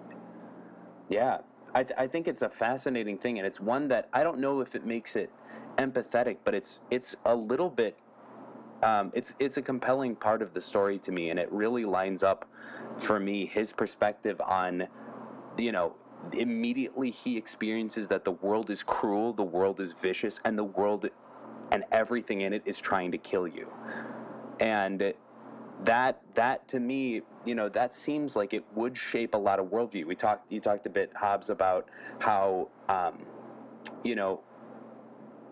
Yeah, 1.10 1.40
I, 1.74 1.84
th- 1.84 1.98
I 1.98 2.08
think 2.08 2.28
it's 2.28 2.42
a 2.42 2.50
fascinating 2.50 3.18
thing, 3.18 3.38
and 3.38 3.48
it's 3.48 3.60
one 3.60 3.88
that 3.90 4.10
I 4.14 4.24
don't 4.24 4.40
know 4.40 4.62
if 4.62 4.76
it 4.76 4.86
makes 4.86 5.16
it 5.16 5.32
empathetic, 5.78 6.38
but 6.44 6.54
it's 6.56 6.80
it's 6.92 7.16
a 7.26 7.36
little 7.36 7.70
bit. 7.70 8.00
Um, 8.84 9.12
it's 9.16 9.34
it's 9.40 9.58
a 9.58 9.62
compelling 9.62 10.16
part 10.16 10.42
of 10.42 10.54
the 10.54 10.62
story 10.62 11.00
to 11.00 11.12
me, 11.12 11.30
and 11.30 11.40
it 11.40 11.52
really 11.52 11.86
lines 11.86 12.24
up 12.24 12.48
for 13.00 13.20
me 13.20 13.46
his 13.46 13.74
perspective 13.74 14.40
on, 14.42 14.88
you 15.58 15.72
know, 15.72 15.96
immediately 16.34 17.10
he 17.10 17.38
experiences 17.38 18.08
that 18.08 18.24
the 18.24 18.32
world 18.32 18.70
is 18.70 18.84
cruel, 18.84 19.34
the 19.34 19.44
world 19.44 19.80
is 19.80 19.94
vicious, 19.94 20.40
and 20.46 20.58
the 20.58 20.64
world 20.64 21.10
and 21.72 21.84
everything 21.92 22.42
in 22.42 22.54
it 22.54 22.62
is 22.66 22.78
trying 22.78 23.12
to 23.12 23.18
kill 23.18 23.48
you, 23.48 23.72
and 24.60 25.14
that 25.84 26.22
that 26.34 26.68
to 26.68 26.80
me 26.80 27.22
you 27.46 27.56
know 27.56 27.70
that 27.70 27.94
seems 27.94 28.36
like 28.36 28.54
it 28.54 28.64
would 28.74 28.98
shape 28.98 29.34
a 29.34 29.38
lot 29.38 29.60
of 29.60 29.68
worldview. 29.68 30.06
We 30.06 30.16
talked 30.16 30.52
you 30.52 30.60
talked 30.60 30.86
a 30.86 30.90
bit 30.90 31.12
hobbs 31.16 31.50
about 31.50 31.88
how 32.20 32.70
um, 32.90 33.26
you 34.04 34.16
know 34.16 34.42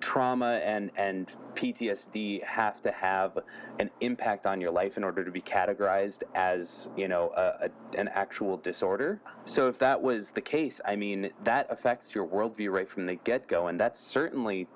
trauma 0.05 0.61
and 0.63 0.91
and 0.97 1.31
PTSD 1.55 2.43
have 2.43 2.79
to 2.83 2.91
have 2.91 3.39
an 3.79 3.89
impact 4.01 4.45
on 4.45 4.61
your 4.61 4.69
life 4.69 4.97
in 4.97 5.03
order 5.03 5.25
to 5.25 5.31
be 5.31 5.41
categorized 5.41 6.21
as 6.35 6.89
you 6.95 7.07
know 7.07 7.31
a, 7.35 7.65
a, 7.65 7.99
an 7.99 8.07
actual 8.09 8.57
disorder. 8.57 9.19
So 9.45 9.67
if 9.67 9.79
that 9.79 9.99
was 9.99 10.29
the 10.29 10.41
case, 10.41 10.79
I 10.85 10.95
mean 10.95 11.31
that 11.43 11.65
affects 11.71 12.13
your 12.13 12.27
worldview 12.27 12.71
right 12.71 12.87
from 12.87 13.07
the 13.07 13.15
get 13.15 13.47
go, 13.47 13.65
and 13.65 13.79
that's 13.79 13.99
certainly 13.99 14.67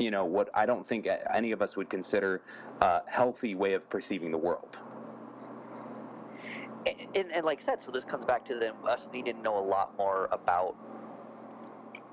you 0.00 0.10
know 0.10 0.24
what 0.24 0.50
I 0.52 0.66
don't 0.66 0.84
think 0.84 1.06
any 1.32 1.52
of 1.52 1.62
us 1.62 1.76
would 1.76 1.88
consider 1.88 2.42
a 2.80 3.02
healthy 3.06 3.54
way 3.54 3.74
of 3.74 3.88
perceiving 3.88 4.32
the 4.32 4.38
world. 4.38 4.80
And, 6.84 6.96
and, 7.14 7.30
and 7.30 7.46
like 7.46 7.62
I 7.62 7.64
said, 7.64 7.82
so 7.84 7.92
this 7.92 8.04
comes 8.04 8.24
back 8.24 8.44
to 8.46 8.56
the, 8.56 8.74
us 8.90 9.08
needing 9.12 9.36
to 9.36 9.42
know 9.42 9.56
a 9.56 9.64
lot 9.64 9.96
more 9.96 10.28
about 10.32 10.74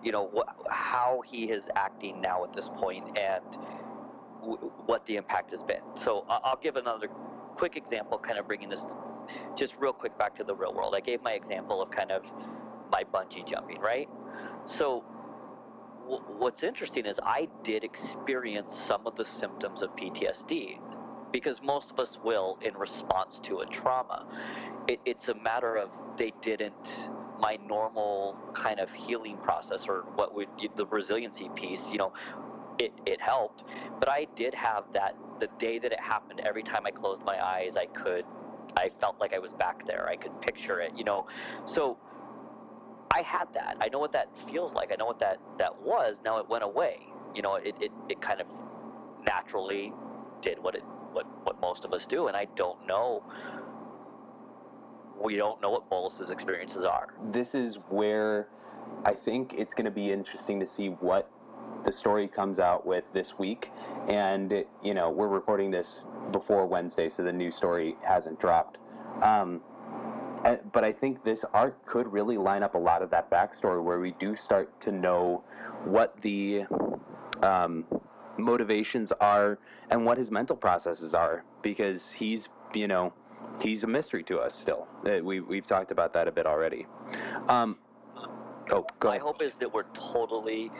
you 0.04 0.12
know 0.12 0.30
wh- 0.36 0.72
how 0.74 1.22
he 1.22 1.52
is 1.52 1.70
acting 1.76 2.22
now 2.22 2.44
at 2.44 2.54
this 2.54 2.70
point 2.70 3.18
and 3.18 3.46
w- 4.42 4.72
what 4.86 5.06
the 5.06 5.18
impact 5.18 5.52
has 5.52 5.64
been. 5.64 5.84
So 5.98 6.26
I- 6.30 6.42
I'll 6.44 6.58
give 6.58 6.78
another 6.78 7.10
quick 7.56 7.78
example, 7.78 8.20
kind 8.20 8.40
of 8.40 8.48
bringing 8.48 8.70
this 8.70 8.86
just 9.56 9.78
real 9.78 9.94
quick 9.94 10.18
back 10.18 10.36
to 10.36 10.44
the 10.46 10.56
real 10.56 10.74
world. 10.74 10.96
I 10.96 11.02
gave 11.02 11.22
my 11.24 11.34
example 11.34 11.82
of 11.82 11.92
kind 11.92 12.12
of 12.12 12.32
my 12.92 13.04
bungee 13.06 13.46
jumping, 13.46 13.80
right? 13.82 14.10
So 14.66 15.02
what's 16.40 16.64
interesting 16.64 17.06
is 17.06 17.20
I 17.24 17.50
did 17.64 17.84
experience 17.84 18.78
some 18.78 19.08
of 19.08 19.16
the 19.16 19.26
symptoms 19.26 19.82
of 19.82 19.96
PTSD 19.96 20.82
because 21.32 21.62
most 21.62 21.92
of 21.92 22.00
us 22.00 22.20
will 22.20 22.58
in 22.62 22.78
response 22.78 23.40
to 23.42 23.60
a 23.60 23.68
trauma. 23.68 24.28
It, 24.88 25.02
it's 25.06 25.30
a 25.30 25.36
matter 25.36 25.78
of 25.78 26.18
they 26.18 26.32
didn't 26.32 27.12
my 27.39 27.58
normal 27.67 28.38
kind 28.54 28.80
of 28.80 28.91
healing 28.91 29.38
process 29.38 29.88
or 29.88 30.06
what 30.15 30.36
would 30.36 30.47
the 30.75 30.86
resiliency 30.88 31.49
piece 31.56 31.88
you 31.89 31.97
know 31.97 32.13
it, 32.80 32.93
it 33.06 33.19
helped. 33.19 33.65
But 33.99 34.10
i 34.10 34.25
did 34.36 34.54
have 34.54 34.86
that 34.93 35.15
the 35.39 35.47
day 35.58 35.80
that 35.80 35.91
it 35.91 35.99
happened 35.99 36.41
every 36.45 36.63
time 36.63 36.84
i 36.86 36.91
closed 36.91 37.23
my 37.23 37.43
eyes 37.43 37.78
i 37.78 37.86
could 37.88 38.25
i 38.78 38.89
felt 38.99 39.19
like 39.19 39.34
i 39.34 39.39
was 39.39 39.54
back 39.54 39.86
there. 39.86 40.08
I 40.08 40.15
could 40.15 40.39
picture 40.41 40.80
it 40.80 40.93
you 40.97 41.04
know? 41.04 41.28
So 41.65 41.97
i 43.12 43.21
had 43.21 43.47
that. 43.54 43.75
I 43.82 43.89
know 43.89 43.99
what 43.99 44.12
that 44.12 44.28
feels 44.49 44.73
like. 44.73 44.91
I 44.91 44.95
know 44.95 45.06
what 45.08 45.19
that 45.19 45.39
that 45.58 45.82
was. 45.82 46.17
Now 46.23 46.38
it 46.39 46.47
went 46.49 46.63
away. 46.63 46.99
You 47.36 47.41
know 47.41 47.56
it, 47.56 47.75
it, 47.82 47.91
it 48.10 48.21
kind 48.21 48.41
of 48.41 48.47
naturally 49.25 49.93
did 50.41 50.60
what 50.60 50.75
it 50.75 50.84
what 51.12 51.25
what 51.43 51.60
most 51.60 51.86
of 51.86 51.93
us 51.93 52.06
do. 52.06 52.28
And 52.28 52.38
i 52.38 52.45
don't 52.56 52.86
know 52.88 53.23
we 55.24 55.36
don't 55.36 55.62
know 55.62 55.70
what 55.70 55.90
Bolas's 55.90 56.30
experiences 56.30 56.86
are. 56.86 57.14
This 57.32 57.56
is 57.56 57.78
where 57.90 58.48
I 59.06 59.14
think 59.14 59.54
it's 59.58 59.74
going 59.74 59.86
to 59.86 59.92
be 59.92 60.12
interesting 60.12 60.60
to 60.60 60.66
see 60.66 60.88
what 60.88 61.30
the 61.84 61.92
story 61.92 62.28
comes 62.28 62.60
out 62.60 62.86
with 62.86 63.04
this 63.14 63.38
week. 63.38 63.72
And, 64.08 64.66
you 64.84 64.94
know, 64.94 65.10
we're 65.10 65.28
recording 65.28 65.72
this 65.72 66.06
before 66.32 66.66
Wednesday, 66.66 67.10
so 67.10 67.24
the 67.24 67.34
new 67.34 67.52
story 67.52 67.96
hasn't 68.06 68.40
dropped. 68.40 68.78
Um, 69.22 69.62
but 70.72 70.84
I 70.84 70.92
think 70.92 71.24
this 71.24 71.44
arc 71.54 71.86
could 71.86 72.12
really 72.12 72.38
line 72.38 72.64
up 72.64 72.76
a 72.76 72.78
lot 72.78 73.02
of 73.02 73.10
that 73.10 73.30
backstory 73.30 73.84
where 73.84 74.00
we 74.00 74.12
do 74.20 74.36
start 74.36 74.80
to 74.82 74.92
know 74.92 75.44
what 75.84 76.20
the 76.22 76.64
um, 77.42 77.86
motivations 78.38 79.12
are 79.20 79.60
and 79.90 80.06
what 80.06 80.18
his 80.18 80.32
mental 80.32 80.56
processes 80.56 81.14
are 81.14 81.44
because 81.62 82.12
he's, 82.12 82.48
you 82.74 82.88
know, 82.88 83.14
he's 83.62 83.84
a 83.84 83.88
mystery 83.88 84.23
to 84.23 84.39
us 84.39 84.56
still. 84.56 84.88
Uh, 85.06 85.19
we 85.23 85.39
we've 85.39 85.65
talked 85.65 85.91
about 85.91 86.13
that 86.13 86.28
a 86.28 86.32
bit 86.32 86.45
already. 86.45 86.86
Um, 87.47 87.78
oh, 88.71 88.86
go. 88.99 89.10
My 89.10 89.17
hope 89.17 89.41
is 89.41 89.56
that 89.56 89.73
we're 89.73 89.84
totally 89.93 90.71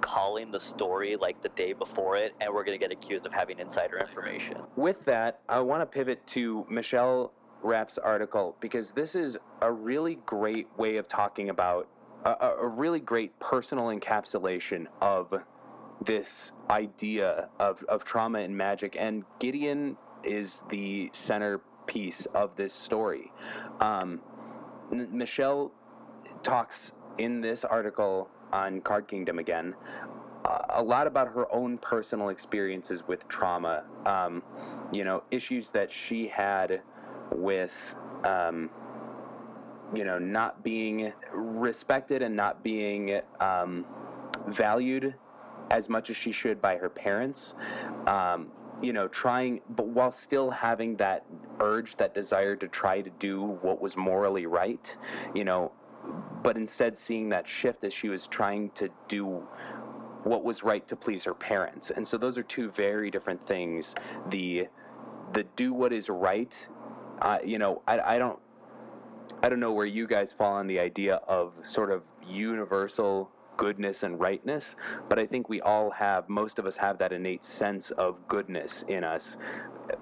calling 0.00 0.50
the 0.50 0.60
story 0.60 1.16
like 1.16 1.40
the 1.40 1.48
day 1.50 1.72
before 1.72 2.16
it, 2.16 2.34
and 2.40 2.52
we're 2.52 2.64
going 2.64 2.78
to 2.78 2.82
get 2.82 2.92
accused 2.92 3.26
of 3.26 3.32
having 3.32 3.58
insider 3.58 3.98
information. 3.98 4.58
With 4.76 5.04
that, 5.04 5.40
I 5.48 5.60
want 5.60 5.82
to 5.82 5.86
pivot 5.86 6.26
to 6.28 6.66
Michelle 6.68 7.32
Rapp's 7.62 7.98
article 7.98 8.56
because 8.60 8.92
this 8.92 9.14
is 9.14 9.36
a 9.62 9.70
really 9.70 10.16
great 10.26 10.68
way 10.76 10.96
of 10.96 11.08
talking 11.08 11.50
about 11.50 11.88
a, 12.24 12.50
a 12.60 12.66
really 12.66 13.00
great 13.00 13.38
personal 13.40 13.86
encapsulation 13.86 14.86
of 15.00 15.34
this 16.04 16.52
idea 16.70 17.48
of, 17.58 17.82
of 17.88 18.04
trauma 18.04 18.38
and 18.40 18.56
magic. 18.56 18.96
And 18.98 19.24
Gideon 19.40 19.96
is 20.22 20.62
the 20.68 21.10
center 21.12 21.60
piece 21.88 22.26
of 22.26 22.54
this 22.54 22.72
story. 22.72 23.32
Um, 23.80 24.20
N- 24.92 25.08
Michelle 25.10 25.72
talks 26.44 26.92
in 27.18 27.40
this 27.40 27.64
article 27.64 28.28
on 28.52 28.80
Card 28.80 29.08
Kingdom 29.08 29.40
again 29.40 29.74
uh, 30.44 30.58
a 30.70 30.82
lot 30.82 31.06
about 31.06 31.28
her 31.28 31.52
own 31.52 31.78
personal 31.78 32.28
experiences 32.28 33.06
with 33.06 33.26
trauma. 33.28 33.84
Um, 34.06 34.42
you 34.92 35.04
know, 35.04 35.22
issues 35.30 35.70
that 35.70 35.90
she 35.90 36.28
had 36.28 36.80
with. 37.34 37.74
Um, 38.24 38.70
you 39.94 40.04
know, 40.04 40.18
not 40.18 40.62
being 40.62 41.14
respected 41.32 42.20
and 42.20 42.36
not 42.36 42.62
being 42.62 43.22
um, 43.40 43.86
valued 44.48 45.14
as 45.70 45.88
much 45.88 46.10
as 46.10 46.16
she 46.16 46.30
should 46.30 46.60
by 46.60 46.76
her 46.76 46.90
parents. 46.90 47.54
Um, 48.06 48.48
you 48.82 48.92
know, 48.92 49.08
trying, 49.08 49.60
but 49.70 49.86
while 49.86 50.12
still 50.12 50.50
having 50.50 50.96
that 50.96 51.24
urge, 51.60 51.96
that 51.96 52.14
desire 52.14 52.56
to 52.56 52.68
try 52.68 53.00
to 53.00 53.10
do 53.18 53.42
what 53.62 53.80
was 53.80 53.96
morally 53.96 54.46
right, 54.46 54.96
you 55.34 55.44
know, 55.44 55.72
but 56.42 56.56
instead 56.56 56.96
seeing 56.96 57.28
that 57.30 57.46
shift 57.46 57.84
as 57.84 57.92
she 57.92 58.08
was 58.08 58.26
trying 58.26 58.70
to 58.70 58.88
do 59.08 59.46
what 60.24 60.44
was 60.44 60.62
right 60.62 60.86
to 60.88 60.96
please 60.96 61.24
her 61.24 61.34
parents. 61.34 61.90
And 61.90 62.06
so 62.06 62.18
those 62.18 62.38
are 62.38 62.42
two 62.42 62.70
very 62.70 63.10
different 63.10 63.44
things. 63.46 63.94
The 64.30 64.68
the 65.32 65.44
do 65.56 65.74
what 65.74 65.92
is 65.92 66.08
right, 66.08 66.56
uh, 67.20 67.38
you 67.44 67.58
know, 67.58 67.82
I, 67.86 68.00
I 68.00 68.18
don't 68.18 68.38
I 69.42 69.48
don't 69.48 69.60
know 69.60 69.72
where 69.72 69.86
you 69.86 70.06
guys 70.06 70.32
fall 70.32 70.54
on 70.54 70.66
the 70.66 70.78
idea 70.80 71.16
of 71.28 71.58
sort 71.62 71.90
of 71.90 72.02
universal 72.26 73.30
goodness 73.58 74.02
and 74.02 74.18
rightness, 74.18 74.74
but 75.10 75.18
I 75.18 75.26
think 75.26 75.50
we 75.50 75.60
all 75.60 75.90
have, 75.90 76.26
most 76.30 76.58
of 76.58 76.64
us 76.64 76.78
have 76.78 76.96
that 76.98 77.12
innate 77.12 77.44
sense 77.44 77.90
of 77.90 78.26
goodness 78.26 78.86
in 78.88 79.04
us. 79.04 79.36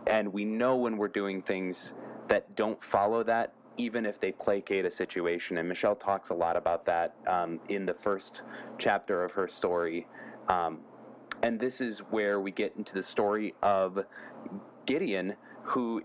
And 0.07 0.33
we 0.33 0.45
know 0.45 0.77
when 0.77 0.97
we're 0.97 1.09
doing 1.09 1.43
things 1.43 1.95
that 2.29 2.55
don't 2.55 2.81
follow 2.81 3.25
that, 3.25 3.53
even 3.79 4.07
if 4.07 4.21
they 4.21 4.31
placate 4.31 4.85
a 4.85 4.91
situation. 4.91 5.59
And 5.59 5.69
Michelle 5.69 5.97
talks 5.97 6.31
a 6.31 6.35
lot 6.35 6.57
about 6.57 6.87
that 6.87 7.17
um, 7.27 7.59
in 7.69 7.85
the 7.87 7.95
first 7.95 8.43
chapter 8.79 9.25
of 9.25 9.33
her 9.33 9.49
story. 9.49 10.07
Um, 10.49 10.79
and 11.43 11.59
this 11.59 11.81
is 11.81 11.99
where 12.11 12.41
we 12.41 12.51
get 12.53 12.75
into 12.77 12.95
the 12.95 13.03
story 13.03 13.53
of 13.63 14.05
Gideon, 14.87 15.35
who 15.63 16.03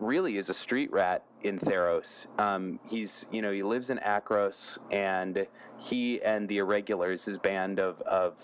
really 0.00 0.36
is 0.36 0.48
a 0.48 0.54
street 0.54 0.90
rat 0.92 1.24
in 1.42 1.58
Theros. 1.58 2.26
Um, 2.38 2.78
he's, 2.86 3.26
you 3.30 3.42
know, 3.42 3.52
he 3.52 3.62
lives 3.62 3.90
in 3.90 3.98
Akros, 3.98 4.78
and 4.90 5.46
he 5.78 6.20
and 6.22 6.48
the 6.48 6.58
Irregulars, 6.58 7.24
his 7.24 7.38
band 7.38 7.78
of, 7.78 8.00
of 8.02 8.36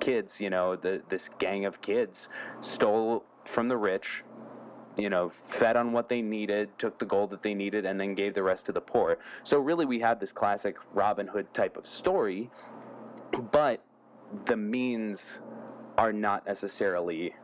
kids, 0.00 0.40
you 0.40 0.50
know, 0.50 0.76
the, 0.76 1.02
this 1.08 1.30
gang 1.38 1.64
of 1.64 1.80
kids, 1.80 2.28
stole 2.60 3.24
from 3.44 3.68
the 3.68 3.76
rich, 3.76 4.22
you 4.96 5.08
know, 5.08 5.28
fed 5.28 5.76
on 5.76 5.92
what 5.92 6.08
they 6.08 6.22
needed, 6.22 6.68
took 6.78 6.98
the 6.98 7.04
gold 7.04 7.30
that 7.30 7.42
they 7.42 7.54
needed, 7.54 7.86
and 7.86 8.00
then 8.00 8.14
gave 8.14 8.34
the 8.34 8.42
rest 8.42 8.66
to 8.66 8.72
the 8.72 8.80
poor. 8.80 9.18
So 9.44 9.58
really, 9.58 9.86
we 9.86 10.00
have 10.00 10.20
this 10.20 10.32
classic 10.32 10.76
Robin 10.92 11.26
Hood 11.26 11.52
type 11.54 11.76
of 11.76 11.86
story, 11.86 12.50
but 13.52 13.82
the 14.44 14.56
means 14.56 15.40
are 15.96 16.12
not 16.12 16.46
necessarily 16.46 17.34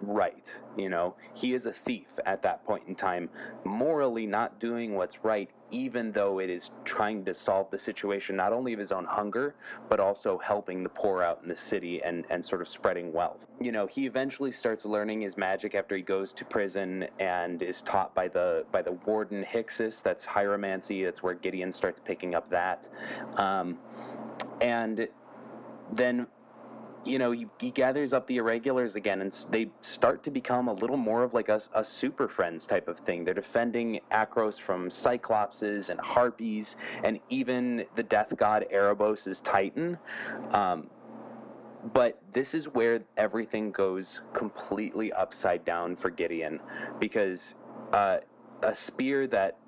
right. 0.00 0.52
You 0.76 0.88
know, 0.88 1.16
he 1.34 1.54
is 1.54 1.66
a 1.66 1.72
thief 1.72 2.18
at 2.26 2.42
that 2.42 2.64
point 2.64 2.84
in 2.86 2.94
time, 2.94 3.28
morally 3.64 4.26
not 4.26 4.60
doing 4.60 4.94
what's 4.94 5.24
right, 5.24 5.50
even 5.70 6.12
though 6.12 6.38
it 6.38 6.50
is 6.50 6.70
trying 6.84 7.24
to 7.24 7.34
solve 7.34 7.70
the 7.70 7.78
situation 7.78 8.36
not 8.36 8.52
only 8.52 8.72
of 8.72 8.78
his 8.78 8.92
own 8.92 9.04
hunger, 9.04 9.54
but 9.88 10.00
also 10.00 10.38
helping 10.38 10.82
the 10.82 10.88
poor 10.88 11.22
out 11.22 11.40
in 11.42 11.48
the 11.48 11.56
city 11.56 12.02
and, 12.02 12.24
and 12.30 12.44
sort 12.44 12.60
of 12.60 12.68
spreading 12.68 13.12
wealth. 13.12 13.46
You 13.60 13.72
know, 13.72 13.86
he 13.86 14.06
eventually 14.06 14.50
starts 14.50 14.84
learning 14.84 15.22
his 15.22 15.36
magic 15.36 15.74
after 15.74 15.96
he 15.96 16.02
goes 16.02 16.32
to 16.34 16.44
prison 16.44 17.06
and 17.18 17.62
is 17.62 17.80
taught 17.82 18.14
by 18.14 18.28
the 18.28 18.64
by 18.70 18.82
the 18.82 18.92
warden 18.92 19.44
Hixus. 19.44 20.02
That's 20.02 20.24
hieromancy. 20.24 21.04
That's 21.04 21.22
where 21.22 21.34
Gideon 21.34 21.72
starts 21.72 22.00
picking 22.04 22.34
up 22.34 22.48
that. 22.50 22.88
Um, 23.36 23.78
and 24.60 25.08
then 25.92 26.26
you 27.06 27.18
know, 27.18 27.30
he, 27.30 27.46
he, 27.60 27.70
gathers 27.70 28.12
up 28.12 28.26
the 28.26 28.36
irregulars 28.38 28.96
again, 28.96 29.20
and 29.20 29.32
they 29.50 29.70
start 29.80 30.22
to 30.24 30.30
become 30.30 30.68
a 30.68 30.72
little 30.72 30.96
more 30.96 31.22
of 31.22 31.34
like 31.34 31.48
a, 31.48 31.60
a 31.74 31.84
super 31.84 32.28
friends 32.28 32.66
type 32.66 32.88
of 32.88 32.98
thing. 32.98 33.24
They're 33.24 33.34
defending 33.34 34.00
Akros 34.10 34.60
from 34.60 34.88
cyclopses 34.88 35.88
and 35.88 36.00
harpies, 36.00 36.76
and 37.04 37.20
even 37.28 37.84
the 37.94 38.02
death 38.02 38.36
god 38.36 38.66
Erebos' 38.72 39.40
Titan. 39.42 39.98
Um, 40.50 40.88
but 41.92 42.20
this 42.32 42.52
is 42.54 42.66
where 42.66 43.04
everything 43.16 43.70
goes 43.70 44.20
completely 44.32 45.12
upside 45.12 45.64
down 45.64 45.94
for 45.94 46.10
Gideon, 46.10 46.60
because 46.98 47.54
uh, 47.92 48.18
a 48.62 48.74
spear 48.74 49.28
that 49.28 49.58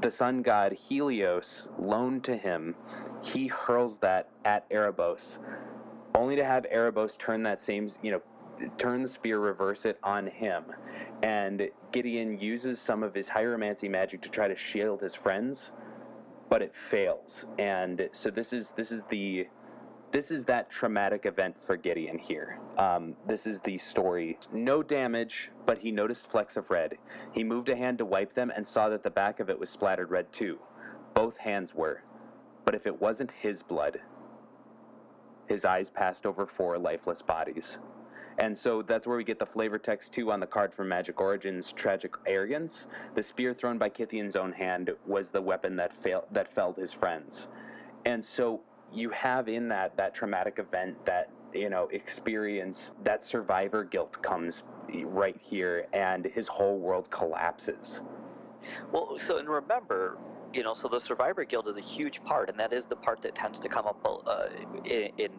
the 0.00 0.10
sun 0.10 0.42
god 0.42 0.72
Heliod 0.72 1.68
loaned 1.78 2.24
to 2.24 2.36
him, 2.36 2.74
he 3.22 3.46
hurls 3.46 3.98
that 3.98 4.28
at 4.44 4.68
Erebos 4.70 5.38
only 6.14 6.36
to 6.36 6.44
have 6.44 6.64
Erebos 6.72 7.18
turn 7.18 7.42
that 7.42 7.60
same, 7.60 7.88
you 8.02 8.12
know, 8.12 8.22
turn 8.78 9.02
the 9.02 9.08
spear, 9.08 9.40
reverse 9.40 9.84
it 9.84 9.98
on 10.02 10.26
him. 10.26 10.64
And 11.22 11.68
Gideon 11.92 12.38
uses 12.38 12.80
some 12.80 13.02
of 13.02 13.14
his 13.14 13.28
hieromancy 13.28 13.90
magic 13.90 14.22
to 14.22 14.28
try 14.28 14.48
to 14.48 14.56
shield 14.56 15.00
his 15.00 15.14
friends, 15.14 15.72
but 16.48 16.62
it 16.62 16.74
fails. 16.74 17.46
And 17.58 18.08
so 18.12 18.30
this 18.30 18.52
is 18.52 18.70
this 18.70 18.92
is 18.92 19.02
the 19.08 19.48
this 20.12 20.30
is 20.30 20.44
that 20.44 20.70
traumatic 20.70 21.26
event 21.26 21.60
for 21.60 21.76
Gideon 21.76 22.18
here. 22.18 22.60
Um, 22.78 23.16
this 23.26 23.48
is 23.48 23.58
the 23.60 23.76
story. 23.76 24.38
No 24.52 24.80
damage, 24.80 25.50
but 25.66 25.78
he 25.78 25.90
noticed 25.90 26.30
flecks 26.30 26.56
of 26.56 26.70
red. 26.70 26.96
He 27.32 27.42
moved 27.42 27.68
a 27.68 27.74
hand 27.74 27.98
to 27.98 28.04
wipe 28.04 28.32
them 28.32 28.52
and 28.54 28.64
saw 28.64 28.88
that 28.90 29.02
the 29.02 29.10
back 29.10 29.40
of 29.40 29.50
it 29.50 29.58
was 29.58 29.70
splattered 29.70 30.12
red 30.12 30.32
too. 30.32 30.60
Both 31.14 31.36
hands 31.36 31.74
were. 31.74 32.02
But 32.64 32.76
if 32.76 32.86
it 32.86 33.00
wasn't 33.00 33.32
his 33.32 33.60
blood, 33.60 34.00
his 35.46 35.64
eyes 35.64 35.90
passed 35.90 36.26
over 36.26 36.46
four 36.46 36.78
lifeless 36.78 37.22
bodies. 37.22 37.78
And 38.38 38.56
so 38.56 38.82
that's 38.82 39.06
where 39.06 39.16
we 39.16 39.24
get 39.24 39.38
the 39.38 39.46
flavor 39.46 39.78
text 39.78 40.12
too 40.12 40.32
on 40.32 40.40
the 40.40 40.46
card 40.46 40.74
from 40.74 40.88
Magic 40.88 41.20
Origins 41.20 41.72
Tragic 41.72 42.14
Arrogance. 42.26 42.88
The 43.14 43.22
spear 43.22 43.54
thrown 43.54 43.78
by 43.78 43.90
Kytheon's 43.90 44.34
own 44.34 44.52
hand 44.52 44.90
was 45.06 45.28
the 45.28 45.40
weapon 45.40 45.76
that 45.76 45.92
failed 45.92 46.24
that 46.32 46.52
felled 46.52 46.76
his 46.76 46.92
friends. 46.92 47.46
And 48.04 48.24
so 48.24 48.60
you 48.92 49.10
have 49.10 49.48
in 49.48 49.68
that 49.68 49.96
that 49.96 50.14
traumatic 50.14 50.58
event 50.58 50.96
that 51.04 51.30
you 51.52 51.68
know 51.68 51.88
experience 51.92 52.92
that 53.02 53.22
survivor 53.22 53.84
guilt 53.84 54.20
comes 54.22 54.62
right 55.04 55.36
here 55.40 55.86
and 55.92 56.26
his 56.26 56.46
whole 56.46 56.78
world 56.78 57.10
collapses 57.10 58.02
well 58.92 59.18
so 59.18 59.38
and 59.38 59.48
remember 59.48 60.18
you 60.54 60.62
know 60.62 60.74
so 60.74 60.88
the 60.88 61.00
survivor 61.00 61.44
guilt 61.44 61.66
is 61.66 61.76
a 61.76 61.82
huge 61.82 62.22
part 62.24 62.48
and 62.48 62.58
that 62.58 62.72
is 62.72 62.86
the 62.86 62.96
part 62.96 63.20
that 63.22 63.34
tends 63.34 63.58
to 63.58 63.68
come 63.68 63.86
up 63.86 63.98
uh, 64.26 64.46
in, 64.84 65.10
in 65.18 65.30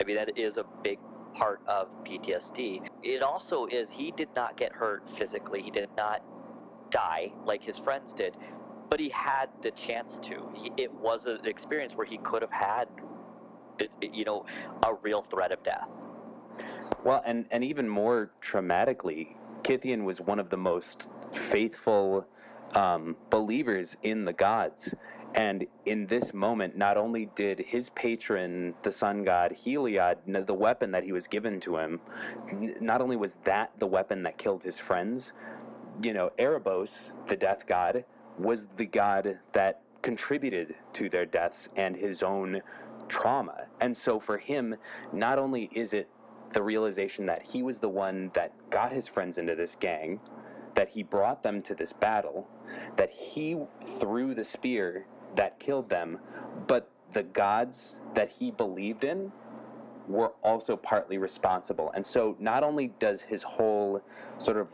i 0.00 0.04
mean 0.04 0.16
that 0.16 0.36
is 0.38 0.56
a 0.56 0.64
big 0.82 0.98
part 1.34 1.60
of 1.66 1.88
ptsd 2.04 2.82
it 3.02 3.22
also 3.22 3.66
is 3.66 3.90
he 3.90 4.10
did 4.12 4.28
not 4.34 4.56
get 4.56 4.72
hurt 4.72 5.08
physically 5.10 5.62
he 5.62 5.70
did 5.70 5.88
not 5.96 6.22
die 6.90 7.32
like 7.44 7.62
his 7.62 7.78
friends 7.78 8.12
did 8.12 8.36
but 8.90 8.98
he 8.98 9.08
had 9.08 9.48
the 9.62 9.70
chance 9.70 10.18
to. 10.22 10.50
He, 10.52 10.72
it 10.76 10.92
was 10.92 11.24
an 11.24 11.46
experience 11.46 11.94
where 11.96 12.04
he 12.04 12.18
could 12.18 12.42
have 12.42 12.50
had, 12.50 12.88
you 14.02 14.24
know, 14.24 14.44
a 14.82 14.94
real 14.94 15.22
threat 15.22 15.52
of 15.52 15.62
death. 15.62 15.88
Well, 17.04 17.22
and 17.24 17.46
and 17.50 17.64
even 17.64 17.88
more 17.88 18.32
traumatically, 18.42 19.36
Kytheon 19.62 20.04
was 20.04 20.20
one 20.20 20.38
of 20.38 20.50
the 20.50 20.56
most 20.58 21.08
faithful 21.32 22.26
um, 22.74 23.16
believers 23.30 23.96
in 24.02 24.24
the 24.24 24.32
gods. 24.32 24.94
And 25.34 25.66
in 25.86 26.06
this 26.06 26.34
moment, 26.34 26.76
not 26.76 26.96
only 26.96 27.26
did 27.36 27.60
his 27.60 27.90
patron, 27.90 28.74
the 28.82 28.90
sun 28.90 29.22
god 29.22 29.52
Heliod, 29.52 30.46
the 30.46 30.54
weapon 30.54 30.90
that 30.90 31.04
he 31.04 31.12
was 31.12 31.28
given 31.28 31.60
to 31.60 31.76
him, 31.76 32.00
not 32.80 33.00
only 33.00 33.16
was 33.16 33.36
that 33.44 33.70
the 33.78 33.86
weapon 33.86 34.24
that 34.24 34.38
killed 34.38 34.64
his 34.64 34.78
friends, 34.78 35.32
you 36.02 36.12
know, 36.12 36.30
Erebos, 36.38 37.12
the 37.26 37.36
death 37.36 37.66
god, 37.66 38.04
was 38.38 38.66
the 38.76 38.86
God 38.86 39.38
that 39.52 39.82
contributed 40.02 40.74
to 40.94 41.08
their 41.08 41.26
deaths 41.26 41.68
and 41.76 41.94
his 41.94 42.22
own 42.22 42.62
trauma. 43.08 43.66
And 43.80 43.96
so 43.96 44.18
for 44.18 44.38
him, 44.38 44.76
not 45.12 45.38
only 45.38 45.68
is 45.72 45.92
it 45.92 46.08
the 46.52 46.62
realization 46.62 47.26
that 47.26 47.42
he 47.42 47.62
was 47.62 47.78
the 47.78 47.88
one 47.88 48.30
that 48.34 48.52
got 48.70 48.92
his 48.92 49.06
friends 49.06 49.38
into 49.38 49.54
this 49.54 49.76
gang, 49.78 50.18
that 50.74 50.88
he 50.88 51.02
brought 51.02 51.42
them 51.42 51.62
to 51.62 51.74
this 51.74 51.92
battle, 51.92 52.48
that 52.96 53.10
he 53.10 53.56
threw 53.98 54.34
the 54.34 54.44
spear 54.44 55.06
that 55.36 55.58
killed 55.58 55.88
them, 55.88 56.18
but 56.66 56.88
the 57.12 57.22
gods 57.22 58.00
that 58.14 58.30
he 58.30 58.50
believed 58.50 59.04
in 59.04 59.32
were 60.08 60.32
also 60.42 60.76
partly 60.76 61.18
responsible. 61.18 61.90
And 61.94 62.04
so 62.04 62.36
not 62.38 62.62
only 62.62 62.88
does 62.98 63.22
his 63.22 63.42
whole 63.42 64.02
sort 64.38 64.56
of 64.56 64.68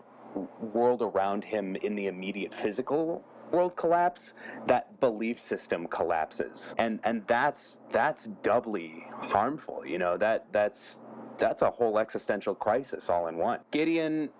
world 0.60 1.02
around 1.02 1.44
him 1.44 1.76
in 1.76 1.94
the 1.94 2.06
immediate 2.06 2.52
physical 2.52 3.24
world 3.50 3.76
collapse, 3.76 4.32
that 4.66 4.98
belief 5.00 5.40
system 5.40 5.86
collapses, 5.86 6.74
and 6.78 6.98
and 7.04 7.24
that's 7.26 7.78
that's 7.92 8.26
doubly 8.42 9.06
harmful. 9.14 9.86
You 9.86 9.98
know 9.98 10.16
that 10.16 10.46
that's 10.52 10.98
that's 11.38 11.62
a 11.62 11.70
whole 11.70 11.98
existential 11.98 12.54
crisis 12.54 13.08
all 13.10 13.28
in 13.28 13.36
one. 13.36 13.60
Gideon, 13.70 14.30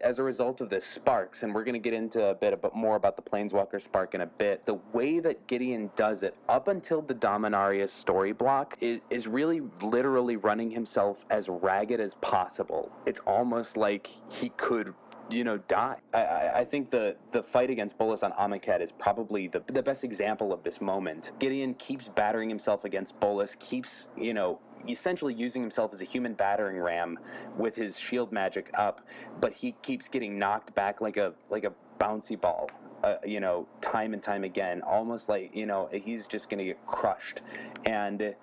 as 0.00 0.18
a 0.18 0.22
result 0.22 0.60
of 0.60 0.70
this, 0.70 0.84
sparks, 0.84 1.42
and 1.42 1.54
we're 1.54 1.64
going 1.64 1.74
to 1.74 1.78
get 1.78 1.94
into 1.94 2.26
a 2.26 2.34
bit 2.34 2.58
more 2.74 2.96
about 2.96 3.16
the 3.16 3.22
Planeswalker 3.22 3.80
spark 3.80 4.14
in 4.14 4.22
a 4.22 4.26
bit. 4.26 4.64
The 4.66 4.78
way 4.92 5.20
that 5.20 5.46
Gideon 5.46 5.90
does 5.96 6.22
it, 6.22 6.34
up 6.48 6.68
until 6.68 7.02
the 7.02 7.14
Dominaria's 7.14 7.92
story 7.92 8.32
block, 8.32 8.76
is 8.80 9.26
really 9.26 9.60
literally 9.82 10.36
running 10.36 10.70
himself 10.70 11.24
as 11.30 11.48
ragged 11.48 12.00
as 12.00 12.14
possible. 12.14 12.90
It's 13.06 13.20
almost 13.20 13.76
like 13.76 14.10
he 14.28 14.50
could 14.56 14.94
you 15.30 15.44
know, 15.44 15.58
die. 15.68 15.96
I, 16.14 16.50
I 16.56 16.64
think 16.64 16.90
the, 16.90 17.16
the 17.32 17.42
fight 17.42 17.70
against 17.70 17.98
Bolas 17.98 18.22
on 18.22 18.32
Amonkhet 18.32 18.80
is 18.80 18.92
probably 18.92 19.48
the, 19.48 19.62
the 19.66 19.82
best 19.82 20.04
example 20.04 20.52
of 20.52 20.62
this 20.62 20.80
moment. 20.80 21.32
Gideon 21.38 21.74
keeps 21.74 22.08
battering 22.08 22.48
himself 22.48 22.84
against 22.84 23.18
Bolas, 23.18 23.56
keeps, 23.58 24.06
you 24.16 24.34
know, 24.34 24.60
essentially 24.88 25.34
using 25.34 25.62
himself 25.62 25.92
as 25.92 26.00
a 26.00 26.04
human 26.04 26.34
battering 26.34 26.78
ram 26.78 27.18
with 27.56 27.74
his 27.74 27.98
shield 27.98 28.32
magic 28.32 28.70
up, 28.74 29.06
but 29.40 29.52
he 29.52 29.72
keeps 29.82 30.08
getting 30.08 30.38
knocked 30.38 30.74
back 30.74 31.00
like 31.00 31.16
a 31.16 31.32
like 31.50 31.64
a 31.64 31.72
bouncy 31.98 32.40
ball. 32.40 32.70
Uh, 33.04 33.16
you 33.24 33.40
know, 33.40 33.66
time 33.80 34.14
and 34.14 34.22
time 34.22 34.42
again, 34.42 34.80
almost 34.82 35.28
like 35.28 35.54
you 35.54 35.66
know 35.66 35.88
he's 35.92 36.26
just 36.26 36.48
going 36.48 36.58
to 36.58 36.64
get 36.64 36.86
crushed, 36.86 37.42
and 37.84 38.34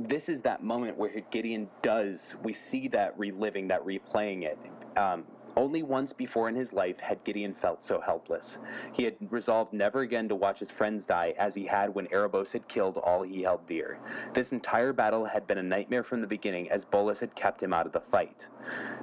this 0.00 0.28
is 0.28 0.40
that 0.40 0.62
moment 0.62 0.96
where 0.96 1.10
Gideon 1.30 1.68
does. 1.82 2.34
We 2.42 2.52
see 2.52 2.88
that 2.88 3.18
reliving, 3.18 3.68
that 3.68 3.84
replaying 3.84 4.44
it. 4.44 4.58
Um, 4.96 5.24
only 5.58 5.82
once 5.82 6.12
before 6.12 6.48
in 6.48 6.54
his 6.54 6.72
life 6.72 7.00
had 7.00 7.22
Gideon 7.24 7.52
felt 7.52 7.82
so 7.82 8.00
helpless. 8.00 8.58
He 8.92 9.02
had 9.02 9.16
resolved 9.28 9.72
never 9.72 10.02
again 10.02 10.28
to 10.28 10.36
watch 10.36 10.60
his 10.60 10.70
friends 10.70 11.04
die 11.04 11.34
as 11.36 11.52
he 11.52 11.66
had 11.66 11.92
when 11.92 12.06
Erebos 12.06 12.52
had 12.52 12.68
killed 12.68 12.96
all 12.98 13.22
he 13.24 13.42
held 13.42 13.66
dear. 13.66 13.98
This 14.32 14.52
entire 14.52 14.92
battle 14.92 15.24
had 15.24 15.48
been 15.48 15.58
a 15.58 15.62
nightmare 15.62 16.04
from 16.04 16.20
the 16.20 16.28
beginning 16.28 16.70
as 16.70 16.84
Bolas 16.84 17.18
had 17.18 17.34
kept 17.34 17.60
him 17.60 17.72
out 17.72 17.86
of 17.86 17.92
the 17.92 18.00
fight. 18.00 18.46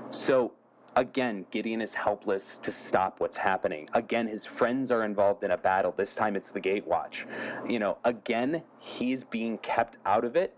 So, 0.09 0.53
Again, 0.97 1.45
Gideon 1.51 1.81
is 1.81 1.93
helpless 1.93 2.57
to 2.59 2.71
stop 2.71 3.19
what's 3.19 3.35
happening. 3.35 3.89
Again, 3.91 4.27
his 4.27 4.45
friends 4.45 4.91
are 4.91 5.03
involved 5.03 5.43
in 5.43 5.51
a 5.51 5.57
battle. 5.57 5.91
This 5.91 6.15
time 6.15 6.37
it's 6.37 6.51
the 6.51 6.61
Gatewatch. 6.61 7.25
You 7.69 7.79
know, 7.79 7.97
again, 8.05 8.63
he's 8.79 9.21
being 9.25 9.57
kept 9.57 9.97
out 10.05 10.23
of 10.23 10.37
it 10.37 10.53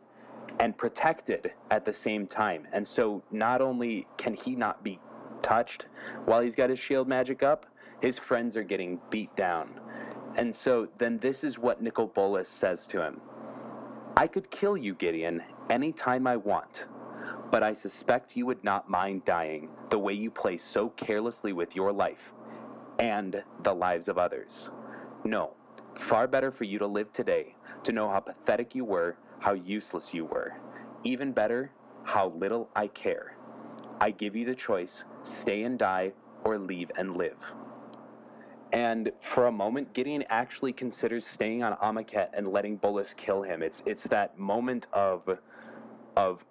and 0.60 0.78
protected 0.78 1.54
at 1.72 1.86
the 1.86 1.94
same 1.94 2.28
time. 2.28 2.68
And 2.72 2.86
so 2.86 3.24
not 3.32 3.62
only 3.62 4.06
can 4.18 4.36
he 4.36 4.56
not 4.56 4.84
be 4.84 5.00
touched 5.42 5.88
while 6.26 6.42
he's 6.42 6.56
got 6.56 6.70
his 6.70 6.80
shield 6.80 7.08
magic 7.08 7.44
up, 7.44 7.66
his 8.02 8.20
friends 8.20 8.56
are 8.56 8.64
getting 8.64 9.00
beat 9.10 9.36
down. 9.36 9.80
And 10.36 10.54
so 10.54 10.88
then 10.98 11.18
this 11.18 11.44
is 11.44 11.58
what 11.58 11.82
Nicol 11.82 12.08
Bolas 12.08 12.48
says 12.48 12.86
to 12.88 13.02
him 13.02 13.22
I 14.16 14.28
could 14.28 14.50
kill 14.50 14.76
you, 14.76 14.96
Gideon, 14.96 15.44
any 15.70 15.92
time 15.92 16.28
I 16.28 16.38
want, 16.38 16.86
but 17.52 17.64
I 17.64 17.74
suspect 17.74 18.36
you 18.36 18.46
would 18.46 18.64
not 18.64 18.90
mind 18.90 19.26
dying 19.26 19.70
the 19.90 20.00
way 20.00 20.14
you 20.14 20.32
play 20.32 20.58
so 20.58 20.90
carelessly 20.90 21.54
with 21.54 21.76
your 21.76 21.92
life 21.92 22.34
and 23.00 23.44
the 23.64 23.74
lives 23.74 24.08
of 24.08 24.18
others. 24.18 24.72
No, 25.24 25.52
far 25.94 26.28
better 26.28 26.52
for 26.52 26.64
you 26.64 26.80
to 26.80 26.88
live 26.88 27.12
today, 27.12 27.56
to 27.84 27.92
know 27.92 28.10
how 28.10 28.20
pathetic 28.20 28.74
you 28.74 28.86
were, 28.86 29.18
how 29.40 29.54
useless 29.54 30.14
you 30.14 30.26
were. 30.26 30.56
Even 31.04 31.32
better, 31.32 31.72
how 32.04 32.30
little 32.30 32.70
I 32.76 32.88
care. 32.88 33.37
I 34.00 34.12
give 34.12 34.36
you 34.36 34.46
the 34.46 34.56
choice 34.56 35.04
stay 35.24 35.64
and 35.64 35.78
die, 35.78 36.14
or 36.44 36.58
leave 36.58 36.92
and 36.98 37.18
live. 37.18 37.54
And 38.74 39.12
for 39.22 39.48
a 39.48 39.52
moment, 39.52 39.94
Gideon 39.94 40.24
actually 40.30 40.74
considers 40.74 41.26
staying 41.26 41.64
on 41.64 41.76
Amonkhet 41.78 42.30
and 42.34 42.48
letting 42.48 42.78
Bolas 42.78 43.14
kill 43.14 43.42
him. 43.42 43.64
It's 43.64 43.82
it's 43.86 44.04
that 44.06 44.38
moment 44.38 44.88
of 44.94 45.40
of 46.16 46.46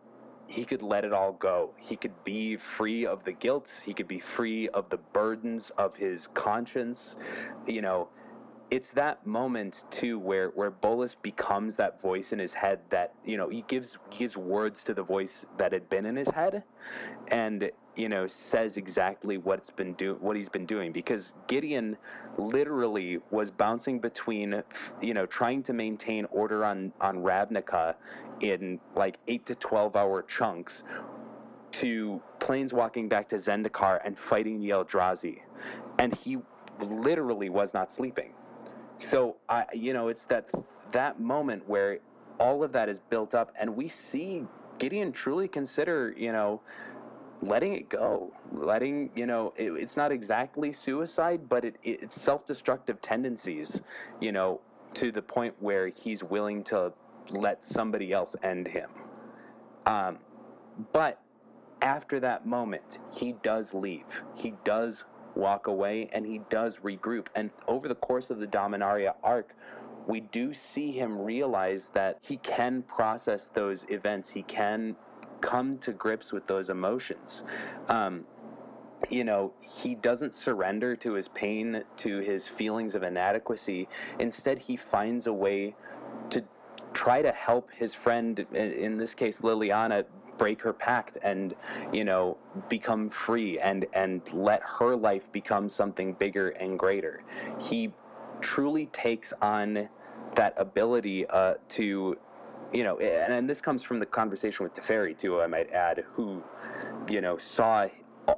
he 0.48 0.64
could 0.64 0.82
let 0.82 1.04
it 1.04 1.12
all 1.12 1.32
go. 1.32 1.74
He 1.76 1.96
could 1.96 2.24
be 2.24 2.56
free 2.56 3.04
of 3.04 3.24
the 3.24 3.32
guilt. 3.32 3.82
He 3.84 3.92
could 3.92 4.08
be 4.08 4.20
free 4.20 4.68
of 4.68 4.88
the 4.90 4.98
burdens 4.98 5.70
of 5.76 5.96
his 5.96 6.28
conscience. 6.28 7.16
You 7.66 7.82
know, 7.82 8.08
it's 8.70 8.90
that 8.90 9.24
moment 9.26 9.84
too 9.90 10.18
where 10.18 10.48
where 10.50 10.70
Bolas 10.70 11.14
becomes 11.14 11.76
that 11.76 12.00
voice 12.00 12.32
in 12.32 12.38
his 12.38 12.52
head 12.52 12.80
that 12.88 13.12
you 13.24 13.36
know 13.36 13.48
he 13.48 13.62
gives 13.68 13.96
gives 14.10 14.36
words 14.36 14.82
to 14.84 14.94
the 14.94 15.02
voice 15.02 15.46
that 15.56 15.72
had 15.72 15.88
been 15.88 16.04
in 16.04 16.16
his 16.16 16.30
head, 16.30 16.64
and 17.28 17.70
you 17.94 18.08
know 18.08 18.26
says 18.26 18.76
exactly 18.76 19.38
what's 19.38 19.70
been 19.70 19.92
do 19.92 20.16
what 20.20 20.36
he's 20.36 20.48
been 20.48 20.66
doing 20.66 20.90
because 20.90 21.32
Gideon 21.46 21.96
literally 22.38 23.20
was 23.30 23.50
bouncing 23.52 24.00
between 24.00 24.62
you 25.00 25.14
know 25.14 25.26
trying 25.26 25.62
to 25.64 25.72
maintain 25.72 26.24
order 26.26 26.64
on 26.64 26.92
on 27.00 27.18
Ravnica 27.18 27.94
in 28.40 28.80
like 28.96 29.18
eight 29.28 29.46
to 29.46 29.54
twelve 29.54 29.94
hour 29.94 30.22
chunks 30.22 30.82
to 31.72 32.20
planes 32.40 32.72
walking 32.72 33.08
back 33.08 33.28
to 33.28 33.36
Zendikar 33.36 34.00
and 34.04 34.18
fighting 34.18 34.60
the 34.60 34.70
Eldrazi, 34.70 35.42
and 36.00 36.12
he 36.12 36.38
literally 36.80 37.48
was 37.48 37.72
not 37.72 37.90
sleeping 37.90 38.32
so 38.98 39.36
I, 39.48 39.64
you 39.72 39.92
know, 39.92 40.08
it's 40.08 40.24
that 40.26 40.48
that 40.92 41.20
moment 41.20 41.68
where 41.68 41.98
all 42.38 42.62
of 42.62 42.72
that 42.72 42.88
is 42.88 42.98
built 42.98 43.34
up, 43.34 43.52
and 43.58 43.74
we 43.76 43.88
see 43.88 44.44
Gideon 44.78 45.12
truly 45.12 45.48
consider, 45.48 46.14
you 46.16 46.32
know, 46.32 46.60
letting 47.42 47.74
it 47.74 47.88
go, 47.88 48.32
letting, 48.52 49.10
you 49.14 49.26
know, 49.26 49.52
it, 49.56 49.72
it's 49.72 49.96
not 49.96 50.12
exactly 50.12 50.72
suicide, 50.72 51.48
but 51.48 51.64
it, 51.64 51.76
it, 51.82 52.02
it's 52.02 52.20
self 52.20 52.44
destructive 52.44 53.00
tendencies, 53.00 53.82
you 54.20 54.32
know, 54.32 54.60
to 54.94 55.12
the 55.12 55.22
point 55.22 55.54
where 55.60 55.88
he's 55.88 56.22
willing 56.22 56.62
to 56.64 56.92
let 57.30 57.62
somebody 57.62 58.12
else 58.12 58.36
end 58.42 58.68
him. 58.68 58.90
Um, 59.84 60.18
but 60.92 61.20
after 61.82 62.20
that 62.20 62.46
moment, 62.46 62.98
he 63.12 63.32
does 63.42 63.74
leave. 63.74 64.22
He 64.34 64.54
does 64.64 65.04
walk 65.36 65.66
away 65.66 66.08
and 66.12 66.26
he 66.26 66.40
does 66.50 66.78
regroup. 66.78 67.26
And 67.34 67.50
over 67.68 67.88
the 67.88 67.94
course 67.94 68.30
of 68.30 68.38
the 68.38 68.46
Dominaria 68.46 69.14
arc, 69.22 69.54
we 70.06 70.20
do 70.20 70.52
see 70.52 70.92
him 70.92 71.18
realize 71.18 71.88
that 71.94 72.18
he 72.22 72.36
can 72.38 72.82
process 72.82 73.50
those 73.52 73.84
events. 73.88 74.30
He 74.30 74.42
can 74.42 74.96
come 75.40 75.78
to 75.78 75.92
grips 75.92 76.32
with 76.32 76.46
those 76.46 76.70
emotions. 76.70 77.42
Um, 77.88 78.24
you 79.10 79.24
know, 79.24 79.52
he 79.60 79.94
doesn't 79.94 80.34
surrender 80.34 80.96
to 80.96 81.12
his 81.12 81.28
pain, 81.28 81.84
to 81.98 82.18
his 82.20 82.48
feelings 82.48 82.94
of 82.94 83.02
inadequacy. 83.02 83.88
Instead, 84.18 84.58
he 84.58 84.76
finds 84.76 85.26
a 85.26 85.32
way 85.32 85.74
to 86.30 86.42
try 86.92 87.20
to 87.20 87.32
help 87.32 87.70
his 87.72 87.94
friend, 87.94 88.46
in 88.52 88.96
this 88.96 89.14
case, 89.14 89.42
Liliana, 89.42 90.04
break 90.38 90.60
her 90.62 90.72
pact 90.72 91.18
and 91.22 91.54
you 91.92 92.04
know 92.04 92.36
become 92.68 93.08
free 93.08 93.58
and 93.58 93.86
and 93.92 94.22
let 94.32 94.62
her 94.62 94.96
life 94.96 95.30
become 95.32 95.68
something 95.68 96.12
bigger 96.14 96.50
and 96.50 96.78
greater. 96.78 97.22
He 97.60 97.92
truly 98.40 98.86
takes 98.86 99.32
on 99.40 99.88
that 100.34 100.54
ability 100.56 101.26
uh, 101.28 101.54
to 101.70 102.16
you 102.72 102.84
know 102.84 102.98
and, 102.98 103.32
and 103.32 103.48
this 103.48 103.60
comes 103.60 103.82
from 103.82 103.98
the 103.98 104.06
conversation 104.06 104.64
with 104.64 104.74
Teferi 104.74 105.16
too 105.16 105.40
I 105.40 105.46
might 105.46 105.70
add 105.72 106.04
who 106.12 106.42
you 107.08 107.20
know 107.20 107.36
saw 107.36 107.86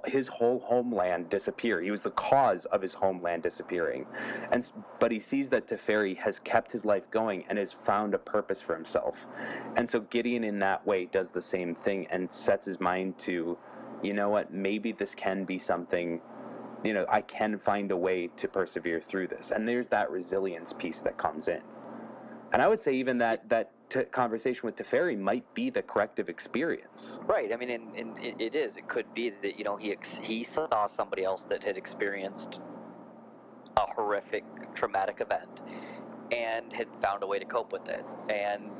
his 0.06 0.28
whole 0.28 0.60
homeland 0.60 1.28
disappear. 1.30 1.80
He 1.80 1.90
was 1.90 2.02
the 2.02 2.10
cause 2.10 2.64
of 2.66 2.82
his 2.82 2.94
homeland 2.94 3.42
disappearing. 3.42 4.06
And 4.52 4.70
but 4.98 5.10
he 5.10 5.18
sees 5.18 5.48
that 5.50 5.66
Teferi 5.66 6.16
has 6.18 6.38
kept 6.38 6.70
his 6.70 6.84
life 6.84 7.10
going 7.10 7.44
and 7.48 7.58
has 7.58 7.72
found 7.72 8.14
a 8.14 8.18
purpose 8.18 8.60
for 8.60 8.74
himself. 8.74 9.26
And 9.76 9.88
so 9.88 10.00
Gideon 10.00 10.44
in 10.44 10.58
that 10.60 10.86
way 10.86 11.06
does 11.06 11.28
the 11.28 11.40
same 11.40 11.74
thing 11.74 12.06
and 12.10 12.30
sets 12.32 12.66
his 12.66 12.80
mind 12.80 13.18
to, 13.20 13.56
you 14.02 14.12
know 14.12 14.28
what, 14.28 14.52
maybe 14.52 14.92
this 14.92 15.14
can 15.14 15.44
be 15.44 15.58
something 15.58 16.20
you 16.84 16.94
know, 16.94 17.04
I 17.08 17.22
can 17.22 17.58
find 17.58 17.90
a 17.90 17.96
way 17.96 18.28
to 18.36 18.46
persevere 18.46 19.00
through 19.00 19.28
this. 19.28 19.50
And 19.50 19.66
there's 19.66 19.88
that 19.88 20.10
resilience 20.10 20.72
piece 20.72 21.00
that 21.00 21.16
comes 21.16 21.48
in. 21.48 21.60
And 22.52 22.62
I 22.62 22.68
would 22.68 22.80
say 22.80 22.92
even 22.94 23.18
that 23.18 23.48
that 23.48 23.70
t- 23.88 24.04
conversation 24.04 24.62
with 24.64 24.76
Teferi 24.76 25.18
might 25.18 25.52
be 25.54 25.70
the 25.70 25.82
corrective 25.82 26.28
experience. 26.28 27.18
Right. 27.26 27.52
I 27.52 27.56
mean, 27.56 27.70
and, 27.70 27.94
and 27.94 28.18
it, 28.18 28.36
it 28.38 28.54
is. 28.54 28.76
It 28.76 28.88
could 28.88 29.12
be 29.14 29.32
that 29.42 29.58
you 29.58 29.64
know 29.64 29.76
he 29.76 29.92
ex- 29.92 30.18
he 30.22 30.44
saw 30.44 30.86
somebody 30.86 31.24
else 31.24 31.42
that 31.42 31.62
had 31.62 31.76
experienced 31.76 32.60
a 33.76 33.86
horrific 33.92 34.44
traumatic 34.74 35.20
event 35.20 35.62
and 36.32 36.72
had 36.72 36.88
found 37.00 37.22
a 37.22 37.26
way 37.26 37.38
to 37.38 37.44
cope 37.44 37.72
with 37.72 37.88
it. 37.88 38.04
And 38.28 38.70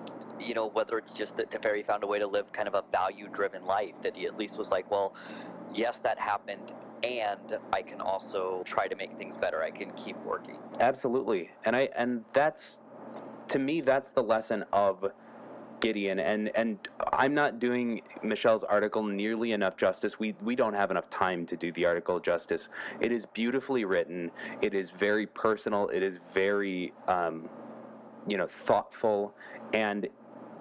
you 0.41 0.55
know 0.55 0.69
whether 0.69 0.99
it's 0.99 1.13
just 1.13 1.37
that 1.37 1.51
Teferi 1.51 1.85
found 1.85 2.05
a 2.05 2.07
way 2.07 2.19
to 2.19 2.27
live 2.27 2.53
kind 2.53 2.69
of 2.69 2.75
a 2.75 2.85
value-driven 2.91 3.65
life 3.65 3.95
that 4.03 4.17
he 4.17 4.27
at 4.27 4.37
least 4.37 4.59
was 4.59 4.71
like, 4.71 4.91
well, 4.91 5.15
yes, 5.75 5.99
that 6.01 6.19
happened. 6.19 6.73
And 7.05 7.59
I 7.73 7.83
can 7.83 8.01
also 8.01 8.63
try 8.65 8.89
to 8.89 8.97
make 8.97 9.17
things 9.19 9.37
better. 9.37 9.63
I 9.63 9.71
can 9.71 9.93
keep 9.93 10.17
working. 10.25 10.59
Absolutely, 10.81 11.51
and 11.65 11.77
I 11.77 11.89
and 11.97 12.25
that's 12.33 12.81
to 13.49 13.59
me, 13.59 13.81
that's 13.81 14.11
the 14.11 14.23
lesson 14.23 14.65
of 14.73 15.11
Gideon, 15.81 16.19
and 16.19 16.51
and 16.57 16.79
I'm 17.13 17.35
not 17.35 17.61
doing 17.61 18.03
Michelle's 18.23 18.65
article 18.65 19.03
nearly 19.03 19.53
enough 19.53 19.77
justice. 19.77 20.19
We 20.19 20.35
we 20.43 20.57
don't 20.57 20.75
have 20.75 20.91
enough 20.91 21.09
time 21.11 21.47
to 21.47 21.57
do 21.57 21.71
the 21.73 21.85
article 21.87 22.19
justice. 22.19 22.69
It 23.01 23.13
is 23.13 23.27
beautifully 23.27 23.85
written. 23.85 24.31
It 24.61 24.75
is 24.75 24.91
very 24.91 25.27
personal. 25.27 25.89
It 25.89 26.03
is 26.03 26.19
very, 26.19 26.93
um, 27.07 27.49
you 28.27 28.37
know, 28.37 28.47
thoughtful, 28.47 29.35
and 29.73 30.09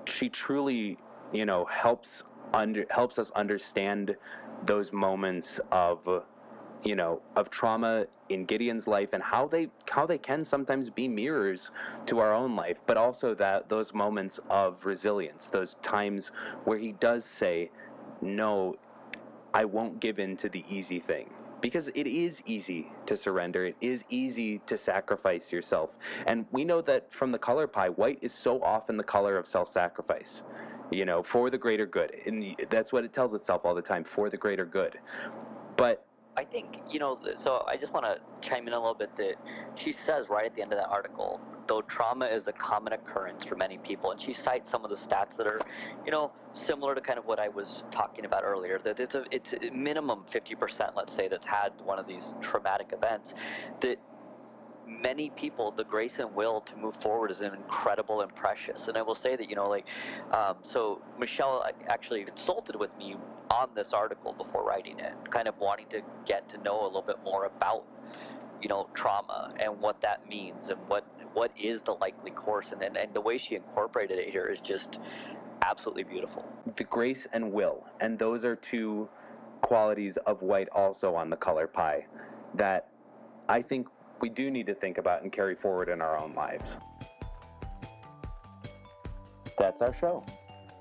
she 0.05 0.29
truly, 0.29 0.97
you 1.33 1.45
know, 1.45 1.65
helps 1.65 2.23
under 2.53 2.85
helps 2.89 3.17
us 3.19 3.31
understand 3.31 4.15
those 4.65 4.93
moments 4.93 5.59
of 5.71 6.23
you 6.83 6.95
know 6.95 7.21
of 7.35 7.49
trauma 7.49 8.05
in 8.29 8.45
Gideon's 8.45 8.87
life 8.87 9.13
and 9.13 9.23
how 9.23 9.47
they 9.47 9.69
how 9.89 10.05
they 10.05 10.17
can 10.17 10.43
sometimes 10.43 10.89
be 10.89 11.07
mirrors 11.07 11.71
to 12.05 12.19
our 12.19 12.33
own 12.33 12.55
life 12.55 12.81
but 12.85 12.97
also 12.97 13.33
that 13.35 13.69
those 13.69 13.93
moments 13.93 14.39
of 14.49 14.85
resilience 14.85 15.47
those 15.47 15.75
times 15.81 16.31
where 16.65 16.77
he 16.77 16.91
does 16.93 17.25
say 17.25 17.71
no 18.21 18.75
I 19.53 19.65
won't 19.65 19.99
give 19.99 20.19
in 20.19 20.37
to 20.37 20.49
the 20.49 20.63
easy 20.69 20.99
thing. 20.99 21.31
Because 21.61 21.87
it 21.95 22.05
is 22.05 22.43
easy 22.45 22.91
to 23.07 23.17
surrender. 23.17 23.65
It 23.65 23.75
is 23.81 24.03
easy 24.09 24.59
to 24.67 24.77
sacrifice 24.77 25.51
yourself. 25.51 25.97
And 26.27 26.45
we 26.51 26.63
know 26.63 26.81
that 26.81 27.11
from 27.11 27.31
the 27.31 27.39
color 27.39 27.65
pie 27.65 27.89
white 27.89 28.19
is 28.21 28.31
so 28.31 28.61
often 28.61 28.97
the 28.97 29.03
color 29.03 29.37
of 29.37 29.47
self-sacrifice 29.47 30.43
you 30.91 31.05
know 31.05 31.21
for 31.23 31.49
the 31.49 31.57
greater 31.57 31.85
good. 31.85 32.13
And 32.27 32.55
that's 32.69 32.93
what 32.93 33.03
it 33.03 33.11
tells 33.11 33.33
itself 33.33 33.65
all 33.65 33.75
the 33.75 33.81
time 33.81 34.03
for 34.03 34.29
the 34.29 34.37
greater 34.37 34.65
good. 34.65 34.99
But 35.75 36.06
I 36.37 36.43
think, 36.43 36.79
you 36.87 36.99
know, 36.99 37.17
so 37.35 37.65
I 37.67 37.77
just 37.77 37.91
want 37.93 38.05
to 38.05 38.19
chime 38.47 38.67
in 38.67 38.73
a 38.73 38.79
little 38.79 38.93
bit 38.93 39.15
that 39.17 39.35
she 39.73 39.91
says 39.91 40.29
right 40.29 40.45
at 40.45 40.55
the 40.55 40.61
end 40.61 40.71
of 40.71 40.77
that 40.77 40.89
article, 40.89 41.41
though 41.65 41.81
trauma 41.81 42.27
is 42.27 42.47
a 42.47 42.53
common 42.53 42.93
occurrence 42.93 43.43
for 43.43 43.55
many 43.55 43.79
people, 43.79 44.11
and 44.11 44.21
she 44.21 44.33
cites 44.33 44.69
some 44.69 44.83
of 44.83 44.91
the 44.91 44.95
stats 44.95 45.35
that 45.35 45.47
are, 45.47 45.59
you 46.05 46.11
know, 46.11 46.31
similar 46.53 46.93
to 46.93 47.01
kind 47.01 47.17
of 47.17 47.25
what 47.25 47.39
I 47.39 47.47
was 47.47 47.83
talking 47.89 48.23
about 48.25 48.43
earlier, 48.43 48.79
that 48.83 48.99
it's 48.99 49.15
a, 49.15 49.25
it's 49.31 49.53
a 49.53 49.71
minimum 49.71 50.25
50%, 50.31 50.95
let's 50.95 51.13
say, 51.13 51.27
that's 51.27 51.47
had 51.47 51.71
one 51.83 51.97
of 51.97 52.05
these 52.05 52.35
traumatic 52.39 52.93
events, 52.93 53.33
that 53.79 53.97
many 54.87 55.29
people 55.31 55.71
the 55.71 55.83
grace 55.83 56.19
and 56.19 56.33
will 56.33 56.61
to 56.61 56.75
move 56.77 56.95
forward 56.95 57.31
is 57.31 57.41
incredible 57.41 58.21
and 58.21 58.33
precious. 58.35 58.87
And 58.87 58.97
i 58.97 59.01
will 59.01 59.15
say 59.15 59.35
that 59.35 59.49
you 59.49 59.55
know 59.55 59.69
like 59.69 59.85
um, 60.31 60.55
so 60.63 61.01
michelle 61.19 61.65
actually 61.87 62.23
consulted 62.23 62.75
with 62.75 62.97
me 62.97 63.15
on 63.51 63.69
this 63.75 63.93
article 63.93 64.33
before 64.33 64.63
writing 64.65 64.99
it 64.99 65.13
kind 65.29 65.47
of 65.47 65.57
wanting 65.59 65.87
to 65.89 66.01
get 66.25 66.47
to 66.49 66.57
know 66.59 66.83
a 66.83 66.87
little 66.87 67.01
bit 67.01 67.17
more 67.23 67.45
about 67.45 67.83
you 68.61 68.67
know 68.67 68.89
trauma 68.93 69.53
and 69.59 69.79
what 69.79 70.01
that 70.01 70.27
means 70.27 70.69
and 70.69 70.79
what 70.87 71.05
what 71.37 71.51
is 71.55 71.81
the 71.83 71.93
likely 71.93 72.31
course. 72.31 72.71
And, 72.71 72.81
and, 72.81 72.97
and 72.97 73.13
the 73.13 73.21
way 73.21 73.37
she 73.37 73.55
incorporated 73.55 74.17
it 74.17 74.29
here 74.29 74.47
is 74.47 74.59
just 74.59 74.97
absolutely 75.61 76.03
beautiful. 76.03 76.43
The 76.75 76.83
grace 76.83 77.27
and 77.31 77.51
will. 77.51 77.85
And 77.99 78.17
those 78.17 78.43
are 78.43 78.55
two 78.55 79.07
qualities 79.61 80.17
of 80.17 80.41
white 80.41 80.67
also 80.71 81.13
on 81.13 81.29
the 81.29 81.35
color 81.35 81.65
pie 81.67 82.05
that 82.53 82.89
i 83.49 83.59
think 83.59 83.87
we 84.21 84.29
do 84.29 84.51
need 84.51 84.65
to 84.67 84.73
think 84.73 84.97
about 84.97 85.23
and 85.23 85.31
carry 85.31 85.55
forward 85.55 85.89
in 85.89 86.01
our 86.01 86.17
own 86.17 86.33
lives. 86.33 86.77
That's 89.57 89.81
our 89.81 89.93
show. 89.93 90.23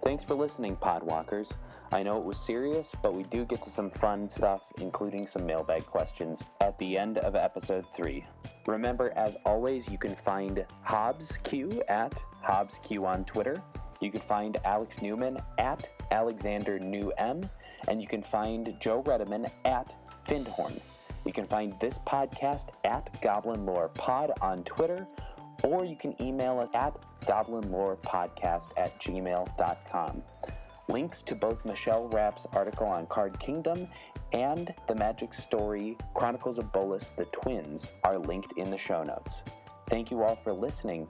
Thanks 0.03 0.23
for 0.23 0.35
listening, 0.35 0.77
Podwalkers. 0.77 1.55
I 1.93 2.03
know 2.03 2.19
it 2.19 2.25
was 2.25 2.39
serious, 2.39 2.93
but 3.03 3.15
we 3.15 3.23
do 3.25 3.45
get 3.45 3.63
to 3.63 3.71
some 3.71 3.91
fun 3.91 4.29
stuff, 4.29 4.63
including 4.81 5.27
some 5.27 5.47
mailbag 5.47 5.87
questions, 5.87 6.43
at 6.61 6.79
the 6.79 6.99
end 6.99 7.19
of 7.19 7.37
episode 7.37 7.87
3. 7.95 8.25
Remember, 8.67 9.13
as 9.17 9.37
always, 9.45 9.89
you 9.89 9.97
can 9.97 10.17
find 10.17 10.65
Hobbs 10.83 11.39
Q 11.45 11.83
at 11.89 12.21
Hobbs 12.43 12.81
Q 12.83 13.07
on 13.07 13.25
Twitter. 13.25 13.57
You 14.01 14.11
can 14.11 14.21
find 14.21 14.59
Alex 14.65 15.01
Newman 15.01 15.39
at 15.59 15.89
Alexander 16.11 16.79
New 16.79 17.13
M, 17.19 17.49
and 17.89 18.03
you 18.03 18.09
can 18.09 18.23
find 18.23 18.75
Joe 18.81 19.03
Redeman 19.03 19.49
at 19.65 19.95
Findhorn. 20.29 20.81
You 21.27 21.33
can 21.33 21.47
find 21.47 21.79
this 21.81 21.99
podcast 22.07 22.69
at 22.85 23.21
Goblin 23.21 23.67
Lore 23.67 23.89
Pod 23.89 24.31
on 24.41 24.63
Twitter, 24.63 25.09
or 25.65 25.85
you 25.85 25.97
can 25.97 26.15
email 26.23 26.61
us 26.61 26.69
at 26.73 26.95
goblinlorepodcast 27.23 28.69
at 28.77 29.01
gmail.com. 29.01 30.23
Links 30.89 31.23
to 31.23 31.35
both 31.35 31.65
Michelle 31.65 32.07
Rapp's 32.11 32.47
article 32.53 32.87
on 32.87 33.09
Card 33.09 33.41
Kingdom 33.41 33.89
and 34.33 34.73
the 34.87 34.95
magic 34.95 35.35
story 35.35 35.97
Chronicles 36.15 36.59
of 36.59 36.73
Bolas 36.73 37.11
the 37.19 37.25
Twins 37.27 37.91
are 38.05 38.19
linked 38.19 38.53
in 38.57 38.71
the 38.71 38.79
show 38.79 39.03
notes. 39.03 39.43
Thank 39.91 40.13
you 40.13 40.23
all 40.23 40.37
for 40.45 40.53
listening, 40.53 41.09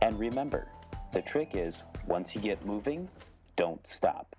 and 0.00 0.16
remember, 0.16 0.68
the 1.12 1.22
trick 1.22 1.56
is 1.56 1.82
once 2.06 2.36
you 2.36 2.40
get 2.40 2.64
moving, 2.64 3.08
don't 3.56 3.84
stop. 3.84 4.36